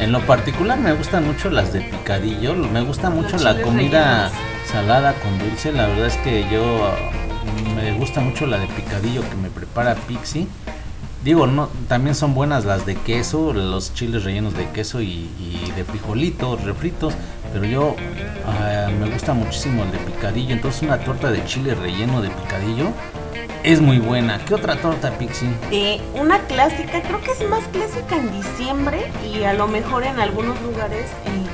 en 0.00 0.10
lo 0.12 0.20
particular 0.22 0.78
me 0.80 0.92
gustan 0.94 1.24
mucho 1.26 1.48
las 1.50 1.72
de 1.72 1.80
picadillo 1.82 2.54
me 2.54 2.80
gusta 2.82 3.08
mucho 3.10 3.32
Los 3.32 3.42
la 3.42 3.62
comida 3.62 4.30
rellenos. 4.30 4.32
salada 4.72 5.12
con 5.14 5.38
dulce 5.38 5.70
la 5.72 5.86
verdad 5.86 6.06
es 6.06 6.16
que 6.18 6.44
yo 6.50 6.62
ah, 6.86 6.96
me 7.82 7.92
gusta 7.92 8.20
mucho 8.20 8.46
la 8.46 8.58
de 8.58 8.66
picadillo 8.66 9.22
que 9.28 9.36
me 9.36 9.50
prepara 9.50 9.94
Pixie. 9.94 10.46
Digo 11.24 11.46
no 11.46 11.68
también 11.88 12.14
son 12.14 12.34
buenas 12.34 12.64
las 12.64 12.86
de 12.86 12.94
queso 12.94 13.52
los 13.52 13.92
chiles 13.92 14.24
rellenos 14.24 14.54
de 14.54 14.68
queso 14.70 15.00
y, 15.00 15.28
de 15.74 15.84
frijolitos 15.84 16.62
refritos 16.62 17.14
pero 17.52 17.64
yo 17.64 17.96
ah, 18.46 18.88
me 18.98 19.10
gusta 19.10 19.34
muchísimo 19.34 19.84
el 19.84 19.92
de 19.92 19.98
picadillo. 19.98 20.54
Entonces 20.54 20.82
una 20.82 20.98
torta 20.98 21.30
de 21.30 21.44
chile 21.44 21.74
relleno 21.74 22.20
de 22.20 22.30
picadillo 22.30 22.88
es 23.64 23.80
muy 23.80 23.98
buena. 23.98 24.38
¿qué 24.44 24.54
otra 24.54 24.76
torta 24.76 25.10
Pixie? 25.18 25.48
Eh, 25.70 26.00
una 26.14 26.38
clásica, 26.40 27.02
creo 27.02 27.20
que 27.20 27.32
es 27.32 27.48
más 27.48 27.64
clásica 27.68 28.16
en 28.16 28.32
diciembre 28.32 29.10
y 29.24 29.42
a 29.44 29.54
lo 29.54 29.66
mejor 29.66 30.04
en 30.04 30.20
algunos 30.20 30.60
lugares 30.62 31.06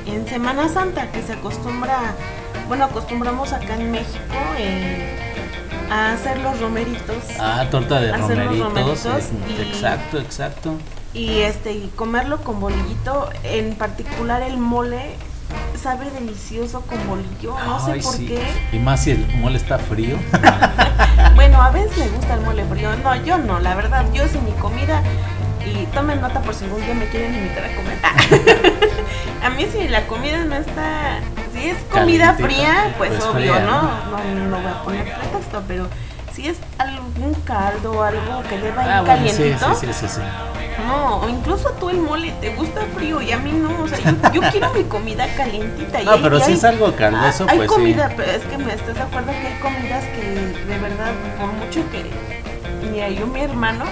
en 0.05 0.27
Semana 0.27 0.69
Santa, 0.69 1.11
que 1.11 1.21
se 1.21 1.33
acostumbra, 1.33 2.15
bueno, 2.67 2.85
acostumbramos 2.85 3.53
acá 3.53 3.75
en 3.75 3.91
México 3.91 4.35
eh, 4.57 5.34
a 5.89 6.13
hacer 6.13 6.39
los 6.39 6.59
romeritos 6.59 7.15
Ah, 7.39 7.65
torta 7.69 7.99
de 8.01 8.09
Hacer 8.11 8.19
los 8.19 8.29
romeritos. 8.29 8.67
romeritos 8.67 9.05
es- 9.05 9.29
y- 9.57 9.61
Exacto, 9.61 10.19
exacto. 10.19 10.73
y 11.13 11.39
este 11.41 11.71
y 11.73 11.91
comerlo 11.95 12.41
con 12.43 12.59
bolillito, 12.59 13.29
en 13.43 13.75
particular 13.75 14.41
el 14.41 14.57
mole 14.57 15.15
sabe 15.81 16.09
delicioso 16.09 16.81
con 16.81 16.97
bolillo, 17.07 17.55
no 17.65 17.79
sé 17.85 17.93
por 18.01 18.15
sí. 18.15 18.25
qué. 18.27 18.43
Y 18.73 18.79
más 18.79 19.03
si 19.03 19.11
el 19.11 19.27
mole 19.37 19.57
está 19.57 19.77
frío. 19.79 20.17
Bueno, 21.35 21.61
a 21.61 21.69
veces 21.69 21.97
me 21.97 22.07
gusta 22.07 22.33
el 22.35 22.41
mole 22.41 22.63
frío. 22.65 22.89
No, 23.03 23.13
yo 23.23 23.37
no, 23.37 23.59
la 23.59 23.75
verdad, 23.75 24.05
yo 24.13 24.25
sin 24.27 24.43
mi 24.45 24.51
comida. 24.53 25.03
Y 25.65 25.85
tomen 25.87 26.21
nota 26.21 26.41
por 26.41 26.53
si 26.53 26.65
algún 26.65 26.83
día 26.85 26.93
me 26.93 27.07
quieren 27.07 27.33
invitar 27.35 27.65
a 27.65 27.75
comer. 27.75 27.97
a 29.43 29.49
mí 29.49 29.65
si 29.71 29.87
la 29.87 30.05
comida 30.07 30.43
no 30.45 30.55
está... 30.55 31.19
Si 31.53 31.69
es 31.69 31.77
comida 31.91 32.33
fría, 32.35 32.93
pues, 32.97 33.11
pues 33.11 33.23
obvio, 33.23 33.53
fría, 33.53 33.65
¿no? 33.65 33.81
¿no? 33.81 34.17
¿no? 34.35 34.45
No 34.49 34.57
voy 34.59 34.71
a 34.71 34.83
poner 34.83 35.03
pretexto, 35.05 35.63
pero 35.67 35.87
si 36.33 36.47
es 36.49 36.57
algún 36.77 37.33
caldo 37.45 37.93
o 37.93 38.03
algo 38.03 38.43
que 38.49 38.57
deba 38.57 38.83
ir 38.83 38.89
Ah, 38.91 39.01
bueno, 39.01 39.15
calientito, 39.15 39.73
sí, 39.75 39.87
sí, 39.93 40.05
sí, 40.09 40.19
no, 40.85 41.21
o 41.21 41.29
incluso 41.29 41.69
tú 41.79 41.89
el 41.89 41.97
mole 41.99 42.33
te 42.41 42.53
gusta 42.55 42.81
frío 42.93 43.21
y 43.21 43.31
a 43.31 43.37
mí 43.37 43.53
no, 43.53 43.83
o 43.83 43.87
sea, 43.87 43.97
yo, 43.99 44.11
yo 44.33 44.41
quiero 44.51 44.73
mi 44.73 44.83
comida 44.83 45.25
calientita. 45.37 46.01
y 46.01 46.05
No, 46.05 46.11
hay- 46.11 46.19
pero 46.21 46.37
y 46.37 46.41
si 46.41 46.51
hay- 46.51 46.57
es 46.57 46.63
algo 46.65 46.93
caldoso, 46.93 47.45
Ah, 47.47 47.51
hay 47.51 47.57
pues 47.59 47.69
comida, 47.71 48.09
sí. 48.09 48.13
pero 48.17 48.31
es 48.33 48.43
que 48.43 48.57
me 48.57 48.73
estás 48.73 48.95
de 48.95 49.01
acuerdo 49.01 49.31
que 49.31 49.47
hay 49.47 49.59
comidas 49.61 50.03
que 50.03 50.21
de 50.67 50.77
verdad, 50.77 51.11
por 51.39 51.47
mucho 51.53 51.89
que 51.89 52.03
mira, 52.91 53.07
yo 53.09 53.25
mi 53.27 53.39
hermano 53.39 53.85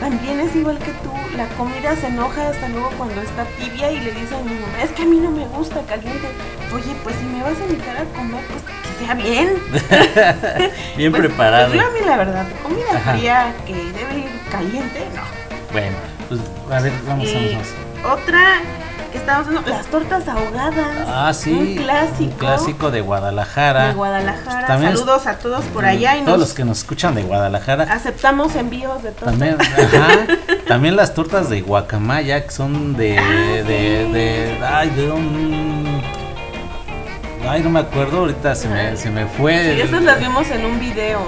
también 0.00 0.40
es 0.40 0.56
igual 0.56 0.78
que 0.78 0.90
tú, 1.04 1.12
la 1.36 1.46
comida 1.56 1.94
se 1.94 2.06
enoja 2.08 2.48
hasta 2.48 2.68
luego 2.68 2.90
cuando 2.98 3.20
está 3.22 3.44
tibia 3.58 3.90
y 3.92 4.00
le 4.00 4.12
dice 4.12 4.34
a 4.34 4.38
mi 4.42 4.54
mamá, 4.54 4.82
es 4.82 4.90
que 4.90 5.02
a 5.02 5.06
mí 5.06 5.18
no 5.18 5.30
me 5.30 5.44
gusta 5.46 5.80
caliente. 5.82 6.26
Oye, 6.74 6.94
pues 7.04 7.14
si 7.16 7.24
me 7.24 7.42
vas 7.42 7.52
a 7.60 7.64
invitar 7.70 7.96
a 7.98 8.04
comer, 8.16 8.42
pues 8.46 8.62
que 8.64 9.04
sea 9.04 9.14
bien. 9.14 9.54
Bien 10.96 11.10
Pues, 11.12 11.22
preparado. 11.26 11.68
Pues 11.68 11.80
yo 11.80 11.86
a 11.86 11.90
mí 11.92 12.00
la 12.06 12.16
verdad, 12.16 12.46
comida 12.62 12.86
Ajá. 12.96 13.12
fría 13.14 13.54
que 13.66 13.74
debe 13.74 14.18
ir 14.18 14.30
caliente, 14.50 15.06
no. 15.14 15.22
Bueno, 15.72 15.96
pues 16.28 16.40
a 16.70 16.80
ver, 16.82 16.92
vamos, 17.06 17.28
Y 17.28 17.34
vamos, 17.34 17.52
vamos. 18.02 18.20
otra 18.20 18.60
que 19.10 19.18
estábamos 19.18 19.48
haciendo, 19.48 19.70
las 19.70 19.86
tortas 19.86 20.28
ahogadas. 20.28 20.86
Ah, 21.06 21.32
sí. 21.34 21.52
Un 21.52 21.76
clásico. 21.76 22.22
Un 22.24 22.30
clásico 22.38 22.90
de 22.90 23.00
Guadalajara. 23.00 23.88
De 23.88 23.94
Guadalajara. 23.94 24.66
También 24.66 24.92
es- 24.92 25.00
Saludos 25.00 25.26
a 25.26 25.38
todos 25.38 25.64
por 25.66 25.84
allá 25.84 26.16
y 26.16 26.20
Todos 26.20 26.38
nos 26.38 26.48
los 26.48 26.54
que 26.54 26.64
nos 26.64 26.78
escuchan 26.78 27.14
de 27.14 27.22
Guadalajara. 27.22 27.84
aceptamos 27.84 28.54
envíos 28.56 29.02
de 29.02 29.10
tortas. 29.12 29.30
También, 29.38 29.56
ajá, 29.60 30.08
también 30.68 30.96
las 30.96 31.14
tortas 31.14 31.48
de 31.50 31.60
guacamaya 31.62 32.44
que 32.44 32.50
son 32.50 32.96
de, 32.96 33.18
Ah, 33.18 33.22
de, 33.66 34.04
sí. 34.06 34.12
de, 34.12 34.58
ay, 34.64 34.90
de 34.90 35.10
un, 35.10 35.89
ay, 37.48 37.62
no 37.62 37.70
me 37.70 37.80
acuerdo, 37.80 38.20
ahorita 38.20 38.54
se 38.54 38.68
me, 38.68 38.96
se 38.96 39.10
me 39.10 39.26
fue. 39.26 39.74
Sí, 39.74 39.80
esas 39.80 40.02
las 40.02 40.20
vimos 40.20 40.50
en 40.50 40.64
un 40.64 40.78
video. 40.78 41.26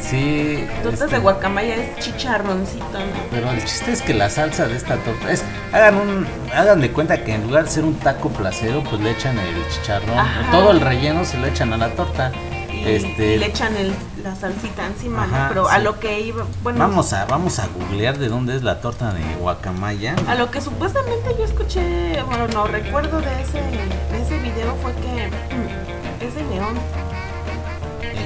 Sí. 0.00 0.64
Tortas 0.82 1.02
este, 1.02 1.16
de 1.16 1.20
guacamaya 1.20 1.74
es 1.76 1.98
chicharroncito, 1.98 2.84
¿no? 2.84 3.06
Pero 3.30 3.50
el 3.50 3.64
chiste 3.64 3.92
es 3.92 4.02
que 4.02 4.14
la 4.14 4.30
salsa 4.30 4.66
de 4.66 4.76
esta 4.76 4.96
torta 4.96 5.30
es, 5.30 5.44
hagan 5.72 5.96
un, 5.96 6.26
hagan 6.54 6.80
de 6.80 6.90
cuenta 6.90 7.22
que 7.22 7.34
en 7.34 7.42
lugar 7.44 7.64
de 7.64 7.70
ser 7.70 7.84
un 7.84 7.94
taco 7.94 8.28
placero, 8.30 8.82
pues 8.84 9.00
le 9.00 9.10
echan 9.10 9.38
el 9.38 9.68
chicharrón, 9.68 10.18
Ajá. 10.18 10.50
todo 10.50 10.70
el 10.70 10.80
relleno 10.80 11.24
se 11.24 11.38
lo 11.38 11.46
echan 11.46 11.72
a 11.72 11.76
la 11.76 11.90
torta. 11.90 12.32
Y, 12.72 12.88
este, 12.88 13.34
y 13.34 13.38
le 13.38 13.46
echan 13.46 13.76
el, 13.76 13.94
la 14.24 14.34
salsita 14.34 14.86
encima, 14.86 15.24
Ajá, 15.24 15.42
¿no? 15.42 15.48
Pero 15.48 15.68
a 15.68 15.78
lo 15.78 16.00
que 16.00 16.20
iba, 16.20 16.44
bueno, 16.62 16.78
vamos 16.78 17.12
a, 17.12 17.26
vamos 17.26 17.58
a 17.58 17.66
googlear 17.68 18.16
de 18.18 18.28
dónde 18.28 18.56
es 18.56 18.62
la 18.62 18.80
torta 18.80 19.12
de 19.12 19.22
guacamaya. 19.38 20.16
a 20.26 20.34
lo 20.34 20.50
que 20.50 20.60
supuestamente 20.62 21.36
yo 21.38 21.44
escuché, 21.44 22.22
bueno, 22.22 22.48
no 22.48 22.66
recuerdo 22.66 23.20
de 23.20 23.42
ese, 23.42 23.60
de 23.60 24.22
ese 24.22 24.38
video 24.38 24.74
fue 24.82 24.92
que 24.94 25.28
mm, 25.28 26.22
es 26.26 26.34
de 26.34 26.42
León. 26.54 26.74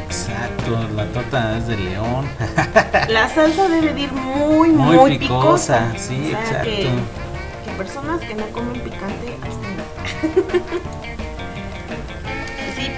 Exacto, 0.05 0.78
la 0.94 1.05
torta 1.07 1.59
es 1.59 1.66
de 1.66 1.76
león. 1.76 2.26
La 3.09 3.28
salsa 3.28 3.68
debe 3.68 3.92
de 3.94 4.01
ir 4.03 4.12
muy, 4.12 4.68
Muy 4.70 4.96
muy, 4.96 5.18
picosa, 5.18 5.88
picosa. 5.92 5.99
sí, 5.99 6.26
O 6.26 6.30
sea, 6.30 6.40
exacto. 6.40 6.64
Que, 6.64 6.90
que 7.64 7.76
personas 7.76 8.20
que 8.20 8.34
no 8.34 8.46
comen 8.49 8.80
picante, 8.80 9.36
abstengan. 9.42 10.62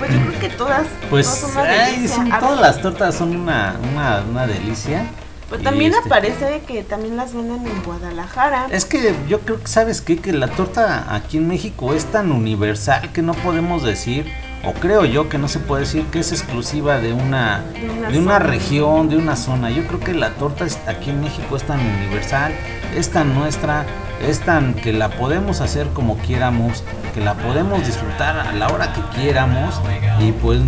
pues 0.01 0.13
yo 0.13 0.21
creo 0.27 0.41
que 0.41 0.49
todas, 0.49 0.87
Pues 1.09 1.27
todas 1.27 1.41
son 1.53 1.63
una 1.63 1.71
ay, 1.85 2.09
son- 2.09 2.29
todas 2.31 2.51
ver, 2.51 2.61
las 2.61 2.83
tortas 2.83 3.15
son 3.15 3.37
una, 3.37 3.77
una, 3.93 4.23
una 4.29 4.47
delicia. 4.49 5.05
Pues 5.49 5.63
también 5.63 5.93
este- 5.93 6.07
aparece 6.09 6.63
que 6.67 6.83
también 6.83 7.17
las 7.17 7.33
venden 7.35 7.65
en 7.67 7.83
Guadalajara. 7.83 8.67
Es 8.71 8.85
que 8.85 9.15
yo 9.29 9.41
creo 9.41 9.61
que 9.61 9.67
sabes 9.69 10.01
qué? 10.01 10.17
que 10.19 10.33
la 10.33 10.49
torta 10.49 11.15
aquí 11.15 11.37
en 11.39 11.47
México 11.49 11.93
es 11.95 12.05
tan 12.07 12.33
universal 12.33 13.11
que 13.13 13.21
no 13.23 13.35
podemos 13.35 13.83
decir, 13.83 14.27
o 14.65 14.73
creo 14.75 15.05
yo 15.07 15.29
que 15.29 15.39
no 15.39 15.49
se 15.49 15.59
puede 15.59 15.83
decir 15.83 16.05
que 16.13 16.21
es 16.21 16.31
exclusiva 16.33 16.99
de 17.01 17.13
una, 17.13 17.63
De 17.81 17.89
una 17.91 18.09
de 18.11 18.19
una 18.19 18.35
zona. 18.35 18.39
región, 18.39 19.09
de 19.09 19.17
una 19.17 19.35
zona. 19.37 19.71
Yo 19.71 19.85
creo 19.89 19.99
que 20.01 20.15
la 20.15 20.31
torta 20.35 20.65
es- 20.67 20.79
aquí 20.87 21.11
en 21.11 21.21
México 21.21 21.57
es 21.57 21.65
tan 21.65 21.81
universal, 21.81 22.53
es 22.97 23.11
tan 23.11 23.35
nuestra, 23.35 23.87
es 24.21 24.41
tan 24.41 24.75
que 24.75 24.93
la 24.93 25.11
podemos 25.11 25.61
hacer 25.61 25.89
como 25.89 26.19
quieramos, 26.19 26.85
que 27.15 27.21
la 27.21 27.35
podemos 27.35 27.85
disfrutar 27.87 28.39
a 28.39 28.53
la 28.53 28.69
hora 28.69 28.93
que 28.93 29.01
quieramos. 29.19 29.81
Y 30.21 30.33
pues 30.33 30.61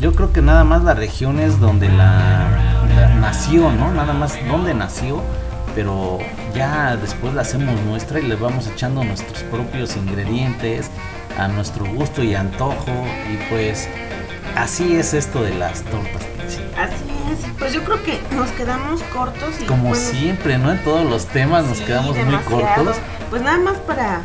yo 0.00 0.14
creo 0.14 0.32
que 0.32 0.42
nada 0.42 0.64
más 0.64 0.82
la 0.84 0.94
región 0.94 1.38
es 1.38 1.60
donde 1.60 1.88
la, 1.88 2.48
la 2.96 3.08
nació, 3.20 3.70
¿no? 3.70 3.92
Nada 3.92 4.12
más 4.12 4.36
donde 4.48 4.74
nació 4.74 5.22
pero 5.74 6.18
ya 6.56 6.96
después 6.96 7.34
la 7.34 7.42
hacemos 7.42 7.80
nuestra 7.82 8.18
y 8.18 8.22
le 8.26 8.34
vamos 8.34 8.66
echando 8.66 9.04
nuestros 9.04 9.44
propios 9.44 9.96
ingredientes 9.96 10.90
a 11.38 11.46
nuestro 11.46 11.86
gusto 11.86 12.24
y 12.24 12.34
antojo. 12.34 12.90
Y 13.32 13.36
pues 13.48 13.88
así 14.56 14.96
es 14.96 15.14
esto 15.14 15.40
de 15.40 15.54
las 15.54 15.84
tortas 15.84 16.26
pues 17.58 17.72
yo 17.72 17.82
creo 17.84 18.02
que 18.02 18.20
nos 18.32 18.50
quedamos 18.52 19.02
cortos 19.04 19.60
y 19.60 19.64
Como 19.66 19.90
bueno, 19.90 19.96
siempre, 19.96 20.58
¿no? 20.58 20.70
En 20.70 20.82
todos 20.84 21.08
los 21.08 21.26
temas 21.26 21.64
nos 21.64 21.78
sí, 21.78 21.84
quedamos 21.84 22.16
muy 22.16 22.36
cortos. 22.36 22.96
Pues 23.30 23.42
nada 23.42 23.58
más 23.58 23.76
para 23.78 24.22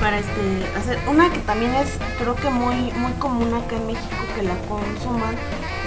para 0.00 0.18
este 0.18 0.66
hacer 0.78 0.98
una 1.08 1.30
que 1.30 1.40
también 1.40 1.74
es 1.74 1.90
creo 2.18 2.34
que 2.34 2.48
muy 2.48 2.90
muy 2.92 3.12
común 3.18 3.52
acá 3.52 3.76
en 3.76 3.86
México 3.86 4.16
que 4.34 4.42
la 4.42 4.56
consuman 4.60 5.34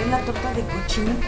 es 0.00 0.08
la 0.08 0.18
torta 0.20 0.52
de 0.52 0.62
cochinita. 0.62 1.26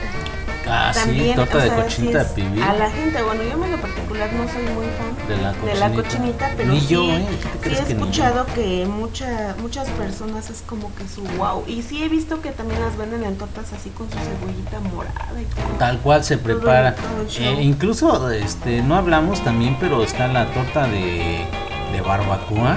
Ah, 0.69 0.91
sí, 0.93 1.01
También, 1.01 1.37
torta 1.37 1.59
o 1.59 1.61
de 1.61 1.67
sea, 1.69 1.77
cochinita 1.77 2.21
sí 2.25 2.27
es- 2.27 2.33
pibil. 2.33 2.63
A 2.63 2.73
la 2.75 2.91
gente, 2.91 3.23
bueno, 3.23 3.43
yo 3.45 3.65
en 3.65 3.71
lo 3.73 3.79
particular 3.79 4.33
no 4.33 4.49
soy 4.53 4.63
muy 4.75 4.87
fan 4.87 5.29
De 5.29 5.37
la 5.43 5.53
de 5.53 5.75
la 5.81 5.91
cochinita. 5.93 6.51
pero 6.57 6.73
Ni 6.73 6.81
sí, 6.81 6.87
yo, 6.89 7.05
¿eh? 7.05 7.25
¿Qué 7.29 7.37
sí 7.43 7.59
crees 7.61 7.81
he 7.81 7.85
que 7.85 7.93
escuchado 7.93 8.47
que 8.47 8.87
mucha, 8.87 9.55
muchas 9.61 9.89
personas 9.91 10.51
es 10.51 10.63
como 10.67 10.93
que 10.97 11.07
su 11.09 11.23
wow. 11.39 11.63
Y 11.69 11.83
sí 11.83 12.03
he 12.03 12.09
visto 12.09 12.41
que 12.41 12.51
también 12.51 12.81
las 12.81 12.97
venden 12.97 13.23
en 13.25 13.37
tortas 13.37 13.73
así 13.73 13.91
con 13.91 14.09
su 14.11 14.17
cebollita 14.19 14.81
morada 14.93 15.41
y 15.41 15.45
todo. 15.45 15.79
Tal 15.79 15.99
cual 16.01 16.25
se 16.25 16.37
prepara. 16.39 16.95
Eh, 17.39 17.59
incluso 17.63 18.29
este 18.31 18.83
no 18.83 18.97
hablamos 18.97 19.43
también, 19.45 19.77
pero 19.79 20.03
está 20.03 20.27
la 20.29 20.47
torta 20.53 20.87
de, 20.89 21.45
de 21.93 22.01
barbacoa, 22.01 22.77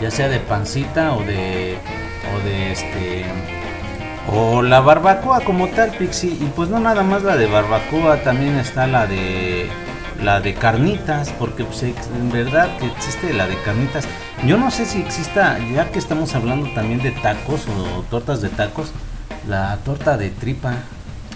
ya 0.00 0.10
sea 0.10 0.28
de 0.28 0.38
pancita 0.38 1.14
o 1.14 1.20
de 1.22 1.78
o 2.34 2.44
de 2.44 2.72
este 2.72 3.24
o 4.32 4.62
la 4.62 4.80
barbacoa 4.80 5.40
como 5.40 5.68
tal, 5.68 5.90
Pixie, 5.90 6.30
y 6.30 6.52
pues 6.54 6.68
no 6.68 6.78
nada 6.78 7.02
más 7.02 7.22
la 7.22 7.36
de 7.36 7.46
barbacoa, 7.46 8.22
también 8.22 8.56
está 8.56 8.86
la 8.86 9.06
de 9.06 9.68
la 10.22 10.40
de 10.40 10.54
carnitas, 10.54 11.32
porque 11.38 11.64
pues, 11.64 11.82
en 11.82 12.30
verdad 12.30 12.76
que 12.78 12.86
existe 12.86 13.32
la 13.32 13.46
de 13.46 13.56
carnitas. 13.62 14.06
Yo 14.44 14.56
no 14.56 14.70
sé 14.70 14.84
si 14.84 15.00
exista, 15.00 15.58
ya 15.72 15.90
que 15.90 15.98
estamos 15.98 16.34
hablando 16.34 16.68
también 16.72 17.02
de 17.02 17.12
tacos 17.12 17.66
o 17.68 18.02
tortas 18.10 18.40
de 18.40 18.48
tacos, 18.48 18.92
la 19.48 19.78
torta 19.84 20.16
de 20.16 20.30
tripa. 20.30 20.74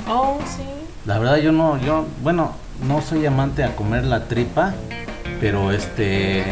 Oh, 0.08 0.38
sí. 0.44 0.64
La 1.06 1.18
verdad 1.18 1.36
yo 1.36 1.52
no, 1.52 1.78
yo, 1.78 2.06
bueno, 2.22 2.52
no 2.86 3.00
soy 3.00 3.24
amante 3.26 3.64
a 3.64 3.74
comer 3.74 4.04
la 4.04 4.24
tripa, 4.24 4.74
pero 5.40 5.72
este, 5.72 6.44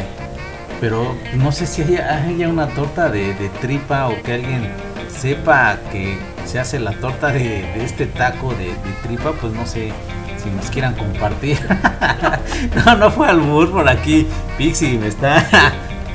pero 0.80 1.16
no 1.34 1.52
sé 1.52 1.66
si 1.66 1.82
haya, 1.82 2.24
haya 2.24 2.48
una 2.48 2.68
torta 2.68 3.08
de, 3.10 3.34
de 3.34 3.48
tripa 3.60 4.08
o 4.08 4.22
que 4.22 4.34
alguien 4.34 4.70
sepa 5.10 5.78
que 5.92 6.18
se 6.46 6.58
hace 6.58 6.78
la 6.80 6.92
torta 6.92 7.28
de, 7.28 7.84
este 7.84 8.06
taco 8.06 8.52
de, 8.54 8.72
tripa, 9.02 9.32
pues 9.32 9.52
no 9.52 9.66
sé 9.66 9.92
si 10.42 10.50
nos 10.50 10.70
quieran 10.70 10.94
compartir. 10.94 11.58
no, 12.86 12.96
no 12.96 13.10
fue 13.10 13.28
albur 13.28 13.70
por 13.70 13.88
aquí, 13.88 14.26
Pixie 14.56 14.98
me 14.98 15.08
está, 15.08 15.44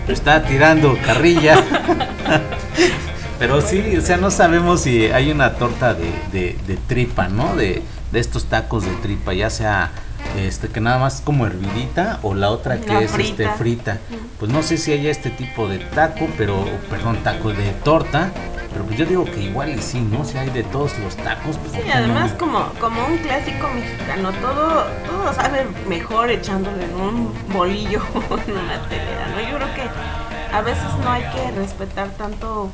me 0.07 0.13
está 0.13 0.43
tirando 0.43 0.97
carrilla. 1.05 1.57
Pero 3.39 3.61
sí, 3.61 3.97
o 3.97 4.01
sea, 4.01 4.17
no 4.17 4.31
sabemos 4.31 4.81
si 4.81 5.07
hay 5.07 5.29
una 5.29 5.53
torta 5.55 5.93
de, 5.93 6.09
de- 6.31 6.57
de 6.65 6.77
tripa, 6.87 7.27
¿no? 7.27 7.55
De, 7.55 7.81
de 8.11 8.19
estos 8.19 8.45
tacos 8.45 8.85
de 8.85 8.91
tripa, 8.95 9.33
ya 9.33 9.49
sea 9.49 9.91
este 10.37 10.67
que 10.69 10.81
nada 10.81 10.99
más 10.99 11.21
como 11.21 11.45
hervidita 11.45 12.19
o 12.23 12.33
la 12.33 12.49
otra 12.49 12.77
que 12.79 12.91
La 12.93 13.01
es 13.01 13.13
este 13.13 13.47
frita. 13.47 13.53
frita. 13.55 13.97
Pues 14.39 14.51
no 14.51 14.61
sé 14.63 14.77
si 14.77 14.91
haya 14.93 15.09
este 15.11 15.29
tipo 15.29 15.67
de 15.67 15.79
taco, 15.79 16.27
pero 16.37 16.63
perdón, 16.89 17.17
taco 17.23 17.53
de 17.53 17.71
torta, 17.83 18.31
pero 18.71 18.83
pues 18.85 18.97
yo 18.97 19.05
digo 19.05 19.23
que 19.25 19.41
igual 19.43 19.69
y 19.69 19.81
sí, 19.81 20.01
¿no? 20.01 20.25
Si 20.25 20.37
hay 20.37 20.49
de 20.49 20.63
todos 20.63 20.97
los 20.99 21.15
tacos, 21.15 21.57
pues 21.57 21.71
¿por 21.73 21.83
Sí, 21.83 21.89
además 21.91 22.31
no? 22.33 22.37
como, 22.37 22.65
como 22.79 23.05
un 23.07 23.17
clásico 23.19 23.67
mexicano, 23.73 24.31
todo, 24.41 24.83
todo 25.07 25.33
sabe 25.33 25.65
mejor 25.87 26.29
echándole 26.29 26.83
en 26.85 26.93
un 26.95 27.33
bolillo 27.53 28.01
o 28.29 28.37
en 28.37 28.51
una 28.57 28.81
telera, 28.89 29.27
¿no? 29.29 29.39
Yo 29.49 29.55
creo 29.57 29.73
que 29.75 30.53
a 30.53 30.61
veces 30.61 30.83
no 31.03 31.09
hay 31.11 31.23
que 31.23 31.51
respetar 31.51 32.09
tanto 32.17 32.69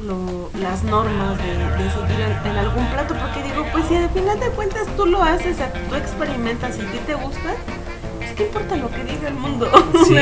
lo- 0.00 0.50
las 0.60 0.82
normas 0.84 1.38
de, 1.38 1.54
de 1.82 1.90
seguir 1.90 2.20
en, 2.20 2.50
en 2.50 2.56
algún 2.58 2.86
plato, 2.88 3.14
porque 3.14 3.42
digo, 3.42 3.64
pues 3.72 3.86
si 3.88 3.96
al 3.96 4.10
final 4.10 4.38
de 4.40 4.48
cuentas 4.50 4.86
tú 4.96 5.06
lo 5.06 5.22
haces, 5.22 5.56
tú 5.88 5.94
experimentas 5.94 6.76
y 6.78 6.82
a 6.86 6.90
ti 6.92 6.98
te 7.06 7.14
gusta, 7.14 7.54
pues 8.18 8.32
qué 8.32 8.44
importa 8.46 8.76
lo 8.76 8.90
que 8.90 9.04
diga 9.04 9.28
el 9.28 9.34
mundo. 9.34 9.70
Sí, 10.06 10.14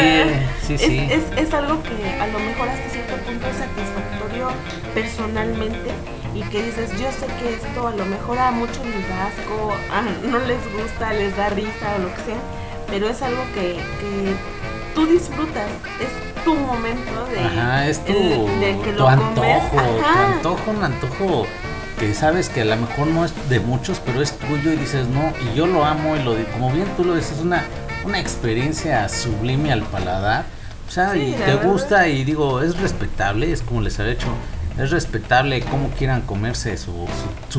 sí, 0.67 0.75
es, 0.75 0.81
sí. 0.81 0.99
es, 1.11 1.25
es 1.37 1.53
algo 1.55 1.83
que 1.83 2.21
a 2.21 2.27
lo 2.29 2.39
mejor 2.39 2.69
hasta 2.69 2.89
cierto 2.89 3.17
punto 3.27 3.47
es 3.49 3.57
satisfactorio 3.57 4.49
personalmente 4.95 5.91
y 6.35 6.41
que 6.43 6.63
dices, 6.63 6.91
yo 6.93 7.11
sé 7.13 7.27
que 7.41 7.55
esto 7.55 7.87
a 7.89 7.91
lo 7.95 8.05
mejor 8.07 8.39
a 8.39 8.51
muchos 8.51 8.79
les 8.87 9.09
da 9.09 9.27
asco, 9.27 9.73
a- 9.93 10.27
no 10.27 10.39
les 10.39 10.59
gusta, 10.73 11.13
les 11.13 11.37
da 11.37 11.49
risa 11.51 11.95
o 11.99 12.03
lo 12.03 12.09
que 12.15 12.23
sea, 12.23 12.41
pero 12.89 13.09
es 13.09 13.21
algo 13.23 13.43
que, 13.55 13.75
que 14.01 14.35
tú 14.95 15.07
disfrutas, 15.07 15.69
es 16.01 16.34
tu 16.45 16.55
momento 16.55 17.27
de, 17.27 17.41
Ajá, 17.41 17.89
es 17.89 18.05
tu, 18.05 18.13
el- 18.13 18.61
de 18.61 18.79
que 18.83 18.93
tu 18.93 18.99
lo 18.99 19.09
antojo, 19.09 19.71
tu 19.77 20.05
antojo, 20.33 20.71
un 20.71 20.85
antojo 20.85 21.47
que 21.99 22.13
sabes 22.15 22.49
que 22.49 22.63
a 22.63 22.65
lo 22.65 22.77
mejor 22.77 23.07
no 23.07 23.25
es 23.25 23.33
de 23.49 23.61
muchos, 23.61 24.01
pero 24.05 24.21
es 24.21 24.33
tuyo 24.39 24.73
y 24.73 24.77
dices, 24.77 25.07
no, 25.09 25.33
y 25.51 25.57
yo 25.57 25.67
lo 25.67 25.85
amo 25.85 26.17
y 26.17 26.23
lo 26.23 26.35
como 26.53 26.71
bien 26.73 26.87
tú 26.97 27.05
lo 27.05 27.15
dices, 27.15 27.39
una, 27.41 27.63
una 28.05 28.19
experiencia 28.21 29.09
sublime 29.09 29.73
al 29.73 29.83
paladar. 29.83 30.45
O 30.87 30.91
sea, 30.91 31.13
Sí, 31.13 31.21
y 31.21 31.33
te 31.33 31.39
verdad. 31.55 31.65
gusta 31.65 32.09
y 32.09 32.25
digo, 32.25 32.61
es 32.61 32.79
respetable, 32.79 33.51
es 33.53 33.63
como 33.63 33.81
les 33.81 33.99
había 34.01 34.13
hecho, 34.13 34.29
es 34.79 34.91
respetable 34.91 35.61
cómo 35.63 35.89
quieran 35.91 36.23
comerse 36.23 36.77
su, 36.77 36.91
su, 36.93 37.07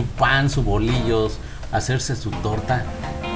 su 0.01 0.05
pan, 0.05 0.49
su 0.49 0.63
bolillos, 0.63 1.39
hacerse 1.71 2.15
su 2.15 2.29
torta. 2.31 2.83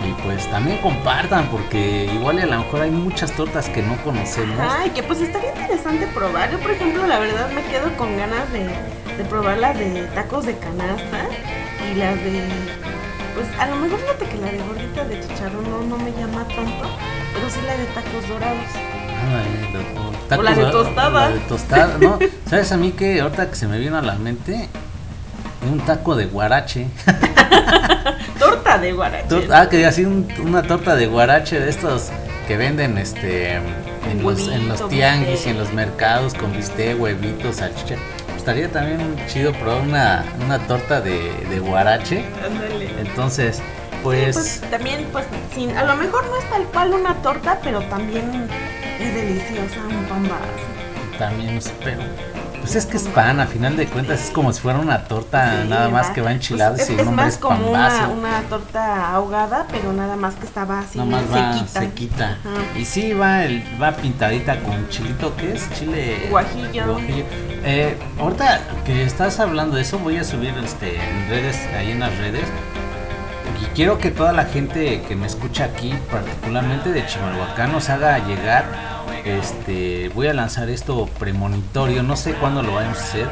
Y 0.07 0.13
pues 0.23 0.49
también 0.49 0.77
compartan, 0.79 1.47
porque 1.47 2.05
igual 2.13 2.39
y 2.39 2.41
a 2.41 2.45
lo 2.45 2.59
mejor 2.59 2.81
hay 2.81 2.91
muchas 2.91 3.31
tortas 3.33 3.67
que 3.69 3.81
no 3.81 3.97
conocemos. 4.03 4.57
Ay, 4.59 4.89
que 4.91 5.03
pues 5.03 5.19
estaría 5.21 5.49
interesante 5.49 6.07
probar. 6.07 6.51
Yo, 6.51 6.59
por 6.59 6.71
ejemplo, 6.71 7.05
la 7.05 7.19
verdad 7.19 7.51
me 7.51 7.63
quedo 7.63 7.95
con 7.97 8.17
ganas 8.17 8.51
de, 8.51 8.59
de 9.17 9.25
probar 9.29 9.57
las 9.57 9.77
de 9.77 10.03
tacos 10.15 10.45
de 10.45 10.57
canasta 10.57 11.27
y 11.91 11.95
las 11.95 12.15
de. 12.15 12.43
Pues 13.35 13.47
a 13.59 13.67
lo 13.67 13.75
mejor 13.77 13.99
fíjate 13.99 14.25
que 14.25 14.37
la 14.37 14.51
de 14.51 14.57
gordita 14.59 15.03
de 15.05 15.19
chicharrón 15.21 15.69
no, 15.69 15.81
no 15.81 15.97
me 15.97 16.11
llama 16.11 16.45
tanto, 16.47 16.89
pero 17.33 17.49
sí 17.49 17.59
la 17.65 17.77
de 17.77 17.85
tacos 17.85 18.27
dorados. 18.27 18.65
Ándale, 19.21 19.71
doctor. 19.73 20.39
O 20.39 20.41
la 20.41 20.51
de 20.51 20.63
Tacos, 20.63 20.85
tostada. 20.85 21.29
La 21.29 21.35
de 21.35 21.39
tostada, 21.41 21.97
¿no? 21.99 22.19
¿Sabes 22.49 22.71
a 22.71 22.77
mí 22.77 22.91
que 22.91 23.19
ahorita 23.19 23.49
que 23.49 23.55
se 23.55 23.67
me 23.67 23.79
vino 23.79 23.97
a 23.97 24.01
la 24.01 24.15
mente? 24.15 24.69
Un 25.61 25.79
taco 25.81 26.15
de 26.15 26.25
guarache. 26.25 26.87
Torta 28.39 28.77
de 28.77 28.91
guarache. 28.93 29.47
Ah, 29.51 29.67
que 29.69 29.85
así 29.85 30.05
un- 30.05 30.27
una 30.43 30.63
torta 30.63 30.95
de 30.95 31.07
guarache 31.07 31.59
de 31.59 31.69
estos 31.69 32.09
que 32.47 32.57
venden 32.57 32.97
este 32.97 33.53
en 33.55 34.23
los, 34.23 34.47
en 34.47 34.67
los 34.69 34.87
tianguis 34.89 35.45
y 35.45 35.49
en 35.49 35.59
los 35.59 35.71
mercados 35.73 36.33
con 36.33 36.51
bistec, 36.53 36.99
huevitos, 36.99 37.57
salchicha. 37.57 37.95
Estaría 38.35 38.69
también 38.71 39.15
chido 39.27 39.51
probar 39.53 39.81
una, 39.81 40.25
una 40.45 40.57
torta 40.59 41.01
de, 41.01 41.31
de 41.49 41.59
guarache. 41.59 42.23
Ándale. 42.45 42.89
Entonces, 42.99 43.57
Sí, 43.57 43.61
pues, 44.01 44.33
pues 44.37 44.61
también, 44.71 45.05
pues, 45.11 45.25
sin, 45.53 45.75
a 45.77 45.83
lo 45.83 45.97
mejor 45.97 46.25
no 46.27 46.37
es 46.37 46.49
tal 46.49 46.63
cual 46.67 46.93
una 46.93 47.15
torta, 47.15 47.59
pero 47.61 47.81
también 47.81 48.47
es 48.97 49.13
deliciosa, 49.13 49.81
un 49.89 50.05
pan 50.05 50.23
también, 51.17 51.59
pero 51.83 51.99
pues 52.59 52.75
es 52.75 52.85
que 52.85 52.97
es 52.97 53.07
pan, 53.07 53.39
a 53.39 53.47
final 53.47 53.75
de 53.77 53.87
cuentas 53.87 54.25
es 54.25 54.31
como 54.31 54.51
si 54.53 54.61
fuera 54.61 54.79
una 54.79 55.03
torta 55.05 55.61
Sí, 55.61 55.69
nada 55.69 55.89
más 55.89 56.09
que 56.09 56.21
va 56.21 56.31
enchilada 56.31 56.75
Pues 56.75 56.89
es, 56.89 56.99
es 56.99 57.11
más 57.11 57.33
es 57.33 57.39
como 57.39 57.69
una, 57.69 58.07
una 58.09 58.41
torta 58.43 59.11
ahogada, 59.11 59.65
pero 59.71 59.93
nada 59.93 60.15
más 60.15 60.35
que 60.35 60.45
estaba 60.45 60.79
así 60.79 60.97
Nomás 60.97 61.23
va 61.31 61.65
sequita. 61.67 62.37
Y 62.77 62.85
sí 62.85 63.13
va 63.13 63.45
el, 63.45 63.63
va 63.81 63.93
pintadita 63.93 64.59
con 64.61 64.87
chilito, 64.89 65.35
¿qué 65.35 65.53
es? 65.53 65.71
Chile 65.73 66.27
Guajillo. 66.29 66.93
guajillo. 66.93 67.25
Eh, 67.63 67.97
ahorita 68.19 68.61
que 68.85 69.03
estás 69.03 69.39
hablando 69.39 69.75
de 69.75 69.81
eso, 69.81 69.99
voy 69.99 70.17
a 70.17 70.23
subir 70.23 70.53
este 70.63 70.95
en 70.95 71.29
redes, 71.29 71.57
ahí 71.77 71.91
en 71.91 71.99
las 71.99 72.15
redes. 72.17 72.45
Y 73.61 73.65
quiero 73.75 73.97
que 73.97 74.11
toda 74.11 74.31
la 74.31 74.45
gente 74.45 75.01
que 75.07 75.15
me 75.15 75.27
escucha 75.27 75.65
aquí, 75.65 75.93
particularmente 76.11 76.91
de 76.91 77.05
Chimalhuacán, 77.05 77.71
nos 77.71 77.89
haga 77.89 78.19
llegar. 78.19 78.65
Este, 79.25 80.09
voy 80.15 80.27
a 80.27 80.33
lanzar 80.33 80.69
esto 80.69 81.07
premonitorio, 81.19 82.03
no 82.03 82.15
sé 82.15 82.33
cuándo 82.33 82.61
lo 82.63 82.73
vamos 82.73 82.97
a 82.97 83.01
hacer, 83.01 83.27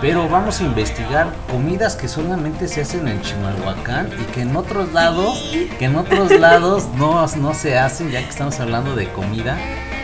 pero 0.00 0.28
vamos 0.28 0.60
a 0.60 0.64
investigar 0.64 1.28
comidas 1.50 1.96
que 1.96 2.08
solamente 2.08 2.68
se 2.68 2.82
hacen 2.82 3.08
en 3.08 3.20
Chimalhuacán 3.22 4.08
y 4.20 4.24
que 4.32 4.42
en 4.42 4.56
otros 4.56 4.92
lados, 4.92 5.52
que 5.78 5.84
en 5.86 5.96
otros 5.96 6.30
lados 6.38 6.84
no, 6.96 7.26
no 7.36 7.54
se 7.54 7.78
hacen, 7.78 8.10
ya 8.10 8.22
que 8.22 8.28
estamos 8.30 8.58
hablando 8.60 8.94
de 8.94 9.08
comida. 9.10 9.56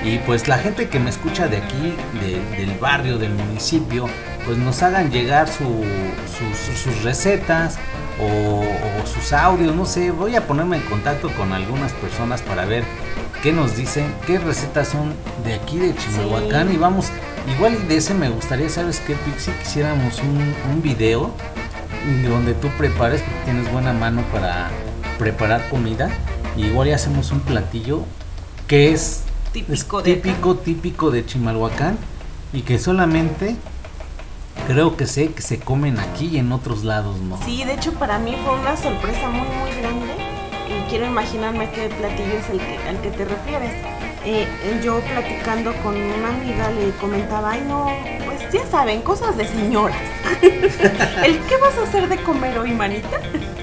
Y 0.05 0.19
pues 0.19 0.49
la 0.49 0.59
gente 0.59 0.89
que 0.89 0.99
me 0.99 1.11
escucha 1.11 1.47
de 1.47 1.59
aquí, 1.59 1.95
de- 2.21 2.57
del 2.59 2.77
barrio, 2.79 3.19
del 3.19 3.31
municipio, 3.35 4.07
pues 4.45 4.59
nos 4.59 4.83
hagan 4.83 5.13
llegar 5.13 5.49
su, 5.49 5.63
su- 5.65 6.57
su- 6.73 6.77
sus 6.77 7.03
recetas 7.05 7.79
o, 8.21 8.63
o 8.65 9.07
sus 9.07 9.33
audios, 9.33 9.77
no 9.77 9.87
sé, 9.87 10.11
voy 10.11 10.35
a 10.35 10.45
ponerme 10.47 10.79
en 10.79 10.83
contacto 10.83 11.31
con 11.35 11.53
algunas 11.53 11.93
personas 11.93 12.43
para 12.43 12.65
ver 12.65 12.83
qué 13.43 13.53
nos 13.53 13.77
dicen, 13.77 14.15
qué 14.27 14.39
recetas 14.39 14.89
son 14.89 15.13
de 15.45 15.55
aquí 15.55 15.79
de 15.79 15.95
Chimalhuacán 15.97 16.69
Sí. 16.69 16.75
y 16.75 16.79
vamos, 16.79 17.07
igual 17.57 17.89
de 17.89 17.97
ese 17.97 18.15
me 18.15 18.29
gustaría, 18.31 18.69
¿sabes 18.69 19.01
qué, 19.01 19.15
Pixie? 19.15 19.53
Quisiéramos 19.63 20.21
un, 20.21 20.55
un 20.73 20.83
video 20.83 21.31
donde 22.29 22.55
tú 22.55 22.69
prepares, 22.79 23.21
porque 23.23 23.39
tienes 23.45 23.71
buena 23.73 23.93
mano 23.93 24.23
para 24.33 24.71
preparar 25.19 25.69
comida 25.69 26.11
y 26.57 26.67
igual 26.67 26.89
ya 26.89 26.97
hacemos 26.97 27.31
un 27.33 27.41
platillo 27.41 28.05
que 28.67 28.93
es 28.93 29.23
Típico 29.53 29.99
es 30.01 30.05
de 30.07 30.15
típico, 30.15 30.55
típico 30.57 31.11
de 31.11 31.27
Chimalhuacán 31.27 31.99
y 32.55 32.63
que 32.63 32.79
solamente 32.79 33.57
creo 34.67 34.97
que 34.97 35.07
sé 35.07 35.33
que 35.33 35.43
se 35.43 35.59
comen 35.61 35.99
aquí 35.99 36.27
y 36.29 36.39
en 36.39 36.53
otros 36.53 36.83
lados, 36.85 37.19
¿no? 37.21 37.39
Sí, 37.45 37.63
de 37.65 37.75
hecho 37.75 37.93
para 37.95 38.19
mí 38.19 38.35
fue 38.45 38.59
una 38.59 38.77
sorpresa 38.77 39.29
muy 39.29 39.47
muy 39.47 39.71
grande 39.81 40.22
quiero 40.93 41.07
imaginarme 41.07 41.71
qué 41.71 41.89
platillo 41.89 42.35
es 42.39 42.51
el 42.51 42.59
que, 42.59 42.77
al 42.87 43.01
que 43.01 43.11
te 43.13 43.25
refieres. 43.25 43.73
Eh, 44.27 44.47
yo 44.85 45.01
platicando 45.01 45.73
con 45.83 45.97
una 45.97 46.29
amiga 46.29 46.71
le 46.71 46.91
comentaba, 47.01 47.53
ay 47.53 47.65
no, 47.67 47.91
pues 48.27 48.53
ya 48.53 48.67
saben, 48.67 49.01
cosas 49.01 49.35
de 49.39 49.47
señoras. 49.47 49.97
el 50.43 51.39
qué 51.47 51.57
vas 51.57 51.79
a 51.79 51.85
hacer 51.85 52.11
de 52.11 52.19
comer 52.19 52.59
hoy, 52.59 52.73
manita. 52.73 53.19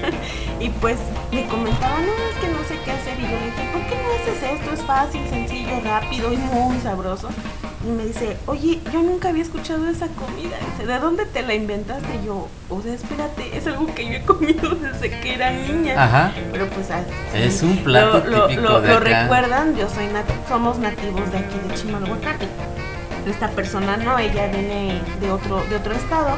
y 0.58 0.70
pues 0.70 0.98
me 1.30 1.46
comentaba, 1.46 2.00
no, 2.00 2.12
es 2.12 2.36
que 2.40 2.48
no 2.48 2.64
sé 2.64 2.76
qué 2.84 2.90
hacer. 2.90 3.16
Y 3.20 3.22
yo 3.22 3.38
le 3.38 3.44
dije, 3.44 3.70
¿por 3.72 3.82
qué 3.82 3.94
no 3.94 4.10
haces 4.10 4.60
esto? 4.60 4.74
Es 4.74 4.82
fácil, 4.82 5.22
sencillo, 5.30 5.80
rápido 5.84 6.32
y 6.32 6.36
muy 6.36 6.80
sabroso. 6.80 7.28
Y 7.82 7.90
me 7.92 8.04
dice, 8.04 8.36
oye, 8.46 8.78
yo 8.92 9.02
nunca 9.02 9.30
había 9.30 9.42
escuchado 9.42 9.88
esa 9.88 10.06
comida. 10.08 10.56
Dice, 10.72 10.86
¿de 10.86 10.98
dónde 10.98 11.24
te 11.24 11.40
la 11.42 11.54
inventaste? 11.54 12.08
Y 12.22 12.26
yo, 12.26 12.46
o 12.68 12.82
sea, 12.82 12.92
espérate, 12.92 13.56
es 13.56 13.66
algo 13.66 13.86
que 13.94 14.04
yo 14.06 14.12
he 14.16 14.22
comido 14.22 14.70
desde 14.74 15.18
que 15.20 15.34
era 15.34 15.50
niña. 15.50 16.02
Ajá. 16.04 16.32
Pero 16.52 16.66
pues 16.68 16.90
así, 16.90 17.10
Es 17.34 17.62
un 17.62 17.78
plato 17.78 18.22
lo, 18.26 18.46
típico 18.46 18.68
lo- 18.68 18.80
de 18.82 18.88
lo 18.88 18.96
acá. 18.98 19.22
recuerdan, 19.22 19.74
yo 19.76 19.88
soy 19.88 20.06
nat- 20.08 20.48
somos 20.48 20.78
nativos 20.78 21.32
de 21.32 21.38
aquí 21.38 21.56
de 21.68 21.74
Chimalhuacán. 21.74 22.36
Esta 23.26 23.48
persona 23.48 23.96
no, 23.96 24.18
ella 24.18 24.46
viene 24.48 25.00
de 25.20 25.30
otro, 25.30 25.62
de 25.70 25.76
otro 25.76 25.92
estado. 25.94 26.36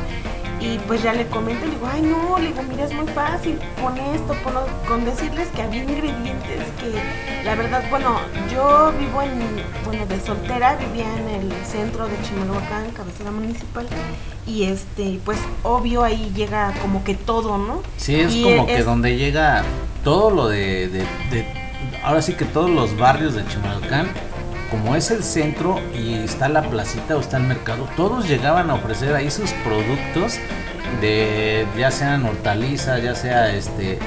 Y 0.65 0.79
pues 0.87 1.03
ya 1.03 1.13
le 1.13 1.27
comento, 1.27 1.65
le 1.65 1.73
digo, 1.73 1.89
ay 1.93 2.03
no, 2.03 2.39
le 2.39 2.47
digo, 2.49 2.63
mira, 2.63 2.85
es 2.85 2.93
muy 2.95 3.07
fácil, 3.09 3.59
pon 3.81 3.99
esto, 3.99 4.33
pon 4.45 4.55
lo-". 4.55 4.67
con 4.87 5.05
decirles 5.05 5.49
que 5.49 5.61
había 5.63 5.83
ingredientes 5.83 6.61
que, 6.79 7.45
la 7.45 7.57
verdad, 7.57 7.83
bueno, 7.91 8.21
yo 8.49 8.93
vivo 8.97 9.23
en, 9.23 9.33
bueno, 9.85 10.07
de 10.07 10.21
soltera, 10.21 10.77
vivía 10.77 11.07
en 11.19 11.29
el 11.29 11.53
centro 11.67 12.07
de 12.07 12.15
Chimalhuacán, 12.23 12.93
cabecera 12.97 13.33
municipal, 13.33 13.89
y 14.47 14.63
este, 14.65 15.19
pues 15.25 15.39
obvio 15.65 16.05
ahí 16.05 16.31
llega 16.35 16.73
como 16.81 17.03
que 17.03 17.15
todo, 17.17 17.59
¿no? 17.59 17.83
Sí, 17.97 18.21
es 18.21 18.33
Y 18.33 18.45
como 18.45 18.67
que 18.67 18.83
donde 18.85 19.17
llega 19.17 19.65
todo 20.05 20.31
lo 20.31 20.47
de, 20.49 20.87
de- 20.89 21.07
de- 21.31 21.63
Ahora 22.05 22.23
sí 22.23 22.35
que 22.35 22.45
todos 22.45 22.71
los 22.71 22.97
barrios 22.97 23.35
de 23.35 23.45
Chimalhuacán, 23.49 24.09
como 24.73 24.97
es 24.97 25.11
el 25.11 25.23
centro 25.23 25.79
y 25.95 26.15
está 26.25 26.49
la 26.49 26.63
placita 26.63 27.15
o 27.15 27.21
está 27.21 27.37
el 27.37 27.43
mercado, 27.43 27.87
todos 27.95 28.27
llegaban 28.27 28.71
a 28.71 28.75
ofrecer 28.75 29.15
ahí 29.15 29.31
sus 29.31 29.51
productos 29.65 30.39
de 31.03 31.67
ya 31.79 31.91
sean 31.91 32.25
hortalizas, 32.25 33.03
ya 33.03 33.15
sea 33.15 33.55
este 33.55 33.99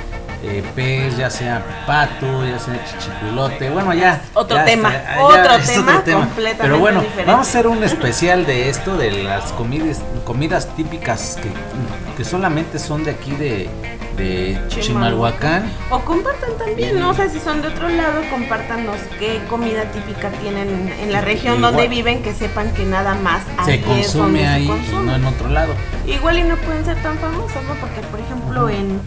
eh, 0.43 0.63
pez, 0.75 1.17
ya 1.17 1.29
sea 1.29 1.63
pato, 1.85 2.43
ya 2.45 2.57
sea 2.57 2.83
chichipilote, 2.83 3.69
bueno 3.69 3.93
ya. 3.93 4.19
Otro 4.33 4.57
ya 4.57 4.65
tema, 4.65 4.95
está, 4.95 5.21
otro 5.21 5.55
es 5.55 5.67
tema 5.67 6.01
completamente 6.03 6.57
Pero 6.59 6.79
bueno, 6.79 7.01
diferente. 7.01 7.31
vamos 7.31 7.47
a 7.47 7.49
hacer 7.49 7.67
un 7.67 7.83
especial 7.83 8.47
de 8.47 8.69
esto, 8.69 8.97
de 8.97 9.23
las 9.23 9.51
comidas, 9.53 10.01
comidas 10.25 10.67
típicas 10.75 11.37
que, 11.41 11.49
que 12.17 12.25
solamente 12.25 12.79
son 12.79 13.03
de 13.03 13.11
aquí 13.11 13.31
de, 13.33 13.69
de 14.17 14.59
Chimalhuacán. 14.69 15.71
O 15.89 15.99
compartan 15.99 16.49
también, 16.57 16.99
no 16.99 17.13
sé 17.13 17.29
si 17.29 17.39
son 17.39 17.61
de 17.61 17.67
otro 17.69 17.89
lado, 17.89 18.21
compártanos 18.31 18.97
qué 19.19 19.41
comida 19.49 19.83
típica 19.91 20.29
tienen 20.41 20.93
en 20.99 21.11
la 21.11 21.21
región 21.21 21.55
Igual- 21.57 21.73
donde 21.73 21.87
viven, 21.87 22.23
que 22.23 22.33
sepan 22.33 22.73
que 22.73 22.83
nada 22.85 23.15
más 23.15 23.43
Se 23.65 23.73
ahí 23.73 23.79
es 23.79 23.85
donde 23.85 24.01
consume 24.03 24.39
se 24.39 24.47
ahí 24.47 24.63
y 24.63 24.67
consume. 24.67 25.03
no 25.05 25.15
en 25.15 25.25
otro 25.25 25.49
lado. 25.49 25.73
Igual 26.07 26.39
y 26.39 26.43
no 26.43 26.55
pueden 26.57 26.85
ser 26.85 27.01
tan 27.01 27.17
famosos, 27.19 27.61
¿no? 27.67 27.73
Porque, 27.75 28.01
por 28.11 28.19
ejemplo, 28.19 28.69
en, 28.69 28.99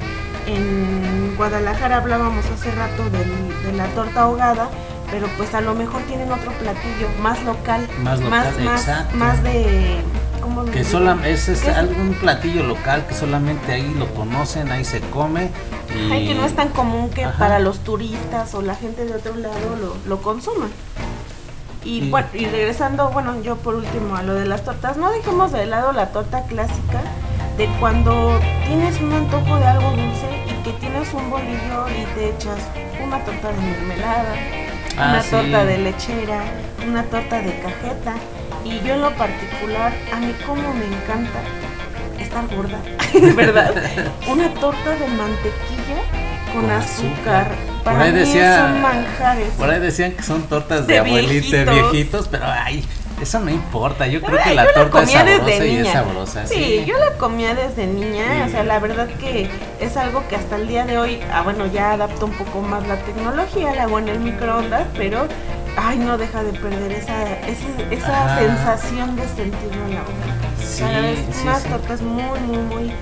en 0.46 1.34
Guadalajara 1.36 1.98
hablábamos 1.98 2.44
hace 2.46 2.70
rato 2.72 3.04
del- 3.10 3.62
de 3.64 3.72
la 3.76 3.86
torta 3.88 4.22
ahogada, 4.22 4.68
pero 5.10 5.26
pues 5.36 5.54
a 5.54 5.60
lo 5.60 5.74
mejor 5.74 6.02
tienen 6.02 6.30
otro 6.30 6.52
platillo 6.52 7.08
más 7.22 7.42
local, 7.44 7.86
Más 8.02 8.20
local, 8.20 8.54
más, 8.64 8.80
exacto. 8.82 9.16
más 9.16 9.42
de... 9.42 9.96
¿cómo 10.48 10.62
lo 10.62 10.72
Que 10.72 10.80
ese 11.24 11.52
es 11.52 11.62
es- 11.66 11.76
algún 11.76 12.14
platillo 12.14 12.62
local 12.64 13.04
que 13.06 13.14
solamente 13.14 13.72
ahí 13.72 13.94
lo 13.98 14.06
conocen, 14.14 14.70
ahí 14.72 14.84
se 14.84 15.00
come. 15.00 15.50
Y 15.94 16.10
Ay, 16.12 16.26
que 16.28 16.34
no 16.34 16.44
es 16.44 16.54
tan 16.54 16.68
común 16.70 17.10
que 17.10 17.24
Ajá. 17.24 17.38
para 17.38 17.58
los 17.58 17.80
turistas 17.80 18.54
o 18.54 18.62
la 18.62 18.74
gente 18.74 19.04
de 19.04 19.14
otro 19.14 19.34
lado 19.36 19.76
lo, 19.80 19.96
lo 20.06 20.22
consuman. 20.22 20.70
Y, 21.84 22.04
Y- 22.04 22.10
bueno, 22.10 22.28
y 22.34 22.46
regresando, 22.46 23.10
bueno, 23.10 23.40
yo 23.42 23.56
por 23.56 23.74
último 23.74 24.16
a 24.16 24.22
lo 24.22 24.34
de 24.34 24.46
las 24.46 24.64
tortas, 24.64 24.96
no 24.96 25.10
dejemos 25.10 25.52
de 25.52 25.66
lado 25.66 25.92
la 25.92 26.08
torta 26.08 26.42
clásica 26.44 27.00
de 27.56 27.66
cuando 27.80 28.38
tienes 28.66 29.00
un 29.00 29.12
antojo 29.12 29.56
de 29.56 29.64
algo 29.66 29.90
dulce 29.90 30.28
y 30.46 30.62
que 30.64 30.72
tienes 30.78 31.12
un 31.14 31.30
bolillo 31.30 31.88
y 31.88 32.04
te 32.14 32.30
echas 32.30 32.58
una 33.04 33.18
torta 33.24 33.48
de 33.52 33.58
mermelada, 33.60 34.34
Ah, 34.98 35.10
una 35.10 35.22
sí. 35.22 35.30
torta 35.30 35.64
de 35.64 35.78
lechera, 35.78 36.42
una 36.86 37.02
torta 37.04 37.40
de 37.40 37.60
cajeta. 37.60 38.14
Y 38.68 38.86
yo 38.86 38.94
en 38.94 39.00
lo 39.02 39.10
particular, 39.14 39.92
a 40.12 40.16
mí 40.20 40.34
como 40.46 40.74
me 40.74 40.84
encanta 40.84 41.40
estar 42.20 42.44
gorda, 42.54 42.78
¿verdad? 43.36 43.74
Una 44.28 44.48
torta 44.54 44.90
de 44.90 45.06
mantequilla 45.08 46.02
con, 46.52 46.62
Con 46.62 46.70
azúcar. 46.70 47.12
azúcar. 47.16 47.50
Para 47.84 47.96
Por 47.98 48.06
ahí 48.06 48.12
mí 48.12 48.18
decía- 48.18 48.58
son 48.58 48.82
manjares. 48.82 49.48
Por 49.56 49.70
ahí 49.70 49.80
decían 49.80 50.12
que 50.12 50.22
son 50.22 50.42
tortas 50.42 50.86
de, 50.86 50.92
De 50.94 50.98
abuelita, 50.98 51.30
viejitos. 51.64 51.92
viejitos, 51.92 52.28
pero 52.28 52.44
ay, 52.46 52.84
eso 53.22 53.40
no 53.40 53.50
importa. 53.50 54.06
Yo 54.06 54.20
creo 54.20 54.38
que 54.42 54.54
la 54.54 54.64
yo 54.66 54.72
torta 54.74 55.02
es 55.02 55.10
comía 55.10 55.24
desde 55.24 55.38
sabrosa 55.38 55.64
y 55.64 55.70
es 55.70 55.78
niña. 55.82 55.92
sabrosa. 55.92 56.46
Sí, 56.46 56.84
yo 56.86 56.98
la 56.98 57.12
comía 57.16 57.54
desde 57.54 57.86
niña, 57.86 58.24
Sí. 58.44 58.48
o 58.48 58.50
sea, 58.50 58.64
la 58.64 58.78
verdad 58.78 59.06
que 59.20 59.48
es 59.80 59.96
algo 59.96 60.22
que 60.28 60.36
hasta 60.36 60.56
el 60.56 60.68
día 60.68 60.84
de 60.84 60.98
hoy, 60.98 61.20
ah, 61.32 61.42
bueno, 61.42 61.66
ya 61.66 61.92
adapto 61.92 62.26
un 62.26 62.32
poco 62.32 62.60
más 62.60 62.86
la 62.86 62.96
tecnología, 62.96 63.74
la 63.74 63.84
hago 63.84 63.98
en 64.00 64.08
el 64.08 64.20
microondas, 64.20 64.86
pero, 64.96 65.26
ay, 65.80 65.98
no 65.98 66.18
deja 66.18 66.42
de 66.42 66.52
perder 66.58 66.92
esa, 66.92 67.24
esa 67.90 68.24
Ajá. 68.24 68.38
sensación 68.38 69.16
de 69.16 69.26
sentirlo 69.28 69.84
en 69.86 69.94
la 69.94 70.00
boca. 70.00 70.12
Sí, 70.62 70.80
Cada 70.82 71.00
vez 71.00 71.18
sí, 71.32 71.42
unas 71.44 71.62
sí. 71.62 71.68
tortas 71.68 72.00
muy, 72.02 72.40
muy, 72.40 72.58
muy, 72.58 72.92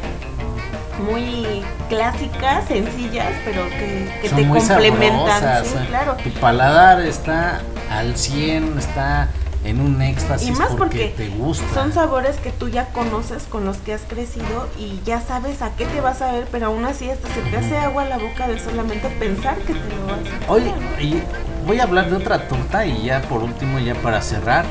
muy 1.06 1.64
clásicas, 1.88 2.64
sencillas, 2.68 3.32
pero 3.44 3.68
que, 3.70 4.18
que 4.22 4.28
Son 4.28 4.38
te 4.38 4.44
muy 4.44 4.58
complementan. 4.60 5.40
sabrosas, 5.40 5.66
sí, 5.66 5.78
eh. 5.78 5.86
claro. 5.88 6.16
Tu 6.22 6.30
paladar 6.32 7.00
está 7.00 7.60
al 7.90 8.16
100, 8.16 8.78
está 8.78 9.28
en 9.66 9.80
un 9.80 10.00
éxtasis 10.00 10.48
Y 10.48 10.52
más 10.52 10.68
porque, 10.68 11.12
porque 11.12 11.14
te 11.16 11.28
gusta. 11.28 11.64
Son 11.74 11.92
sabores 11.92 12.36
que 12.36 12.50
tú 12.50 12.68
ya 12.68 12.86
conoces, 12.88 13.44
con 13.44 13.64
los 13.64 13.78
que 13.78 13.94
has 13.94 14.02
crecido 14.02 14.68
y 14.78 15.00
ya 15.04 15.20
sabes 15.20 15.62
a 15.62 15.74
qué 15.76 15.86
te 15.86 16.00
vas 16.00 16.22
a 16.22 16.32
ver, 16.32 16.46
pero 16.50 16.66
aún 16.66 16.84
así 16.84 17.10
hasta 17.10 17.28
se 17.28 17.40
te 17.42 17.56
hace 17.56 17.76
agua 17.76 18.04
la 18.04 18.18
boca 18.18 18.48
de 18.48 18.58
solamente 18.58 19.08
pensar 19.18 19.56
que 19.58 19.74
te 19.74 19.96
lo 19.96 20.06
vas 20.06 20.20
a 20.48 20.52
Oye, 20.52 20.72
y 21.00 21.22
voy 21.66 21.80
a 21.80 21.84
hablar 21.84 22.08
de 22.10 22.16
otra 22.16 22.48
torta 22.48 22.86
y 22.86 23.04
ya 23.04 23.22
por 23.22 23.42
último, 23.42 23.78
ya 23.78 23.94
para 23.96 24.22
cerrar, 24.22 24.64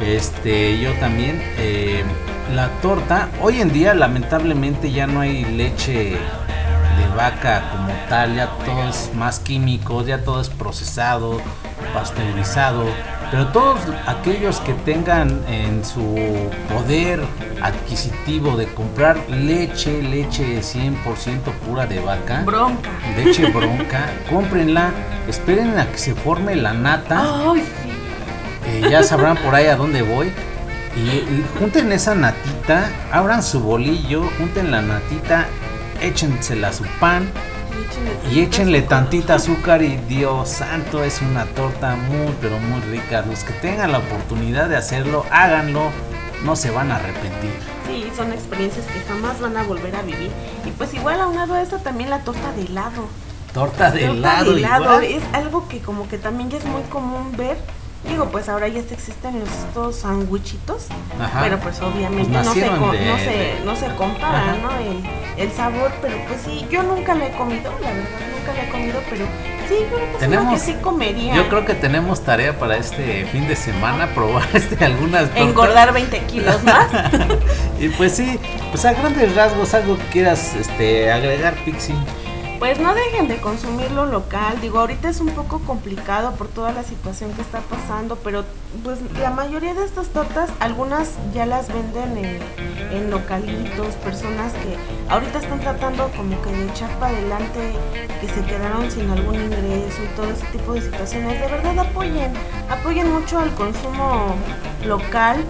este, 0.00 0.80
yo 0.80 0.92
también, 0.94 1.42
eh, 1.58 2.04
la 2.54 2.68
torta, 2.80 3.28
hoy 3.42 3.60
en 3.60 3.72
día 3.72 3.94
lamentablemente 3.94 4.90
ya 4.90 5.06
no 5.06 5.20
hay 5.20 5.44
leche 5.44 6.12
de 6.12 7.16
vaca 7.16 7.70
como 7.72 7.92
tal, 8.08 8.34
ya 8.34 8.48
todo 8.64 8.88
es 8.88 9.10
más 9.14 9.38
químicos, 9.38 10.06
ya 10.06 10.24
todo 10.24 10.40
es 10.40 10.48
procesado, 10.48 11.40
pasteurizado, 11.92 12.84
pero 13.30 13.48
todos 13.48 13.80
aquellos 14.06 14.60
que 14.60 14.72
tengan 14.74 15.28
en 15.48 15.84
su 15.84 16.14
poder 16.72 17.20
adquisitivo 17.62 18.56
de 18.56 18.66
comprar 18.68 19.18
leche, 19.28 20.02
leche 20.02 20.60
100% 20.60 20.94
pura 21.66 21.86
de 21.86 22.00
vaca, 22.00 22.42
Bronca. 22.44 22.90
leche 23.16 23.46
bronca, 23.52 24.06
cómprenla, 24.30 24.90
esperen 25.28 25.78
a 25.78 25.86
que 25.90 25.98
se 25.98 26.14
forme 26.14 26.56
la 26.56 26.72
nata, 26.72 27.50
Ay, 27.52 27.60
sí. 27.82 27.90
eh, 28.66 28.88
ya 28.90 29.02
sabrán 29.02 29.36
por 29.36 29.54
ahí 29.54 29.66
a 29.66 29.76
dónde 29.76 30.02
voy. 30.02 30.32
Y, 30.96 31.00
y 31.00 31.44
junten 31.58 31.92
esa 31.92 32.14
natita, 32.14 32.88
abran 33.12 33.42
su 33.42 33.60
bolillo, 33.60 34.22
junten 34.38 34.70
la 34.70 34.80
natita, 34.82 35.46
échensela 36.00 36.68
a 36.68 36.72
su 36.72 36.84
pan 36.98 37.28
y 38.30 38.40
échenle 38.40 38.82
tantita 38.82 39.34
azúcar 39.34 39.82
y 39.82 39.96
Dios 40.08 40.48
santo, 40.48 41.02
es 41.02 41.20
una 41.22 41.46
torta 41.46 41.96
muy 41.96 42.34
pero 42.40 42.58
muy 42.58 42.80
rica. 42.82 43.24
Los 43.26 43.44
que 43.44 43.52
tengan 43.54 43.92
la 43.92 43.98
oportunidad 43.98 44.68
de 44.68 44.76
hacerlo, 44.76 45.24
háganlo, 45.30 45.90
no 46.44 46.56
se 46.56 46.70
van 46.70 46.92
a 46.92 46.96
arrepentir. 46.96 47.52
Sí, 47.86 48.10
son 48.14 48.32
experiencias 48.32 48.86
que 48.86 49.00
jamás 49.00 49.40
van 49.40 49.56
a 49.56 49.62
volver 49.64 49.96
a 49.96 50.02
vivir. 50.02 50.30
Y 50.66 50.70
pues 50.72 50.92
igual 50.94 51.20
a 51.20 51.62
eso 51.62 51.78
también 51.78 52.10
la 52.10 52.20
torta 52.20 52.52
de 52.52 52.62
helado. 52.62 53.06
Torta 53.54 53.90
de 53.90 54.00
Torta 54.00 54.18
helado, 54.18 54.52
de 54.52 54.58
helado 54.58 55.02
igual. 55.02 55.04
es 55.04 55.22
algo 55.32 55.68
que 55.68 55.80
como 55.80 56.06
que 56.08 56.18
también 56.18 56.50
ya 56.50 56.58
es 56.58 56.64
muy 56.66 56.82
común 56.82 57.34
ver. 57.36 57.56
Digo, 58.08 58.26
pues 58.30 58.48
ahora 58.48 58.68
ya 58.68 58.80
existen 58.80 59.42
estos 59.42 59.96
sandwichitos, 59.96 60.86
Ajá. 61.20 61.40
pero 61.42 61.58
pues 61.58 61.80
obviamente 61.82 62.32
Pues 62.32 62.46
no, 62.46 62.54
se, 62.54 62.60
de- 62.60 62.70
no, 62.70 62.92
se, 63.18 63.24
de- 63.30 63.60
no 63.64 63.76
se 63.76 63.86
compara, 63.96 64.38
Ajá. 64.52 64.56
¿no? 64.62 64.70
El, 64.78 65.02
el 65.36 65.52
sabor, 65.52 65.92
pero 66.00 66.16
pues 66.26 66.40
sí, 66.44 66.66
yo 66.70 66.82
nunca 66.82 67.14
la 67.14 67.26
he 67.26 67.30
comido, 67.32 67.70
la 67.82 67.88
verdad, 67.90 68.08
nunca 68.38 68.54
la 68.54 68.64
he 68.64 68.68
comido, 68.70 69.00
pero 69.10 69.24
sí, 69.68 69.74
yo 69.90 70.18
Tenemos- 70.18 70.54
que 70.54 70.58
sí 70.58 70.74
comería. 70.82 71.34
Yo 71.36 71.48
creo 71.48 71.64
que 71.66 71.74
tenemos 71.74 72.22
tarea 72.24 72.58
para 72.58 72.76
este 72.78 73.26
fin 73.26 73.46
de 73.46 73.54
semana, 73.56 74.06
probar 74.14 74.48
este, 74.54 74.82
algunas 74.84 75.24
tortas. 75.26 75.40
Engordar 75.42 75.92
20 75.92 76.18
kilos 76.22 76.62
más. 76.64 76.88
Y 77.80 77.90
pues 77.90 78.16
sí, 78.16 78.40
pues 78.72 78.84
a 78.84 78.92
grandes 78.92 79.36
rasgos, 79.36 79.72
algo 79.74 79.96
que 79.98 80.04
quieras 80.06 80.54
este, 80.56 81.12
agregar, 81.12 81.54
Pixie. 81.64 81.94
Pues 82.58 82.80
no 82.80 82.94
dejen 82.94 83.28
de 83.28 83.40
consumir 83.40 83.90
lo 83.92 84.06
local. 84.06 84.60
Digo, 84.60 84.80
ahorita 84.80 85.08
es 85.08 85.20
un 85.20 85.30
poco 85.30 85.60
complicado 85.60 86.32
por 86.32 86.48
toda 86.48 86.72
la 86.72 86.82
situación 86.82 87.32
que 87.32 87.42
está 87.42 87.60
pasando, 87.60 88.16
pero 88.16 88.44
pues 88.82 88.98
la 89.18 89.30
mayoría 89.30 89.74
de 89.74 89.84
estas 89.84 90.08
tortas, 90.08 90.50
algunas 90.58 91.12
ya 91.32 91.46
las 91.46 91.68
venden 91.68 92.18
en, 92.18 92.42
en 92.92 93.10
localitos, 93.10 93.94
personas 93.96 94.52
que 94.54 94.76
ahorita 95.08 95.38
están 95.38 95.60
tratando 95.60 96.10
como 96.16 96.40
que 96.42 96.50
de 96.50 96.68
echar 96.68 96.90
para 96.98 97.16
adelante, 97.16 97.72
que 98.20 98.28
se 98.28 98.44
quedaron 98.44 98.90
sin 98.90 99.08
algún 99.10 99.36
ingreso 99.36 100.02
y 100.02 100.16
todo 100.16 100.30
ese 100.30 100.46
tipo 100.46 100.74
de 100.74 100.82
situaciones. 100.82 101.40
De 101.40 101.46
verdad 101.46 101.78
apoyen, 101.78 102.32
apoyen 102.68 103.12
mucho 103.12 103.38
al 103.38 103.54
consumo 103.54 104.34
local 104.84 105.44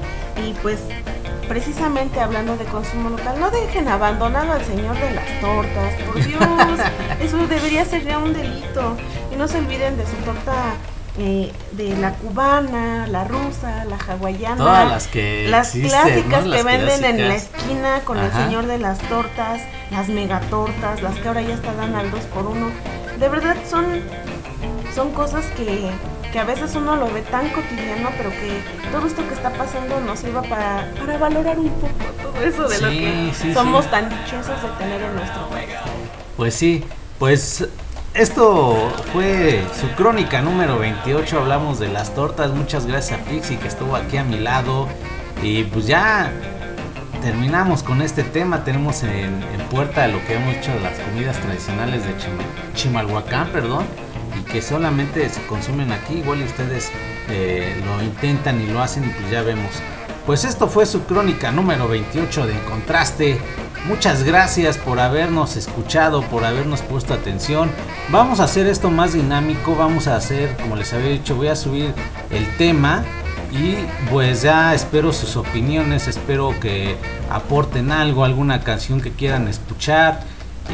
y 0.47 0.53
pues 0.55 0.81
precisamente 1.49 2.21
hablando 2.21 2.57
de 2.57 2.65
consumo 2.67 3.11
local, 3.11 3.41
no 3.41 3.51
dejen 3.51 3.89
abandonado 3.89 4.53
al 4.53 4.65
señor 4.65 4.99
de 4.99 5.11
las 5.13 5.41
tortas, 5.41 5.95
por 6.07 6.25
Dios, 6.25 6.41
eso 7.21 7.47
debería 7.47 7.85
ser 7.85 8.05
ya 8.05 8.19
un 8.19 8.33
delito. 8.33 8.97
Y 9.33 9.37
no 9.37 9.49
se 9.49 9.59
olviden 9.59 9.97
de 9.97 10.05
su 10.07 10.17
torta 10.25 10.75
eh, 11.21 11.53
de 11.73 11.97
la 11.97 12.13
cubana, 12.13 13.09
la 13.09 13.25
rusa, 13.25 13.85
la 13.87 13.97
hawaiana. 13.97 14.57
Todas 14.57 14.89
las 14.89 15.09
que 15.09 15.49
Las 15.49 15.75
existen, 15.75 15.91
clásicas 15.91 16.47
¿no? 16.47 16.53
que 16.53 16.63
venden 16.63 17.05
en 17.05 17.29
la 17.29 17.35
esquina 17.35 18.01
con 18.05 18.19
Ajá. 18.19 18.27
el 18.27 18.45
señor 18.45 18.67
de 18.67 18.79
las 18.79 18.99
tortas, 19.01 19.63
las 19.91 20.09
megatortas, 20.09 21.03
las 21.03 21.17
que 21.17 21.27
ahora 21.27 21.43
ya 21.43 21.55
están 21.55 21.77
dando 21.77 21.99
al 21.99 22.11
2 22.13 22.21
por 22.27 22.47
1 22.47 22.71
De 23.19 23.29
verdad 23.29 23.57
son, 23.69 24.01
son 24.99 25.13
cosas 25.13 25.45
que, 25.57 25.91
que 26.33 26.39
a 26.41 26.45
veces 26.45 26.75
uno 26.75 26.97
lo 26.97 27.07
ve 27.13 27.23
tan 27.23 27.49
cotidiano, 27.51 28.09
pero 28.17 28.31
que 28.31 28.61
todo 28.91 29.07
esto 29.07 29.23
que 29.29 29.33
está 29.35 29.51
pasando 29.51 30.01
nos 30.01 30.19
sirva 30.19 30.43
para, 30.43 30.91
para 30.99 31.19
valorar 31.19 31.57
un 31.57 31.69
poco 31.71 31.93
todo 32.21 32.45
eso 32.45 32.67
de 32.69 32.81
lo 32.81 32.91
Sí, 32.91 32.99
que 32.99 33.31
sí, 33.33 33.55
somos 33.55 33.85
sí. 33.85 33.91
tan 33.93 34.09
dichosos 34.09 34.61
de 34.61 34.69
tener 34.77 35.01
en 35.01 35.15
nuestro 35.15 35.49
país. 35.51 35.69
Pues 36.37 36.55
sí, 36.55 36.83
pues 37.21 37.69
esto 38.15 38.91
fue 39.13 39.63
su 39.81 39.87
crónica 39.95 40.43
número 40.43 40.81
28. 40.81 41.39
Hablamos 41.39 41.79
de 41.79 41.89
las 41.89 42.13
tortas. 42.17 42.51
Muchas 42.51 42.85
gracias 42.87 43.21
a 43.21 43.23
Pixie 43.25 43.57
que 43.59 43.69
estuvo 43.69 43.95
aquí 43.95 44.17
a 44.17 44.25
mi 44.25 44.41
lado. 44.41 44.89
Y 45.45 45.63
pues 45.63 45.87
ya 45.87 46.33
terminamos 47.23 47.85
con 47.85 48.03
este 48.03 48.25
tema. 48.25 48.65
Tenemos 48.65 49.05
en, 49.05 49.43
en 49.55 49.61
puerta 49.71 50.09
lo 50.09 50.19
que 50.27 50.35
hemos 50.35 50.57
hecho 50.57 50.73
de 50.73 50.81
las 50.81 50.99
comidas 50.99 51.37
tradicionales 51.39 52.05
de 52.05 52.17
Chima- 52.17 52.75
Chimalhuacán, 52.75 53.49
perdón. 53.53 53.87
Y 54.37 54.43
que 54.43 54.63
solamente 54.63 55.29
se 55.29 55.45
consumen 55.47 55.93
aquí. 55.93 56.15
Igual 56.19 56.43
ustedes 56.43 56.91
eh, 57.29 57.81
lo 57.85 58.03
intentan 58.03 58.61
y 58.61 58.67
lo 58.67 58.81
hacen 58.81 59.05
y 59.05 59.09
pues 59.09 59.31
ya 59.31 59.43
vemos. 59.43 59.71
Pues 60.27 60.45
esto 60.45 60.69
fue 60.69 60.85
su 60.85 61.05
crónica 61.05 61.51
número 61.51 61.89
28 61.89 62.47
de 62.47 62.59
Contraste. 62.65 63.39
Muchas 63.87 64.25
gracias 64.25 64.77
por 64.77 65.01
habernos 65.01 65.57
escuchado, 65.57 66.23
por 66.23 66.45
habernos 66.45 66.83
puesto 66.83 67.15
atención. 67.15 67.71
Vamos 68.11 68.41
a 68.41 68.45
hacer 68.45 68.67
esto 68.67 68.91
más 68.91 69.15
dinámico, 69.15 69.75
vamos 69.77 70.07
a 70.07 70.17
hacer, 70.17 70.55
como 70.57 70.77
les 70.77 70.93
había 70.93 71.11
dicho, 71.11 71.37
voy 71.37 71.49
a 71.49 71.57
subir 71.57 71.95
el 72.31 72.57
tema 72.59 73.05
y 73.51 73.77
pues 74.11 74.43
ya 74.43 74.75
espero 74.75 75.13
sus 75.13 75.37
opiniones, 75.37 76.07
espero 76.09 76.55
que 76.61 76.97
aporten 77.31 77.91
algo, 77.91 78.25
alguna 78.25 78.61
canción 78.61 79.01
que 79.01 79.13
quieran 79.13 79.49
escuchar 79.49 80.21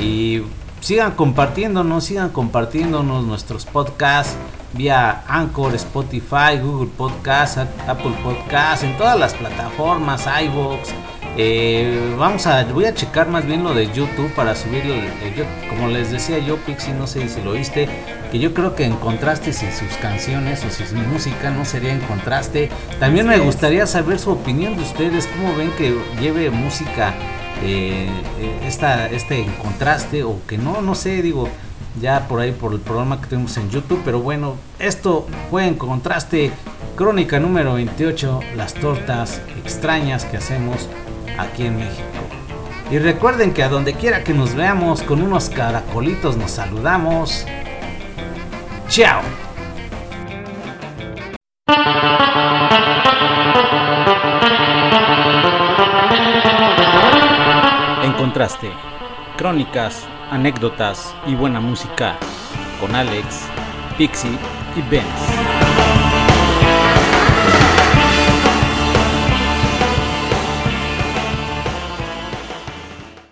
y 0.01 0.43
sigan 0.85 1.13
compartiéndonos, 1.13 2.05
sigan 2.05 2.29
compartiéndonos 2.29 3.25
nuestros 3.25 3.65
podcasts 3.65 4.37
vía 4.75 5.23
Anchor, 5.29 5.75
Spotify, 5.77 6.59
Google 6.63 6.91
Podcasts, 6.95 7.59
Apple 7.89 8.13
Podcasts, 8.23 8.85
en 8.85 8.95
todas 8.99 9.19
las 9.19 9.33
plataformas, 9.33 10.27
iVoox. 10.43 10.91
Eh, 11.37 12.15
vamos 12.19 12.47
a, 12.47 12.65
voy 12.65 12.85
a 12.85 12.93
checar 12.95 13.29
más 13.29 13.47
bien 13.47 13.65
lo 13.65 13.73
de 13.73 13.91
YouTube 13.93 14.31
para 14.35 14.55
subirlo. 14.55 14.95
yo- 15.37 15.45
como 15.71 15.89
les 15.89 16.11
decía 16.11 16.39
yo, 16.39 16.57
Pixie, 16.59 16.93
no 16.93 17.07
sé 17.07 17.29
si 17.29 17.41
lo 17.41 17.53
oíste, 17.53 17.89
que 18.31 18.39
yo 18.39 18.53
creo 18.53 18.75
que 18.75 18.85
en 18.85 18.97
contraste 18.97 19.53
si 19.55 19.67
sus 19.73 19.97
canciones 20.03 20.65
o 20.65 20.71
si 20.71 20.85
su 20.85 20.97
música 20.97 21.51
no 21.51 21.65
sería 21.65 21.93
en 21.93 22.01
contraste. 22.01 22.69
También 23.01 23.27
me 23.27 23.39
gustaría 23.39 23.87
saber 23.87 24.19
su 24.19 24.31
opinión 24.33 24.77
de 24.77 24.83
ustedes, 24.83 25.27
cómo 25.29 25.57
ven 25.57 25.71
que 25.79 25.97
lleve 26.21 26.51
música 26.51 27.15
eh, 27.65 28.09
esta, 28.67 29.07
este 29.09 29.47
contraste 29.63 30.23
o 30.23 30.39
que 30.47 30.59
no, 30.59 30.83
no 30.83 30.95
sé, 30.95 31.23
digo, 31.23 31.49
ya 32.01 32.27
por 32.29 32.41
ahí 32.41 32.53
por 32.53 32.73
el 32.73 32.81
programa 32.81 33.21
que 33.21 33.29
tenemos 33.29 33.57
en 33.57 33.71
YouTube, 33.71 34.03
pero 34.05 34.21
bueno, 34.21 34.57
esto 34.79 35.27
fue 35.51 35.67
en 35.67 35.75
contraste, 35.75 36.53
crónica 36.97 37.41
número 37.41 37.75
28, 37.75 38.41
las 38.57 38.75
tortas 38.75 39.41
extrañas 39.65 40.25
que 40.25 40.37
hacemos 40.37 40.89
aquí 41.39 41.67
en 41.67 41.79
México. 41.79 42.05
Y 42.91 42.99
recuerden 42.99 43.55
que 43.55 43.63
a 43.63 43.69
donde 43.69 43.95
quiera 43.95 44.25
que 44.25 44.35
nos 44.35 44.55
veamos 44.55 45.03
con 45.03 45.23
unos 45.23 45.49
caracolitos 45.49 46.37
nos 46.37 46.51
saludamos. 46.51 47.47
Chao. 48.89 49.44
Contraste, 58.35 58.73
crónicas, 59.37 60.09
anécdotas 60.29 61.15
y 61.25 61.37
buena 61.37 61.61
música 61.61 62.19
con 62.81 62.93
Alex, 62.93 63.47
Pixie 63.97 64.37
y 64.75 64.83
Benz. 64.91 65.54